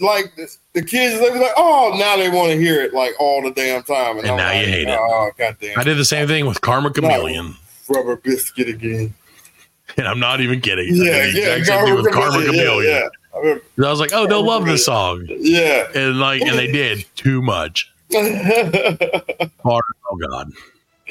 like 0.00 0.34
the, 0.36 0.54
the 0.74 0.82
kids, 0.82 1.20
they 1.20 1.30
was 1.30 1.40
like, 1.40 1.52
oh, 1.56 1.96
now 1.98 2.16
they 2.16 2.28
want 2.28 2.50
to 2.50 2.58
hear 2.58 2.82
it 2.82 2.92
like 2.92 3.14
all 3.18 3.42
the 3.42 3.50
damn 3.52 3.82
time. 3.82 4.18
And 4.18 4.26
I'm 4.26 4.36
now 4.36 4.48
like, 4.48 4.66
you 4.66 4.72
hate 4.72 4.88
it. 4.88 4.98
Oh, 5.00 5.30
goddamn. 5.38 5.78
I 5.78 5.84
did 5.84 5.96
the 5.96 6.04
same 6.04 6.26
thing 6.26 6.46
with 6.46 6.60
Karma 6.60 6.90
Chameleon, 6.90 7.54
Rubber 7.88 8.16
Biscuit 8.16 8.68
again. 8.68 9.14
and 9.96 10.08
I'm 10.08 10.18
not 10.20 10.40
even 10.40 10.60
kidding. 10.60 10.92
I 10.94 11.04
Yeah, 11.04 11.22
did 11.26 11.34
yeah, 11.34 11.54
exact 11.56 11.86
same 11.86 11.96
thing 11.96 12.04
with 12.04 12.12
Karma 12.12 12.38
yeah, 12.40 12.46
Chameleon. 12.46 12.84
Yeah, 12.84 13.08
I 13.34 13.38
remember. 13.38 13.64
I 13.78 13.90
was 13.90 14.00
like, 14.00 14.10
"Oh, 14.12 14.26
they'll 14.26 14.44
love 14.44 14.64
this 14.64 14.84
song," 14.84 15.26
yeah. 15.28 15.88
and 15.94 16.18
like, 16.18 16.42
and 16.42 16.58
they 16.58 16.70
did 16.70 17.04
too 17.16 17.42
much. 17.42 17.92
Hard, 18.12 19.84
oh 20.10 20.16
God. 20.28 20.52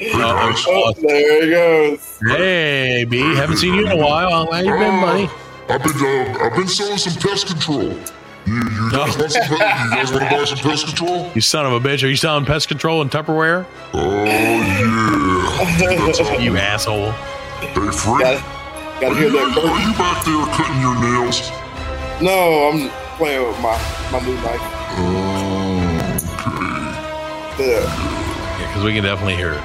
Oh, 0.00 0.92
there 1.00 1.44
he 1.44 1.50
goes. 1.50 2.18
Hey, 2.26 3.04
B, 3.08 3.18
haven't 3.34 3.58
seen 3.58 3.74
you 3.74 3.86
in 3.86 3.92
a 3.92 3.96
while. 3.96 4.50
How 4.50 4.58
you 4.58 4.72
been, 4.72 5.00
buddy? 5.00 5.30
I've 5.68 5.82
been 5.82 5.92
uh, 5.92 6.38
I've 6.40 6.56
been 6.56 6.68
selling 6.68 6.98
some 6.98 7.14
pest 7.22 7.46
control. 7.46 7.82
You, 8.46 8.56
you 8.56 8.90
guys 8.90 9.16
want 9.16 9.32
some? 9.32 9.52
You 9.52 9.58
guys 9.58 10.12
want 10.12 10.24
to 10.24 10.30
buy 10.30 10.44
some 10.44 10.58
pest 10.58 10.86
control? 10.86 11.30
You 11.34 11.40
son 11.40 11.64
of 11.66 11.72
a 11.72 11.80
bitch! 11.80 12.02
Are 12.02 12.08
you 12.08 12.16
selling 12.16 12.44
pest 12.44 12.68
control 12.68 13.02
and 13.02 13.10
Tupperware? 13.10 13.64
Oh 13.94 14.24
yeah. 14.24 15.96
That's. 16.06 16.20
You 16.40 16.56
asshole! 16.56 17.12
Hey, 17.12 17.90
Fred. 17.92 18.42
Gotta, 19.04 19.14
gotta 19.14 19.14
Are 19.14 19.18
hear 19.18 19.28
you, 19.28 19.54
that. 19.54 19.64
are 19.64 19.80
you 19.84 19.92
back 20.00 20.24
there 20.24 20.46
cutting 20.56 20.80
your 20.80 20.96
nails? 20.96 21.50
No, 22.22 22.70
I'm 22.72 22.88
playing 23.18 23.46
with 23.46 23.58
my 23.60 23.76
my 24.10 24.20
new 24.24 24.34
knife. 24.40 24.64
Oh, 24.96 25.84
okay. 26.32 27.68
Yeah, 27.68 27.84
Yeah, 27.84 28.66
because 28.68 28.84
we 28.84 28.94
can 28.94 29.04
definitely 29.04 29.36
hear 29.36 29.52
it, 29.52 29.62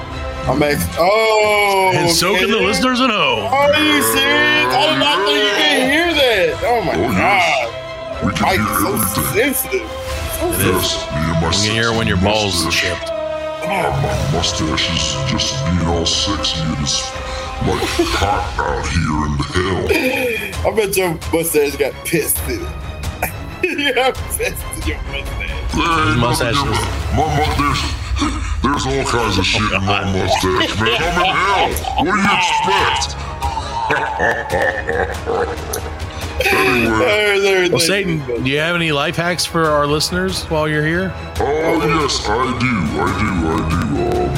I'm 0.48 0.62
ex- 0.62 0.84
Oh, 0.98 1.92
and 1.94 2.10
so 2.10 2.34
can 2.36 2.50
the 2.50 2.58
man. 2.58 2.66
listeners 2.66 3.00
at 3.00 3.08
home. 3.10 3.44
Oh. 3.44 3.46
Are 3.48 3.72
you 3.80 4.02
serious? 4.02 4.74
I 4.74 4.92
did 4.92 4.98
not 5.00 5.18
think 5.24 5.40
you 5.40 5.52
could 5.56 5.88
hear 5.88 6.10
that. 6.12 6.64
Oh 6.64 6.80
my 6.84 6.94
Oh, 6.96 7.12
god. 7.16 8.24
We 8.26 8.32
can 8.34 8.42
Mike 8.42 8.60
hear 8.60 8.68
is 8.68 9.12
so 9.14 9.20
everything. 9.22 9.54
sensitive. 9.54 9.88
It 10.42 10.60
is. 10.60 10.68
Yes, 10.68 11.10
me 11.12 11.16
and 11.16 11.40
my 11.40 11.48
We 11.48 11.54
can 11.54 11.72
hear 11.74 11.92
when 11.96 12.06
your 12.06 12.16
balls 12.18 12.64
mustache. 12.64 12.92
shipped. 12.92 13.10
Oh, 13.10 13.68
my 13.68 14.32
mustache 14.36 14.90
is 14.92 15.30
just 15.30 15.54
being 15.64 15.86
all 15.88 16.04
sexy 16.06 16.60
and 16.60 16.76
it's 16.82 17.00
like 17.66 17.82
hot 18.16 18.56
out 18.58 18.86
here 18.88 19.24
in 19.26 19.32
the 19.36 19.44
hell. 19.54 20.72
I 20.72 20.76
bet 20.76 20.96
your 20.96 21.12
mustache 21.32 21.76
got 21.76 21.92
pissed 22.06 22.38
in 22.48 22.60
it. 22.62 22.68
you 23.78 23.92
got 23.94 24.14
pissed 24.36 24.64
in 24.76 24.82
your 24.88 25.00
mustache. 25.12 25.50
Hey, 25.72 26.16
mustache 26.20 26.54
no, 26.54 26.72
is- 26.72 26.78
my, 27.16 27.24
my, 27.26 27.44
there's, 27.58 27.82
there's 28.62 28.84
all 28.86 29.04
kinds 29.10 29.38
of 29.38 29.44
shit 29.46 29.62
in 29.72 29.84
my 29.84 30.04
mustache, 30.12 30.80
man. 30.80 31.00
I'm 31.00 31.20
in 31.20 31.34
hell. 31.34 31.70
What 32.04 32.04
do 32.04 32.20
you 32.20 32.32
expect? 32.36 34.20
anyway, 36.46 37.68
Well, 37.70 37.78
Satan, 37.80 38.18
do 38.42 38.48
you 38.50 38.58
have 38.58 38.74
any 38.76 38.92
life 38.92 39.16
hacks 39.16 39.44
for 39.44 39.64
our 39.66 39.86
listeners 39.86 40.44
while 40.44 40.68
you're 40.68 40.84
here? 40.86 41.12
oh 41.40 42.00
yes, 42.00 42.26
I 42.26 42.58
do, 42.58 42.72
I 43.00 43.04
do, 43.20 43.30
I 43.48 43.56
do. 43.68 43.76
Um, 44.20 44.30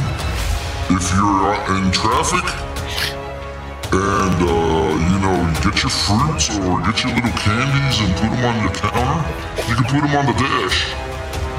if 0.97 1.05
you're 1.15 1.55
uh, 1.55 1.79
in 1.79 1.91
traffic 1.93 2.42
and 3.93 4.41
uh, 4.43 4.89
you 5.13 5.19
know 5.21 5.39
get 5.63 5.77
your 5.83 5.91
fruits 5.93 6.49
or 6.59 6.81
get 6.83 6.97
your 7.05 7.13
little 7.15 7.37
candies 7.39 7.97
and 8.01 8.11
put 8.17 8.31
them 8.33 8.45
on 8.45 8.57
your 8.65 8.73
counter, 8.75 9.21
you 9.69 9.75
can 9.77 9.85
put 9.85 10.01
them 10.01 10.15
on 10.17 10.27
the 10.27 10.37
dash. 10.41 10.89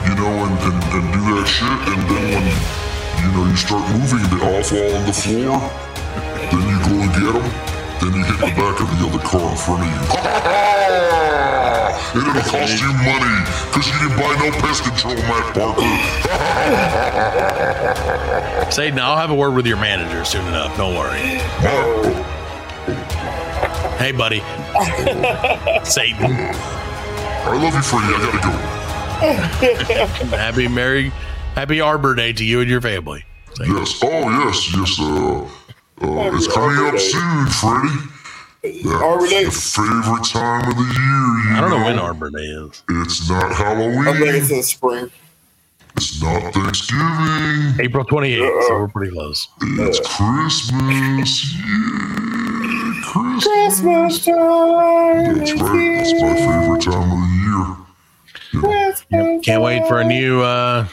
you 0.08 0.16
know, 0.16 0.34
and, 0.46 0.58
and, 0.68 0.84
and 0.96 1.06
do 1.14 1.22
that 1.36 1.48
shit. 1.48 1.80
And 1.94 2.02
then 2.10 2.26
when, 2.34 2.46
you 3.24 3.30
know, 3.38 3.46
you 3.50 3.56
start 3.56 3.84
moving, 3.96 4.24
they 4.32 4.42
all 4.46 4.64
fall 4.64 4.96
on 4.98 5.06
the 5.06 5.14
floor. 5.14 5.58
Then 6.52 6.64
you 6.70 6.78
go 6.84 6.94
and 7.04 7.12
get 7.14 7.34
them. 7.34 7.48
Then 8.02 8.14
you 8.20 8.24
hit 8.26 8.40
the 8.40 8.52
back 8.60 8.78
of 8.82 8.88
the 8.92 9.08
other 9.08 9.24
car 9.24 9.52
in 9.52 9.58
front 9.58 9.84
of 9.84 11.14
you. 11.14 11.20
and 12.14 12.22
it'll 12.22 12.42
cost 12.50 12.80
you 12.82 12.94
money 12.94 13.44
because 13.68 13.88
you 13.88 13.94
didn't 14.00 14.18
buy 14.18 14.36
no 14.40 14.52
pest 14.62 14.84
control, 14.84 15.16
Matt 15.16 15.54
Parker. 15.54 15.82
Satan, 18.72 19.00
I'll 19.00 19.18
have 19.18 19.32
a 19.32 19.36
word 19.36 19.56
with 19.56 19.66
your 19.66 19.78
manager 19.78 20.24
soon 20.26 20.46
enough. 20.48 20.78
Don't 20.78 20.96
worry. 20.96 21.20
Hey, 23.98 24.12
buddy. 24.12 24.40
Satan. 25.84 26.54
I 27.46 27.60
love 27.62 27.74
you, 27.74 27.82
Freddie. 27.82 28.14
I 28.14 28.20
gotta 28.20 28.40
go. 28.48 28.52
happy 30.38 30.68
Merry, 30.68 31.12
Happy 31.56 31.82
Arbor 31.82 32.14
Day 32.16 32.34
to 32.34 32.44
you 32.44 32.62
and 32.62 32.70
your 32.70 32.82
family. 32.82 33.24
Yes. 33.60 34.00
Oh, 34.04 34.30
yes, 34.46 34.76
yes. 34.76 35.00
Uh, 35.00 35.44
uh, 36.02 36.36
it's 36.36 36.48
coming 36.52 36.78
up 36.86 37.00
soon, 37.00 37.48
Freddie. 37.48 38.13
Arbor 38.64 39.28
Day. 39.28 39.44
The 39.44 39.52
favorite 39.52 40.24
time 40.24 40.70
of 40.70 40.76
the 40.78 40.84
year. 40.84 41.52
You 41.52 41.58
I 41.58 41.62
don't 41.62 41.70
know 41.70 41.84
when 41.86 42.00
Arbor 42.00 42.30
Day 42.30 42.38
is. 42.38 42.84
It's 42.90 43.30
not 43.30 43.52
Halloween. 43.54 44.08
I 44.08 44.14
think 44.14 44.36
it's 44.36 44.50
in 44.52 44.58
the 44.58 44.64
spring. 44.64 45.12
It's 45.98 46.22
not 46.22 46.54
Thanksgiving. 46.54 47.86
April 47.86 48.06
28th, 48.06 48.68
so 48.68 48.80
we're 48.80 48.88
pretty 48.88 49.12
close. 49.12 49.48
It's 49.62 50.00
Christmas. 50.00 51.54
Yeah, 51.54 53.02
Christmas. 53.04 53.44
Christmas 53.82 54.26
time. 54.26 55.38
That's 55.38 55.54
right. 55.54 55.98
It's 56.02 56.14
my 56.22 56.36
favorite 56.36 56.82
time 56.82 57.12
of 57.12 57.20
the 57.20 57.28
year. 57.44 58.62
Christmas 58.62 59.46
Can't 59.46 59.62
wait 59.62 59.86
for 59.88 60.00
a 60.00 60.06
new 60.06 60.42
uh 60.42 60.88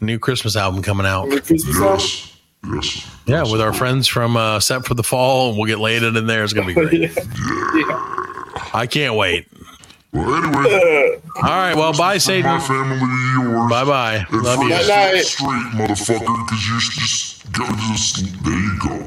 new 0.00 0.18
Christmas 0.20 0.54
album 0.56 0.82
coming 0.82 1.06
out. 1.06 1.28
The 1.28 1.40
Christmas 1.40 1.80
album. 1.80 2.27
Yes. 2.64 2.96
Yes. 2.96 3.16
Yeah, 3.26 3.42
with 3.50 3.60
our 3.60 3.72
friends 3.72 4.08
from 4.08 4.36
uh 4.36 4.58
Set 4.60 4.84
for 4.84 4.94
the 4.94 5.02
Fall, 5.02 5.50
and 5.50 5.58
we'll 5.58 5.66
get 5.66 5.78
laid 5.78 6.02
in 6.02 6.26
there. 6.26 6.44
It's 6.44 6.52
gonna 6.52 6.66
be 6.66 6.74
great. 6.74 7.10
I 8.74 8.86
can't 8.90 9.14
wait. 9.14 9.46
Well, 10.12 10.34
anyway, 10.34 11.20
All 11.36 11.42
right, 11.42 11.74
well, 11.76 11.92
bye, 11.92 12.14
my 12.14 12.18
Satan. 12.18 12.60
family, 12.60 12.98
yours. 13.34 13.70
Bye 13.70 13.84
bye. 13.84 14.26
Love 14.32 14.62
you. 14.62 14.70
first, 14.70 14.88
Night, 14.88 15.12
night. 15.14 15.24
straight, 15.24 15.48
motherfucker, 15.76 16.46
because 16.46 16.68
you're 16.68 16.80
just, 16.80 17.52
go, 17.52 17.66
just, 17.92 18.44
there 18.44 18.54
you 18.54 18.78
go. 18.80 19.06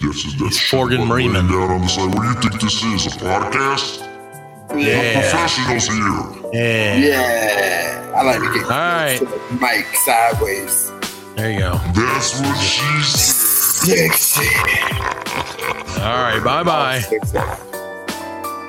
Yes, 0.00 0.24
that's 0.38 0.56
It's 0.56 0.70
Forgan 0.70 1.06
laying 1.08 1.32
Freeman. 1.32 1.48
down 1.48 1.70
on 1.70 1.80
the 1.82 1.88
side. 1.88 2.14
What 2.14 2.22
do 2.22 2.28
you 2.28 2.34
think 2.40 2.60
this 2.62 2.82
is? 2.82 3.06
A 3.06 3.10
podcast? 3.18 4.00
Yeah. 4.76 5.20
Professionals 5.20 5.86
here. 5.86 6.50
Yeah. 6.52 6.96
Yeah. 6.96 8.12
I 8.16 8.22
like 8.22 8.38
to 8.38 8.52
get 8.54 8.62
All 8.64 8.70
right. 8.70 9.18
to 9.18 9.24
the 9.26 9.58
mic 9.60 9.86
sideways. 9.96 10.90
There 11.38 11.52
you 11.52 11.58
go. 11.60 11.72
That's 11.94 12.40
what 12.40 12.56
she 12.58 12.82
said. 13.02 14.10
Sexy. 14.12 14.48
All 16.00 16.18
right. 16.22 16.40
Bye 16.42 16.62
bye. 16.64 17.02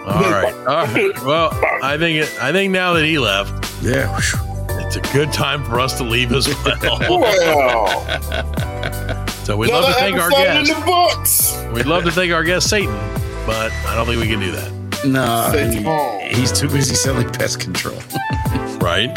All 0.05 0.21
right. 0.31 0.53
All 0.67 0.85
right. 0.85 1.23
Well, 1.25 1.49
I 1.83 1.97
think 1.97 2.23
it, 2.23 2.29
I 2.41 2.51
think 2.51 2.71
now 2.71 2.93
that 2.93 3.03
he 3.05 3.17
left, 3.17 3.51
Yeah. 3.81 4.15
it's 4.85 4.95
a 4.95 5.01
good 5.13 5.33
time 5.33 5.63
for 5.65 5.79
us 5.79 5.97
to 5.97 6.03
leave 6.03 6.31
as 6.31 6.47
well. 6.47 6.77
Well, 7.09 8.05
So 9.45 9.57
we'd 9.57 9.71
love 9.71 9.85
to 9.87 9.93
thank 9.93 10.15
our 10.17 10.27
episode 10.31 10.57
in 10.59 10.65
guest. 10.65 10.79
the 10.79 10.85
books. 10.85 11.73
We'd 11.73 11.85
love 11.87 12.03
to 12.03 12.11
thank 12.11 12.31
our 12.31 12.43
guest 12.43 12.69
Satan, 12.69 12.93
but 13.47 13.71
I 13.87 13.95
don't 13.95 14.05
think 14.05 14.21
we 14.21 14.27
can 14.27 14.39
do 14.39 14.51
that. 14.51 14.71
No, 15.05 15.49
he- 16.29 16.35
he's 16.35 16.51
too 16.51 16.69
busy 16.69 16.93
selling 16.93 17.29
pest 17.31 17.59
control. 17.59 17.97
Right? 18.79 19.09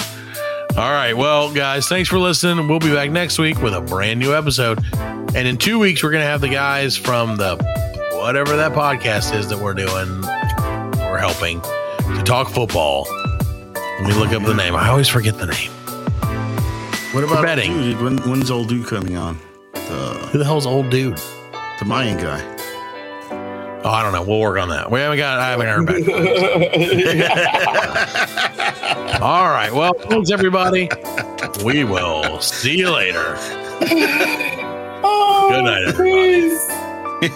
All 0.75 0.91
right. 0.91 1.13
Well, 1.13 1.53
guys, 1.53 1.87
thanks 1.87 2.09
for 2.09 2.19
listening. 2.19 2.67
We'll 2.67 2.79
be 2.79 2.93
back 2.95 3.11
next 3.11 3.39
week 3.39 3.61
with 3.61 3.75
a 3.75 3.81
brand 3.83 4.19
new 4.19 4.35
episode. 4.35 4.83
And 4.95 5.47
in 5.47 5.59
two 5.59 5.79
weeks, 5.79 6.03
we're 6.03 6.11
going 6.11 6.23
to 6.23 6.27
have 6.27 6.41
the 6.41 6.49
guys 6.49 6.97
from 6.97 7.37
the 7.37 7.57
whatever 8.15 8.57
that 8.57 8.73
podcast 8.73 9.35
is 9.35 9.49
that 9.51 9.59
we're 9.59 9.75
doing, 9.75 10.23
we're 11.11 11.19
helping 11.19 11.61
to 12.17 12.23
talk 12.25 12.49
football. 12.49 13.07
Let 13.75 14.07
me 14.09 14.15
look 14.15 14.33
up 14.33 14.43
the 14.45 14.55
name. 14.55 14.75
I 14.75 14.89
always 14.89 15.09
forget 15.09 15.37
the 15.37 15.47
name. 15.47 15.71
What 17.13 17.25
about 17.25 17.43
betting. 17.45 17.73
Dude? 17.75 18.01
When, 18.01 18.19
when's 18.19 18.51
old 18.51 18.69
dude 18.71 18.87
coming 18.87 19.17
on? 19.17 19.39
The 19.75 20.29
Who 20.33 20.39
the 20.39 20.45
hell's 20.45 20.67
old 20.67 20.89
dude? 20.89 21.19
the 21.79 21.85
Mayan 21.85 22.17
guy. 22.17 22.41
Oh, 23.85 23.91
I 23.91 24.03
don't 24.03 24.13
know. 24.13 24.23
We'll 24.23 24.41
work 24.41 24.59
on 24.59 24.69
that. 24.69 24.91
We 24.91 25.01
haven't 25.01 25.19
got. 25.19 25.39
I 25.41 25.51
haven't 25.51 25.67
heard 25.67 25.87
back. 25.87 26.03
All 29.23 29.49
right. 29.51 29.73
Well, 29.73 29.93
thanks 29.95 30.31
everybody. 30.31 30.89
We 31.65 31.83
will 31.85 32.41
see 32.41 32.79
you 32.79 32.91
later. 32.91 33.37
Oh, 35.05 35.49
Good 35.51 35.65
night, 35.65 35.83
everybody. 35.89 36.51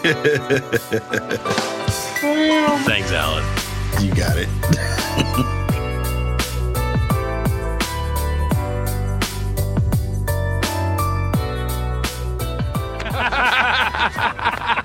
Thanks, 2.85 3.11
Allan. 3.13 3.45
You 4.01 4.13
got 4.15 4.37
it. 4.37 4.49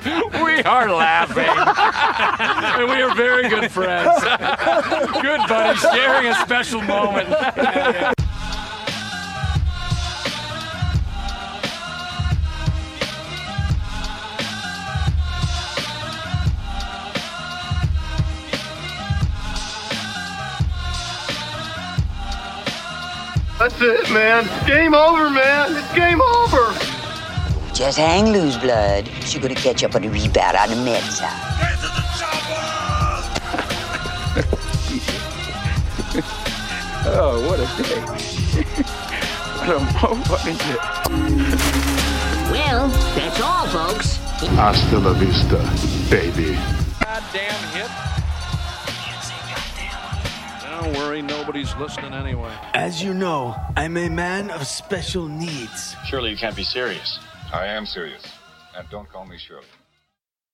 We 0.43 0.63
are 0.63 0.91
laughing. 0.91 1.45
and 2.81 2.89
we 2.89 3.01
are 3.01 3.13
very 3.15 3.47
good 3.49 3.71
friends. 3.71 4.23
good 5.21 5.41
buddy, 5.47 5.77
sharing 5.77 6.27
a 6.27 6.35
special 6.35 6.81
moment. 6.81 7.29
That's 23.59 23.79
it, 23.79 24.11
man. 24.11 24.49
Game 24.65 24.95
over, 24.95 25.29
man. 25.29 25.75
It's 25.75 25.93
game 25.93 26.21
over. 26.21 26.80
Just 27.81 27.97
hang 27.97 28.31
loose, 28.31 28.57
blood. 28.57 29.07
She's 29.25 29.41
gonna 29.41 29.55
catch 29.55 29.83
up 29.83 29.95
on 29.95 30.03
the 30.03 30.09
rebound 30.09 30.55
on 30.55 30.69
the 30.69 30.75
med 30.75 31.01
side. 31.01 31.51
Oh, 37.03 37.41
what 37.47 37.59
a 37.59 37.65
day. 37.81 37.99
what 39.57 39.69
a 39.69 39.79
motherfucking 39.97 40.59
day. 40.59 40.77
Well, 42.51 42.87
that's 43.15 43.41
all, 43.41 43.65
folks. 43.69 44.17
Hasta 44.57 44.99
la 44.99 45.13
vista, 45.13 45.57
baby. 46.11 46.53
Goddamn 46.99 47.63
hit. 47.73 47.89
Don't 50.61 50.93
worry, 50.97 51.23
nobody's 51.23 51.75
listening 51.77 52.13
anyway. 52.13 52.53
As 52.75 53.03
you 53.03 53.15
know, 53.15 53.55
I'm 53.75 53.97
a 53.97 54.07
man 54.07 54.51
of 54.51 54.67
special 54.67 55.27
needs. 55.27 55.95
Surely 56.05 56.29
you 56.29 56.37
can't 56.37 56.55
be 56.55 56.63
serious. 56.63 57.17
I 57.53 57.67
am 57.67 57.85
serious. 57.85 58.23
And 58.77 58.89
don't 58.89 59.09
call 59.09 59.25
me 59.25 59.37
Shirley. 59.37 59.65